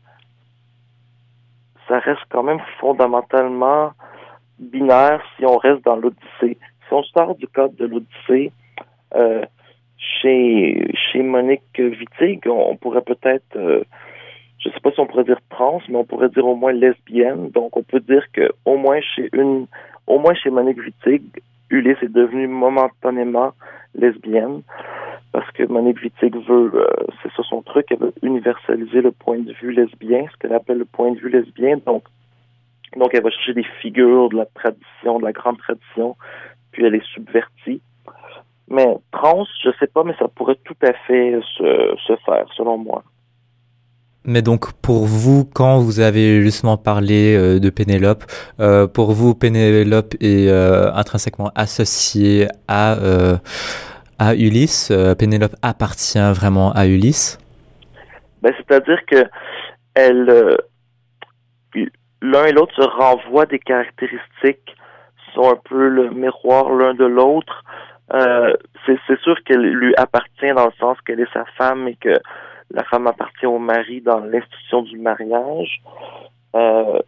reste 1.99 2.21
quand 2.29 2.43
même 2.43 2.61
fondamentalement 2.79 3.91
binaire 4.59 5.21
si 5.35 5.45
on 5.45 5.57
reste 5.57 5.83
dans 5.85 5.95
l'Odyssée. 5.95 6.57
Si 6.87 6.93
on 6.93 7.03
sort 7.03 7.35
du 7.35 7.47
cadre 7.47 7.73
de 7.75 7.85
l'Odyssée, 7.85 8.51
euh, 9.15 9.43
chez, 9.97 10.91
chez 10.95 11.21
Monique 11.21 11.63
Wittig, 11.77 12.47
on 12.47 12.75
pourrait 12.77 13.01
peut-être, 13.01 13.55
euh, 13.55 13.83
je 14.59 14.69
sais 14.69 14.79
pas 14.81 14.91
si 14.91 14.99
on 14.99 15.07
pourrait 15.07 15.23
dire 15.23 15.39
trans, 15.49 15.81
mais 15.89 15.97
on 15.97 16.05
pourrait 16.05 16.29
dire 16.29 16.45
au 16.45 16.55
moins 16.55 16.71
lesbienne. 16.71 17.49
Donc, 17.49 17.75
on 17.75 17.83
peut 17.83 17.99
dire 17.99 18.25
que 18.31 18.51
au 18.65 18.77
moins 18.77 19.01
chez 19.01 19.29
une, 19.33 19.67
au 20.07 20.19
moins 20.19 20.33
chez 20.35 20.49
Monique 20.49 20.79
Wittig, 20.79 21.23
Ulysse 21.70 22.01
est 22.01 22.11
devenue 22.11 22.47
momentanément 22.47 23.53
lesbienne 23.95 24.61
parce 25.32 25.49
que 25.51 25.63
Monique 25.63 26.01
Wittig 26.01 26.36
veut, 26.47 26.72
euh, 26.74 26.88
c'est 27.22 27.32
ça 27.34 27.43
son 27.43 27.61
truc, 27.61 27.88
elle 27.91 27.99
veut 27.99 28.13
universaliser 28.24 29.01
le 29.01 29.11
point 29.11 29.38
de 29.38 29.53
vue 29.53 29.72
lesbien, 29.72 30.26
ce 30.32 30.38
qu'elle 30.38 30.53
appelle 30.53 30.80
le 30.80 30.86
point 30.86 31.11
de 31.11 31.20
vue 31.20 31.30
lesbien. 31.30 31.78
Donc, 31.86 32.03
donc 32.95 33.13
elle 33.13 33.22
va 33.22 33.30
chercher 33.30 33.53
des 33.53 33.65
figures 33.82 34.30
de 34.30 34.38
la 34.38 34.45
tradition, 34.45 35.20
de 35.20 35.26
la 35.26 35.32
grande 35.32 35.59
tradition, 35.59 36.15
puis 36.72 36.84
elle 36.84 36.93
les 36.93 37.03
subvertit. 37.13 37.82
Mais 38.70 38.97
trans, 39.11 39.45
je 39.63 39.70
sais 39.80 39.88
pas, 39.88 40.03
mais 40.03 40.15
ça 40.17 40.28
pourrait 40.28 40.57
tout 40.63 40.78
à 40.82 40.93
fait 40.93 41.39
se, 41.57 41.95
se 42.07 42.15
faire, 42.26 42.45
selon 42.55 42.78
moi. 42.78 43.03
Mais 44.30 44.43
donc 44.43 44.73
pour 44.84 45.05
vous, 45.05 45.43
quand 45.43 45.80
vous 45.80 46.01
avez 46.01 46.43
justement 46.43 46.77
parlé 46.77 47.36
euh, 47.36 47.59
de 47.59 47.71
Pénélope, 47.71 48.25
euh, 48.59 48.86
pour 48.86 49.11
vous, 49.11 49.34
Pénélope 49.34 50.13
est 50.21 50.49
euh, 50.49 50.93
intrinsèquement 50.93 51.51
associée 51.55 52.47
à, 52.67 52.95
à 54.19 54.36
Ulysse. 54.36 54.93
Pénélope 55.17 55.55
appartient 55.63 56.32
vraiment 56.32 56.71
à 56.73 56.86
Ulysse. 56.86 57.39
Ben, 58.43 58.53
C'est-à-dire 58.57 58.99
que 59.07 59.27
l'un 62.21 62.45
et 62.45 62.51
l'autre 62.51 62.75
se 62.75 62.88
renvoient 62.88 63.47
des 63.47 63.59
caractéristiques, 63.59 64.75
sont 65.34 65.49
un 65.49 65.59
peu 65.67 65.89
le 65.89 66.11
miroir 66.11 66.69
l'un 66.69 66.93
de 66.93 67.05
l'autre. 67.05 67.63
C'est 68.86 69.19
sûr 69.23 69.36
qu'elle 69.43 69.61
lui 69.61 69.95
appartient 69.95 70.53
dans 70.55 70.67
le 70.67 70.73
sens 70.80 70.97
qu'elle 71.01 71.19
est 71.19 71.34
sa 71.34 71.45
femme 71.57 71.88
et 71.88 71.95
que 71.95 72.15
la 72.72 72.84
femme 72.84 73.07
appartient 73.07 73.45
au 73.45 73.59
mari 73.59 74.01
dans 74.01 74.20
l'institution 74.20 74.84
du 74.84 74.97
mariage. 74.97 75.82
Euh, 76.55 76.99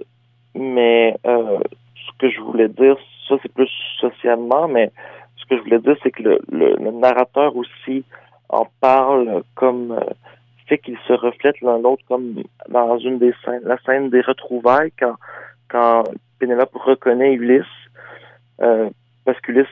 mais 0.56 1.16
euh, 1.26 1.60
ce 1.96 2.18
que 2.20 2.30
je 2.30 2.40
voulais 2.42 2.68
dire, 2.68 2.98
ça 3.28 3.36
c'est 3.42 3.54
plus 3.54 3.70
socialement, 4.00 4.68
mais 4.68 4.92
ce 5.38 5.46
que 5.46 5.58
je 5.58 5.62
voulais 5.62 5.80
dire, 5.80 5.96
c'est 6.04 6.12
que 6.12 6.24
le, 6.24 6.40
le, 6.52 6.76
le, 6.76 6.92
narrateur 6.92 7.56
aussi 7.56 8.04
en 8.50 8.68
parle 8.80 9.44
comme 9.56 10.00
fait 10.68 10.78
qu'ils 10.78 11.00
se 11.08 11.14
reflètent 11.14 11.62
l'un 11.62 11.80
l'autre 11.80 12.04
comme 12.08 12.44
dans 12.70 12.98
une 12.98 13.18
des 13.18 13.34
scènes, 13.44 13.62
la 13.64 13.78
scène 13.86 14.10
des 14.10 14.22
retrouvailles 14.22 14.92
quand 15.00 15.16
quand 15.70 16.04
Pénélope 16.40 16.76
reconnaît 16.76 17.34
Ulysse. 17.34 17.64
parce 18.58 19.40
qu'Ulysse, 19.42 19.68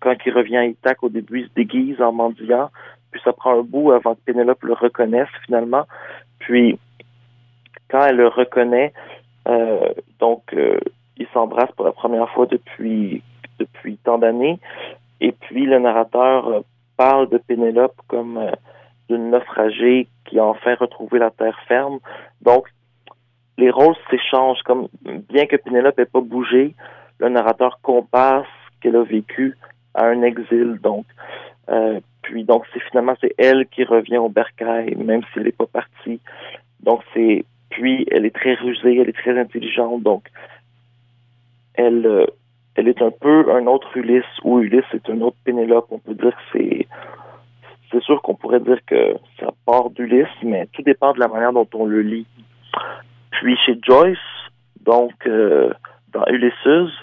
quand 0.00 0.14
il 0.24 0.32
revient 0.32 0.58
à 0.58 0.66
Ithaque, 0.66 1.02
au 1.02 1.08
début, 1.08 1.40
il 1.40 1.48
se 1.48 1.54
déguise 1.54 2.00
en 2.00 2.12
mendiant, 2.12 2.70
puis 3.10 3.20
ça 3.24 3.32
prend 3.32 3.58
un 3.58 3.62
bout 3.62 3.92
avant 3.92 4.14
que 4.14 4.20
Pénélope 4.24 4.62
le 4.62 4.74
reconnaisse 4.74 5.28
finalement. 5.44 5.86
Puis, 6.38 6.78
quand 7.88 8.04
elle 8.04 8.16
le 8.16 8.28
reconnaît, 8.28 8.92
euh, 9.48 9.92
donc, 10.18 10.42
euh, 10.54 10.78
ils 11.16 11.26
s'embrassent 11.32 11.72
pour 11.76 11.84
la 11.84 11.92
première 11.92 12.30
fois 12.30 12.46
depuis, 12.46 13.22
depuis 13.58 13.96
tant 13.98 14.18
d'années. 14.18 14.58
Et 15.20 15.32
puis, 15.32 15.66
le 15.66 15.78
narrateur 15.78 16.48
euh, 16.48 16.60
parle 16.96 17.28
de 17.28 17.38
Pénélope 17.38 17.96
comme 18.08 18.40
d'une 19.08 19.30
naufragée 19.30 20.06
qui 20.24 20.38
a 20.38 20.44
enfin 20.44 20.76
retrouvé 20.76 21.18
la 21.18 21.30
terre 21.30 21.58
ferme. 21.66 21.98
Donc, 22.42 22.68
les 23.58 23.70
rôles 23.70 23.96
s'échangent. 24.08 24.62
Comme 24.64 24.88
bien 25.04 25.46
que 25.46 25.56
Pénélope 25.56 25.98
n'ait 25.98 26.04
pas 26.04 26.20
bougé, 26.20 26.74
le 27.18 27.28
narrateur 27.28 27.80
compare 27.82 28.46
qu'elle 28.80 28.96
a 28.96 29.02
vécu 29.02 29.56
à 29.94 30.06
un 30.06 30.22
exil. 30.22 30.78
Donc, 30.82 31.04
euh, 31.70 32.00
puis 32.22 32.44
donc 32.44 32.64
c'est 32.72 32.80
finalement 32.90 33.14
c'est 33.20 33.34
elle 33.38 33.66
qui 33.66 33.84
revient 33.84 34.18
au 34.18 34.28
bercail, 34.28 34.94
même 34.96 35.22
s'il 35.32 35.42
n'est 35.42 35.52
pas 35.52 35.66
parti. 35.66 36.20
Donc 36.80 37.02
c'est 37.14 37.44
puis 37.70 38.06
elle 38.10 38.26
est 38.26 38.34
très 38.34 38.54
rusée, 38.54 38.98
elle 38.98 39.08
est 39.08 39.16
très 39.16 39.38
intelligente, 39.38 40.02
donc 40.02 40.24
elle 41.74 42.06
euh, 42.06 42.26
elle 42.74 42.88
est 42.88 43.02
un 43.02 43.10
peu 43.10 43.52
un 43.52 43.66
autre 43.66 43.96
Ulysse 43.96 44.24
ou 44.42 44.60
Ulysse 44.60 44.84
est 44.92 45.08
un 45.10 45.20
autre 45.20 45.36
Pénélope. 45.44 45.86
On 45.90 45.98
peut 45.98 46.14
dire 46.14 46.34
que 46.34 46.58
c'est 46.58 46.86
c'est 47.92 48.02
sûr 48.02 48.20
qu'on 48.22 48.34
pourrait 48.34 48.60
dire 48.60 48.78
que 48.86 49.14
ça 49.38 49.50
part 49.66 49.90
d'Ulysse, 49.90 50.28
mais 50.42 50.66
tout 50.72 50.82
dépend 50.82 51.12
de 51.12 51.20
la 51.20 51.28
manière 51.28 51.52
dont 51.52 51.68
on 51.74 51.86
le 51.86 52.02
lit. 52.02 52.26
Puis 53.32 53.56
chez 53.64 53.78
Joyce, 53.82 54.18
donc 54.84 55.12
euh, 55.26 55.72
dans 56.12 56.24
Ulysses, 56.26 56.94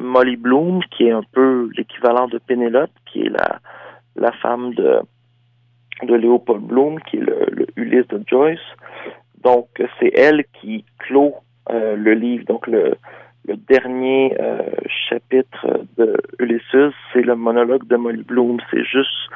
Molly 0.00 0.36
Bloom, 0.36 0.82
qui 0.90 1.04
est 1.04 1.12
un 1.12 1.22
peu 1.32 1.70
l'équivalent 1.76 2.28
de 2.28 2.38
Pénélope, 2.38 2.90
qui 3.10 3.22
est 3.22 3.30
la 3.30 3.60
la 4.16 4.32
femme 4.32 4.74
de 4.74 5.00
de 6.02 6.14
Léopold 6.14 6.62
Bloom, 6.62 7.00
qui 7.00 7.16
est 7.16 7.20
le, 7.20 7.66
Ulysse 7.76 8.06
de 8.08 8.22
Joyce. 8.26 8.60
Donc, 9.42 9.68
c'est 9.98 10.12
elle 10.14 10.44
qui 10.60 10.84
clôt 10.98 11.34
euh, 11.70 11.96
le 11.96 12.14
livre. 12.14 12.44
Donc, 12.44 12.66
le, 12.66 12.94
le 13.46 13.56
dernier 13.56 14.36
euh, 14.40 14.62
chapitre 15.08 15.84
de 15.96 16.16
Ulysses, 16.38 16.94
c'est 17.12 17.22
le 17.22 17.36
monologue 17.36 17.86
de 17.86 17.96
Molly 17.96 18.22
Bloom. 18.22 18.58
C'est 18.70 18.84
juste 18.84 19.28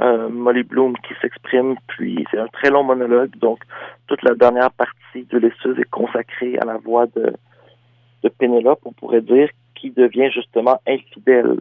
euh, 0.00 0.28
Molly 0.28 0.62
Bloom 0.62 0.96
qui 0.98 1.14
s'exprime, 1.20 1.76
puis 1.88 2.24
c'est 2.30 2.38
un 2.38 2.48
très 2.48 2.70
long 2.70 2.84
monologue. 2.84 3.36
Donc, 3.36 3.60
toute 4.06 4.22
la 4.22 4.34
dernière 4.34 4.70
partie 4.72 5.24
d'Ulysses 5.24 5.78
est 5.78 5.90
consacrée 5.90 6.58
à 6.58 6.64
la 6.64 6.78
voix 6.78 7.06
de, 7.06 7.32
de 8.22 8.28
Pénélope, 8.28 8.80
on 8.84 8.92
pourrait 8.92 9.20
dire, 9.20 9.48
qui 9.80 9.90
devient 9.90 10.30
justement 10.32 10.80
infidèle. 10.86 11.60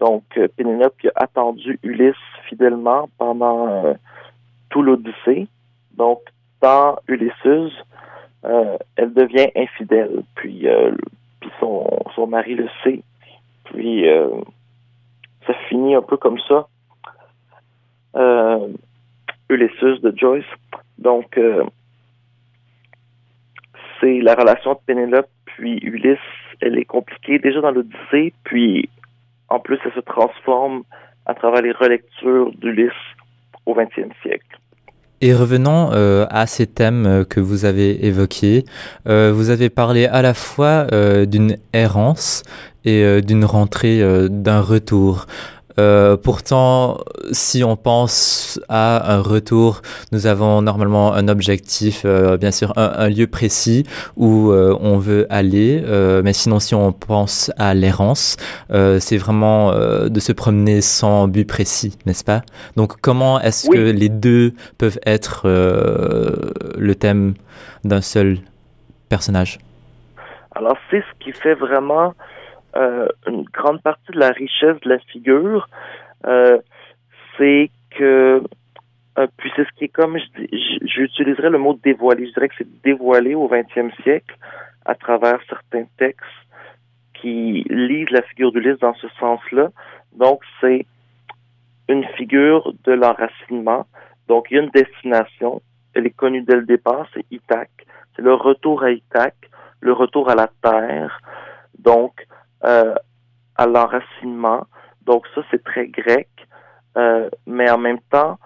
Donc, 0.00 0.24
Pénélope 0.56 0.96
qui 0.98 1.08
a 1.08 1.12
attendu 1.16 1.78
Ulysse 1.82 2.14
fidèlement 2.48 3.08
pendant 3.16 3.94
tout 4.70 4.82
l'Odyssée. 4.82 5.46
Donc, 5.96 6.20
dans 6.60 6.96
Ulysses, 7.08 7.72
euh, 8.44 8.76
elle 8.96 9.12
devient 9.12 9.48
infidèle, 9.56 10.22
puis, 10.34 10.68
euh, 10.68 10.92
puis 11.40 11.50
son, 11.60 11.86
son 12.14 12.26
mari 12.26 12.54
le 12.54 12.68
sait. 12.82 13.02
Puis 13.64 14.08
euh, 14.08 14.28
ça 15.46 15.54
finit 15.68 15.94
un 15.94 16.02
peu 16.02 16.16
comme 16.16 16.38
ça. 16.40 16.66
Ulysses 19.50 20.00
de 20.00 20.12
Joyce. 20.16 20.44
Donc 20.98 21.38
c'est 24.00 24.20
la 24.20 24.34
relation 24.34 24.74
de 24.74 24.78
Pénélope 24.86 25.28
puis 25.46 25.78
Ulysse, 25.78 26.18
elle 26.60 26.78
est 26.78 26.84
compliquée 26.84 27.38
déjà 27.38 27.60
dans 27.60 27.70
l'Odyssée, 27.70 28.32
puis 28.44 28.88
en 29.48 29.60
plus 29.60 29.78
elle 29.84 29.92
se 29.92 30.00
transforme 30.00 30.82
à 31.26 31.34
travers 31.34 31.62
les 31.62 31.72
relectures 31.72 32.52
d'Ulysse 32.52 32.92
au 33.66 33.74
XXe 33.74 34.14
siècle. 34.22 34.58
Et 35.20 35.32
revenons 35.32 35.90
euh, 35.92 36.26
à 36.28 36.46
ces 36.46 36.66
thèmes 36.66 37.06
euh, 37.06 37.24
que 37.24 37.40
vous 37.40 37.64
avez 37.64 38.04
évoqués. 38.04 38.64
Euh, 39.08 39.32
vous 39.34 39.48
avez 39.48 39.70
parlé 39.70 40.04
à 40.06 40.20
la 40.20 40.34
fois 40.34 40.86
d'une 41.26 41.56
errance 41.72 42.42
et 42.84 43.22
d'une 43.22 43.46
rentrée, 43.46 44.02
d'un 44.28 44.60
retour. 44.60 45.24
Euh, 45.78 46.16
pourtant, 46.16 46.98
si 47.32 47.64
on 47.64 47.76
pense 47.76 48.60
à 48.68 49.12
un 49.14 49.20
retour, 49.20 49.82
nous 50.12 50.26
avons 50.26 50.62
normalement 50.62 51.14
un 51.14 51.28
objectif, 51.28 52.02
euh, 52.04 52.36
bien 52.36 52.50
sûr, 52.50 52.72
un, 52.76 52.92
un, 52.96 53.08
lieu 53.08 53.26
précis 53.26 53.84
où 54.16 54.50
euh, 54.50 54.76
on 54.80 54.98
veut 54.98 55.26
aller. 55.30 55.82
Mais 56.22 56.32
sinon, 56.32 56.60
si 56.60 56.74
on 56.74 56.92
pense 56.92 57.50
à 57.58 57.74
l'errance, 57.74 58.36
c'est 58.70 59.16
vraiment 59.16 59.72
de 59.72 60.20
se 60.20 60.32
promener 60.32 60.80
sans 60.80 61.28
but 61.28 61.46
précis, 61.46 61.98
n'est-ce 62.06 62.24
pas? 62.24 62.42
Donc, 62.76 63.00
comment 63.00 63.40
est-ce 63.40 63.68
oui. 63.68 63.76
que 63.76 63.82
les 63.82 64.08
deux 64.08 64.52
peuvent 64.78 64.98
être 65.06 65.46
le 65.46 66.94
thème 66.94 67.34
d'un 67.84 68.00
seul 68.00 68.38
personnage? 69.08 69.58
Alors, 70.54 70.76
c'est 70.90 71.00
ce 71.00 71.24
qui 71.24 71.32
fait 71.32 71.54
vraiment 71.54 72.14
une 73.26 73.44
grande 73.44 73.82
partie 73.82 74.12
de 74.12 74.18
la 74.18 74.30
richesse 74.30 74.80
de 74.80 74.88
la 74.88 74.98
figure, 74.98 75.68
euh, 76.26 76.58
c'est 77.36 77.70
que 77.90 78.42
euh, 79.16 79.26
puis 79.36 79.50
c'est 79.54 79.64
ce 79.64 79.70
qui 79.76 79.84
est 79.84 79.88
comme 79.88 80.18
j'utiliserais 80.82 81.50
le 81.50 81.58
mot 81.58 81.78
dévoilé. 81.82 82.26
Je 82.26 82.32
dirais 82.32 82.48
que 82.48 82.54
c'est 82.58 82.82
dévoilé 82.82 83.34
au 83.34 83.48
20e 83.48 83.94
siècle 84.02 84.36
à 84.84 84.94
travers 84.94 85.38
certains 85.48 85.84
textes 85.98 86.24
qui 87.14 87.64
lisent 87.70 88.10
la 88.10 88.22
figure 88.22 88.50
d'Ulysse 88.52 88.80
dans 88.80 88.94
ce 88.94 89.06
sens-là. 89.20 89.70
Donc 90.16 90.40
c'est 90.60 90.86
une 91.88 92.04
figure 92.16 92.72
de 92.84 92.92
l'enracinement. 92.92 93.86
Donc 94.26 94.46
il 94.50 94.56
y 94.56 94.58
a 94.58 94.62
une 94.62 94.70
destination. 94.70 95.62
Elle 95.94 96.06
est 96.06 96.16
connue 96.16 96.42
dès 96.42 96.56
le 96.56 96.66
départ, 96.66 97.06
c'est 97.14 97.24
Ithaque. 97.30 97.86
C'est 98.16 98.22
le 98.22 98.34
retour 98.34 98.82
à 98.82 98.90
Ithaque, 98.90 99.48
le 99.80 99.92
retour 99.92 100.28
à 100.28 100.34
la 100.34 100.48
terre. 100.60 101.20
Donc 101.78 102.26
euh, 102.64 102.94
à 103.56 103.66
l'enracinement. 103.66 104.66
Donc 105.06 105.26
ça, 105.34 105.42
c'est 105.50 105.62
très 105.62 105.86
grec, 105.88 106.28
euh, 106.96 107.28
mais 107.46 107.70
en 107.70 107.78
même 107.78 108.00
temps, 108.10 108.38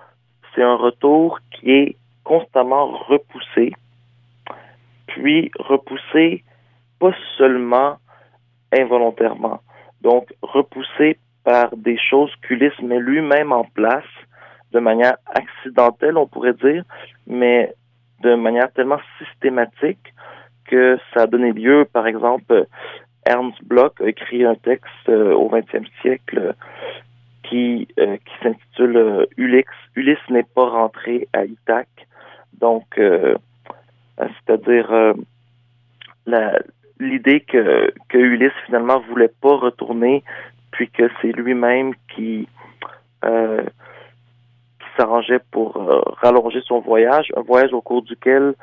c'est 0.54 0.62
un 0.62 0.74
retour 0.76 1.38
qui 1.52 1.70
est 1.70 1.96
constamment 2.24 2.86
repoussé, 2.86 3.72
puis 5.06 5.50
repoussé 5.58 6.44
pas 6.98 7.12
seulement 7.36 7.98
involontairement, 8.76 9.60
donc 10.02 10.34
repoussé 10.42 11.18
par 11.44 11.74
des 11.76 11.98
choses 11.98 12.30
qu'Ulysse 12.42 12.78
met 12.82 12.98
lui-même 12.98 13.52
en 13.52 13.64
place 13.64 14.04
de 14.72 14.80
manière 14.80 15.16
accidentelle, 15.26 16.18
on 16.18 16.26
pourrait 16.26 16.52
dire, 16.54 16.84
mais 17.26 17.72
de 18.20 18.34
manière 18.34 18.70
tellement 18.72 19.00
systématique 19.18 20.12
que 20.66 20.98
ça 21.14 21.22
a 21.22 21.26
donné 21.26 21.52
lieu, 21.52 21.86
par 21.90 22.06
exemple, 22.06 22.66
Ernst 23.28 23.62
Bloch 23.62 24.00
a 24.00 24.08
écrit 24.08 24.44
un 24.44 24.54
texte 24.54 25.08
euh, 25.08 25.34
au 25.34 25.50
XXe 25.50 25.86
siècle 26.00 26.54
qui, 27.42 27.86
euh, 27.98 28.16
qui 28.16 28.32
s'intitule 28.42 28.96
euh, 28.96 29.26
Ulysse. 29.36 29.66
Ulysse 29.96 30.30
n'est 30.30 30.46
pas 30.54 30.68
rentré 30.68 31.28
à 31.34 31.44
Ithaque. 31.44 32.06
Donc, 32.58 32.98
c'est-à-dire 34.18 35.14
l'idée 36.98 37.40
que, 37.42 37.92
que 38.08 38.18
Ulysse 38.18 38.50
finalement 38.66 38.98
voulait 39.08 39.30
pas 39.40 39.54
retourner, 39.54 40.24
puis 40.72 40.90
que 40.90 41.08
c'est 41.22 41.30
lui-même 41.30 41.94
qui, 42.16 42.48
qui 43.22 44.86
s'arrangeait 44.96 45.38
pour 45.52 45.74
rallonger 46.20 46.60
son 46.62 46.80
voyage, 46.80 47.28
un 47.36 47.42
voyage 47.42 47.72
au 47.72 47.80
cours 47.80 48.02
duquel 48.02 48.54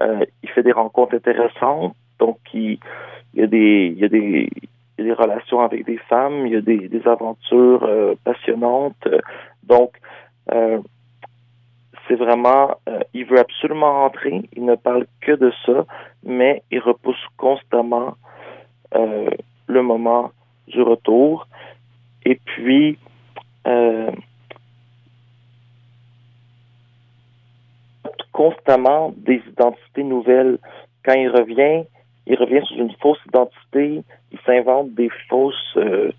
il 0.00 0.48
fait 0.48 0.62
des 0.62 0.72
rencontres 0.72 1.14
intéressantes, 1.14 1.94
donc 2.22 2.38
il 2.54 2.78
y 3.34 3.42
a 3.42 3.48
des, 3.48 3.92
il 3.92 3.98
y 3.98 4.04
a 4.04 4.08
des, 4.08 4.48
il 4.96 5.04
y 5.04 5.10
a 5.10 5.14
des 5.14 5.22
relations 5.24 5.60
avec 5.60 5.84
des 5.84 5.98
femmes, 5.98 6.46
il 6.46 6.52
y 6.52 6.56
a 6.56 6.60
des, 6.60 7.02
aventures 7.04 7.82
euh, 7.82 8.14
passionnantes. 8.22 9.08
Donc, 9.64 9.90
euh, 10.52 10.78
c'est 12.06 12.14
vraiment, 12.14 12.76
euh, 12.88 13.00
il 13.12 13.24
veut 13.24 13.40
absolument 13.40 13.92
rentrer, 14.02 14.48
il 14.56 14.64
ne 14.64 14.76
parle 14.76 15.06
que 15.20 15.32
de 15.32 15.52
ça, 15.66 15.84
mais 16.22 16.62
il 16.70 16.78
repousse 16.78 17.24
constamment 17.36 18.14
le 19.66 19.82
moment 19.82 20.32
du 20.68 20.82
retour. 20.82 21.48
Et 22.26 22.38
puis, 22.44 22.98
constamment 28.32 29.14
des 29.16 29.40
identités 29.48 30.04
nouvelles. 30.04 30.58
Quand 31.04 31.14
il 31.14 31.28
revient, 31.28 31.84
il 32.26 32.36
revient 32.36 32.64
sous 32.66 32.74
une 32.74 32.94
fausse 33.00 33.18
identité, 33.26 34.02
il 34.30 34.38
s'invente 34.46 34.94
des 34.94 35.10
fausses 35.28 35.76
euh, 35.76 36.12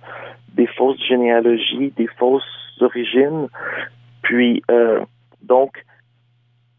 des 0.54 0.68
fausses 0.68 1.01
généalogies, 1.08 1.91
des 1.97 2.08
fausses 2.20 2.43
origines. 2.82 3.47
puis, 4.22 4.62
euh, 4.72 5.04
donc, 5.41 5.84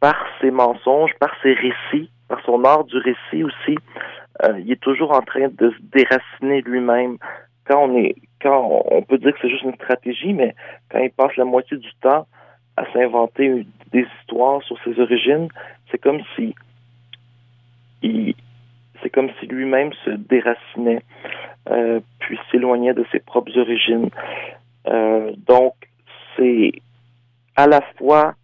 par 0.00 0.16
ses 0.40 0.50
mensonges, 0.50 1.12
par 1.18 1.34
ses 1.42 1.54
récits, 1.54 2.10
par 2.28 2.40
son 2.44 2.62
art 2.64 2.84
du 2.84 2.96
récit 2.98 3.44
aussi, 3.44 3.76
euh, 4.42 4.58
il 4.60 4.72
est 4.72 4.80
toujours 4.80 5.12
en 5.12 5.20
train 5.20 5.48
de 5.48 5.70
se 5.70 5.82
déraciner 5.82 6.62
lui-même. 6.62 7.18
Quand 7.66 7.88
on 7.88 7.96
est, 7.96 8.14
quand 8.40 8.82
on 8.90 9.02
peut 9.02 9.18
dire 9.18 9.32
que 9.32 9.38
c'est 9.42 9.50
juste 9.50 9.62
une 9.62 9.74
stratégie, 9.74 10.32
mais 10.32 10.54
quand 10.90 10.98
il 10.98 11.10
passe 11.10 11.36
la 11.36 11.44
moitié 11.44 11.76
du 11.76 11.90
temps 12.00 12.26
à 12.76 12.84
s'inventer 12.92 13.66
des 13.92 14.06
histoires 14.20 14.62
sur 14.62 14.76
ses 14.84 14.98
origines, 15.00 15.48
c'est 15.90 15.98
comme 15.98 16.20
si 16.34 16.54
il, 18.02 18.34
c'est 19.04 19.10
comme 19.10 19.28
si 19.38 19.46
lui-même 19.46 19.92
se 20.04 20.10
déracinait, 20.10 21.02
euh, 21.70 22.00
puis 22.18 22.38
s'éloignait 22.50 22.94
de 22.94 23.04
ses 23.12 23.20
propres 23.20 23.56
origines. 23.58 24.08
Euh, 24.88 25.32
donc, 25.46 25.74
c'est 26.36 26.72
à 27.54 27.66
la 27.66 27.82
fois 27.98 28.34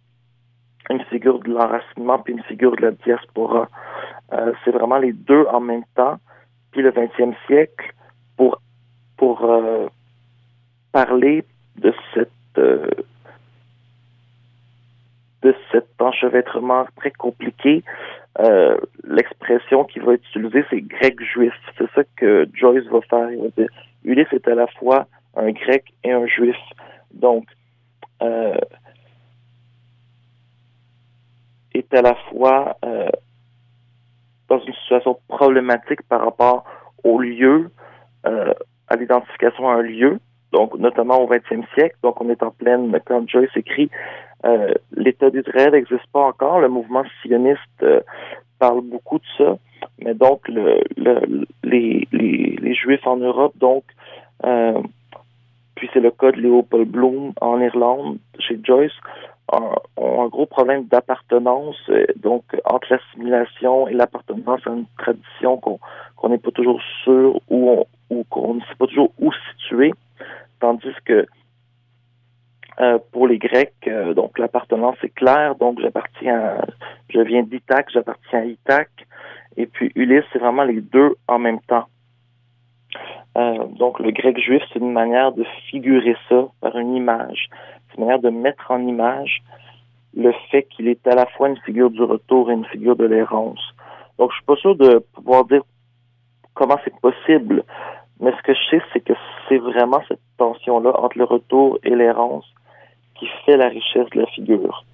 une 0.89 1.03
figure 1.05 1.39
de 1.39 1.49
l'enracinement 1.49 2.19
puis 2.19 2.33
une 2.33 2.43
figure 2.43 2.75
de 2.75 2.83
la 2.83 2.91
diaspora. 2.91 3.67
Euh, 4.33 4.53
c'est 4.63 4.71
vraiment 4.71 4.97
les 4.97 5.13
deux 5.13 5.45
en 5.51 5.59
même 5.59 5.83
temps. 5.95 6.17
Puis 6.71 6.81
le 6.81 6.91
20e 6.91 7.33
siècle, 7.47 7.91
pour, 8.37 8.61
pour 9.17 9.45
parler 10.93 11.43
de 11.77 11.93
cette 12.13 12.29
de 15.41 15.55
cet 15.71 15.87
enchevêtrement 15.99 16.85
très 16.97 17.11
compliqué, 17.11 17.83
euh, 18.39 18.77
l'expression 19.03 19.83
qui 19.83 19.99
va 19.99 20.13
être 20.13 20.25
utilisée, 20.29 20.63
c'est 20.69 20.81
grec 20.81 21.21
juif. 21.21 21.53
C'est 21.77 21.91
ça 21.93 22.03
que 22.15 22.47
Joyce 22.53 22.85
va 22.85 23.01
faire. 23.01 23.31
Il 23.31 23.41
va 23.41 23.49
dire, 23.57 23.69
Ulysse 24.03 24.31
est 24.31 24.47
à 24.47 24.55
la 24.55 24.67
fois 24.67 25.07
un 25.35 25.51
grec 25.51 25.85
et 26.03 26.11
un 26.11 26.25
juif. 26.27 26.55
Donc, 27.13 27.45
euh, 28.21 28.57
est 31.73 31.93
à 31.93 32.01
la 32.01 32.15
fois 32.29 32.77
euh, 32.85 33.09
dans 34.49 34.59
une 34.59 34.73
situation 34.73 35.19
problématique 35.27 36.01
par 36.03 36.23
rapport 36.23 36.65
au 37.03 37.19
lieu, 37.19 37.71
euh, 38.25 38.53
à 38.87 38.95
l'identification 38.95 39.69
à 39.69 39.75
un 39.75 39.81
lieu, 39.81 40.19
donc 40.51 40.75
notamment 40.77 41.21
au 41.21 41.27
20e 41.27 41.63
siècle. 41.73 41.95
Donc, 42.03 42.21
on 42.21 42.29
est 42.29 42.43
en 42.43 42.51
pleine, 42.51 42.99
quand 43.05 43.27
Joyce 43.27 43.55
écrit, 43.55 43.89
euh, 44.45 44.73
l'État 44.95 45.29
d'Israël 45.29 45.71
n'existe 45.71 46.07
pas 46.11 46.21
encore. 46.21 46.59
Le 46.59 46.69
mouvement 46.69 47.03
sioniste 47.21 47.59
euh, 47.83 48.01
parle 48.59 48.81
beaucoup 48.81 49.19
de 49.19 49.25
ça, 49.37 49.57
mais 49.99 50.13
donc 50.13 50.47
le, 50.47 50.81
le, 50.97 51.45
les, 51.63 52.07
les, 52.11 52.57
les, 52.59 52.73
Juifs 52.73 53.05
en 53.05 53.17
Europe, 53.17 53.53
donc, 53.57 53.83
euh, 54.45 54.81
puis 55.75 55.89
c'est 55.93 55.99
le 55.99 56.11
cas 56.11 56.31
de 56.31 56.41
Léopold 56.41 56.87
Bloom 56.89 57.33
en 57.41 57.59
Irlande, 57.59 58.17
chez 58.39 58.59
Joyce, 58.63 58.93
ont 59.97 60.23
un 60.23 60.27
gros 60.27 60.45
problème 60.45 60.85
d'appartenance, 60.85 61.75
euh, 61.89 62.05
donc 62.15 62.43
entre 62.65 62.87
l'assimilation 62.89 63.87
et 63.87 63.93
l'appartenance 63.93 64.61
à 64.65 64.71
une 64.71 64.85
tradition 64.97 65.57
qu'on 65.57 66.29
n'est 66.29 66.37
pas 66.37 66.51
toujours 66.51 66.81
sûr 67.03 67.39
ou 67.49 67.85
qu'on 68.29 68.53
ne 68.55 68.59
sait 68.61 68.75
pas 68.77 68.87
toujours 68.87 69.11
où 69.19 69.31
situer, 69.57 69.93
tandis 70.59 70.95
que 71.05 71.25
euh, 72.79 72.99
pour 73.11 73.27
les 73.27 73.37
Grecs, 73.37 73.73
euh, 73.87 74.13
donc 74.13 74.39
l'appartenance 74.39 74.95
est 75.03 75.13
claire, 75.13 75.55
donc 75.55 75.79
j'appartiens, 75.81 76.57
je 77.09 77.19
viens 77.19 77.43
d'Ithaque, 77.43 77.89
j'appartiens 77.93 78.39
à 78.39 78.45
Ithaque, 78.45 79.05
et 79.57 79.67
puis 79.67 79.91
Ulysse, 79.95 80.23
c'est 80.31 80.39
vraiment 80.39 80.63
les 80.63 80.81
deux 80.81 81.15
en 81.27 81.37
même 81.37 81.59
temps. 81.61 81.85
Euh, 83.37 83.65
donc 83.77 83.99
le 83.99 84.11
grec 84.11 84.39
juif, 84.39 84.61
c'est 84.71 84.79
une 84.79 84.91
manière 84.91 85.31
de 85.31 85.45
figurer 85.69 86.15
ça 86.27 86.47
par 86.59 86.77
une 86.77 86.95
image, 86.95 87.49
c'est 87.89 87.97
une 87.97 88.05
manière 88.05 88.19
de 88.19 88.29
mettre 88.29 88.71
en 88.71 88.79
image 88.87 89.41
le 90.15 90.33
fait 90.49 90.63
qu'il 90.63 90.87
est 90.87 91.05
à 91.07 91.15
la 91.15 91.25
fois 91.25 91.49
une 91.49 91.59
figure 91.59 91.89
du 91.89 92.03
retour 92.03 92.51
et 92.51 92.53
une 92.53 92.65
figure 92.65 92.95
de 92.95 93.05
l'errance. 93.05 93.61
Donc 94.17 94.31
je 94.31 94.35
suis 94.35 94.45
pas 94.45 94.55
sûr 94.57 94.75
de 94.75 94.99
pouvoir 95.13 95.45
dire 95.45 95.61
comment 96.53 96.77
c'est 96.83 96.99
possible, 96.99 97.63
mais 98.21 98.31
ce 98.37 98.41
que 98.43 98.53
je 98.53 98.69
sais, 98.69 98.81
c'est 98.93 99.03
que 99.03 99.13
c'est 99.49 99.57
vraiment 99.57 100.01
cette 100.07 100.21
tension-là 100.37 100.93
entre 100.99 101.17
le 101.17 101.23
retour 101.23 101.79
et 101.83 101.95
l'errance 101.95 102.45
qui 103.15 103.27
fait 103.45 103.57
la 103.57 103.67
richesse 103.67 104.09
de 104.11 104.21
la 104.21 104.27
figure. 104.27 104.85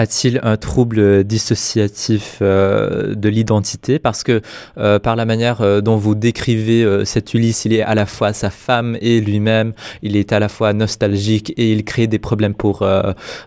A-t-il 0.00 0.38
un 0.44 0.56
trouble 0.56 1.24
dissociatif 1.24 2.38
euh, 2.40 3.16
de 3.16 3.28
l'identité? 3.28 3.98
Parce 3.98 4.22
que 4.22 4.42
euh, 4.78 5.00
par 5.00 5.16
la 5.16 5.24
manière 5.24 5.60
euh, 5.60 5.80
dont 5.80 5.96
vous 5.96 6.14
décrivez 6.14 7.04
cet 7.04 7.34
Ulysse, 7.34 7.64
il 7.64 7.72
est 7.72 7.82
à 7.82 7.96
la 7.96 8.06
fois 8.06 8.32
sa 8.32 8.50
femme 8.50 8.96
et 9.00 9.20
lui-même, 9.20 9.72
il 10.02 10.16
est 10.16 10.32
à 10.32 10.38
la 10.38 10.48
fois 10.48 10.72
nostalgique 10.72 11.52
et 11.56 11.72
il 11.72 11.82
crée 11.82 12.06
des 12.06 12.20
problèmes 12.20 12.54
pour, 12.54 12.86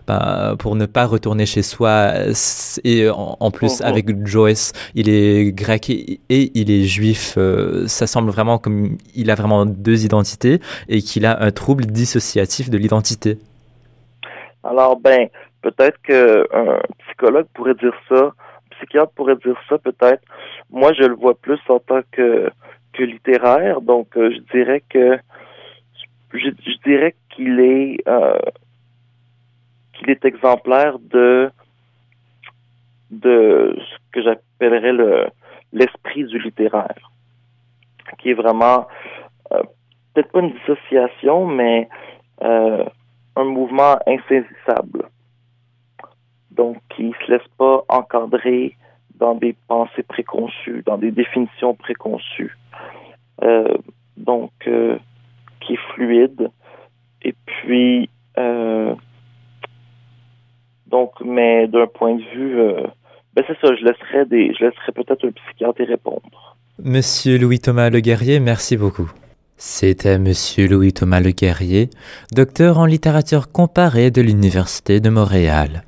ben, 0.06 0.56
pour 0.58 0.76
ne 0.76 0.84
pas 0.84 1.06
retourner 1.06 1.46
chez 1.46 1.62
soi. 1.62 2.12
Et 2.84 3.08
en, 3.08 3.38
en 3.40 3.50
plus, 3.50 3.78
oh, 3.80 3.84
oh. 3.84 3.88
avec 3.88 4.26
Joyce, 4.26 4.72
il 4.94 5.08
est 5.08 5.52
grec 5.52 5.88
et, 5.88 6.20
et 6.28 6.52
il 6.54 6.70
est 6.70 6.84
juif. 6.84 7.38
Ça 7.86 8.06
semble 8.06 8.30
vraiment 8.30 8.58
comme 8.58 8.98
il 9.14 9.30
a 9.30 9.34
vraiment 9.34 9.64
deux 9.64 10.04
identités 10.04 10.60
et 10.90 11.00
qu'il 11.00 11.24
a 11.24 11.42
un 11.42 11.50
trouble 11.50 11.86
dissociatif 11.86 12.68
de 12.68 12.76
l'identité. 12.76 13.38
Alors, 14.62 15.00
ben, 15.00 15.28
peut-être 15.62 16.00
qu'un 16.02 16.80
psychologue 17.06 17.46
pourrait 17.54 17.74
dire 17.74 17.94
ça, 18.08 18.26
un 18.26 18.76
psychiatre 18.76 19.12
pourrait 19.12 19.36
dire 19.36 19.58
ça, 19.68 19.78
peut-être. 19.78 20.22
Moi, 20.70 20.92
je 20.92 21.04
le 21.04 21.14
vois 21.14 21.34
plus 21.34 21.60
en 21.68 21.78
tant 21.78 22.02
que, 22.10 22.50
que 22.92 23.02
littéraire, 23.02 23.80
donc 23.80 24.16
euh, 24.16 24.30
je 24.30 24.40
dirais 24.56 24.82
que 24.88 25.18
je, 26.34 26.48
dirais 26.84 27.14
qu'il 27.30 27.60
est 27.60 27.98
euh, 28.08 28.38
qu'il 29.92 30.10
est 30.10 30.24
exemplaire 30.24 30.98
de 30.98 31.50
de 33.10 33.76
ce 33.78 33.96
que 34.12 34.22
j'appellerais 34.22 34.92
le 34.92 35.26
l'esprit 35.72 36.24
du 36.24 36.38
littéraire, 36.38 37.10
qui 38.18 38.30
est 38.30 38.34
vraiment 38.34 38.86
euh, 39.52 39.62
peut-être 40.14 40.32
pas 40.32 40.40
une 40.40 40.52
dissociation, 40.52 41.46
mais 41.46 41.88
euh, 42.42 42.84
un 43.36 43.44
mouvement 43.44 43.98
insaisissable. 44.06 45.08
Donc, 46.56 46.78
qui 46.94 47.04
ne 47.04 47.12
se 47.12 47.32
laisse 47.32 47.48
pas 47.58 47.84
encadrer 47.88 48.76
dans 49.14 49.34
des 49.34 49.54
pensées 49.68 50.02
préconçues, 50.02 50.82
dans 50.84 50.98
des 50.98 51.10
définitions 51.10 51.74
préconçues. 51.74 52.56
Euh, 53.42 53.76
donc, 54.16 54.52
euh, 54.66 54.98
qui 55.60 55.74
est 55.74 55.80
fluide. 55.94 56.50
Et 57.22 57.34
puis, 57.46 58.10
euh, 58.38 58.94
donc, 60.86 61.12
mais 61.24 61.66
d'un 61.68 61.86
point 61.86 62.16
de 62.16 62.22
vue, 62.34 62.56
ben 63.34 63.44
c'est 63.46 63.58
ça, 63.60 63.74
je 63.74 63.84
laisserais 63.84 64.26
des, 64.26 64.52
je 64.54 64.64
laisserais 64.64 64.92
peut-être 64.92 65.24
un 65.26 65.30
psychiatre 65.30 65.80
y 65.80 65.84
répondre. 65.84 66.56
Monsieur 66.78 67.38
Louis-Thomas 67.38 67.90
Le 67.90 68.00
Guerrier, 68.00 68.40
merci 68.40 68.76
beaucoup. 68.76 69.10
C'était 69.56 70.18
Monsieur 70.18 70.66
Louis-Thomas 70.66 71.20
Le 71.20 71.30
Guerrier, 71.30 71.88
docteur 72.32 72.78
en 72.78 72.86
littérature 72.86 73.52
comparée 73.52 74.10
de 74.10 74.20
l'Université 74.20 74.98
de 74.98 75.08
Montréal. 75.08 75.84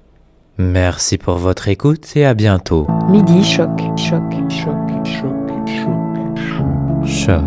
Merci 0.57 1.19
pour 1.19 1.37
votre 1.39 1.69
écoute 1.69 2.17
et 2.17 2.25
à 2.25 2.33
bientôt. 2.35 2.87
Midi 3.09 3.43
choc, 3.43 3.71
choc, 3.97 4.23
choc, 4.49 4.73
choc, 5.09 5.35
choc, 5.65 7.05
choc. 7.05 7.43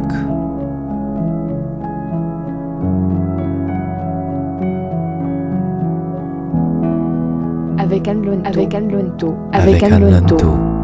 Avec 7.78 8.08
Anne 8.10 8.26
Lonto. 8.26 8.49
Avec 8.49 8.74
Anne 8.74 8.91
Lonto. 8.91 9.36
Avec 9.53 9.84
Anne 9.84 10.12
Lonto. 10.12 10.76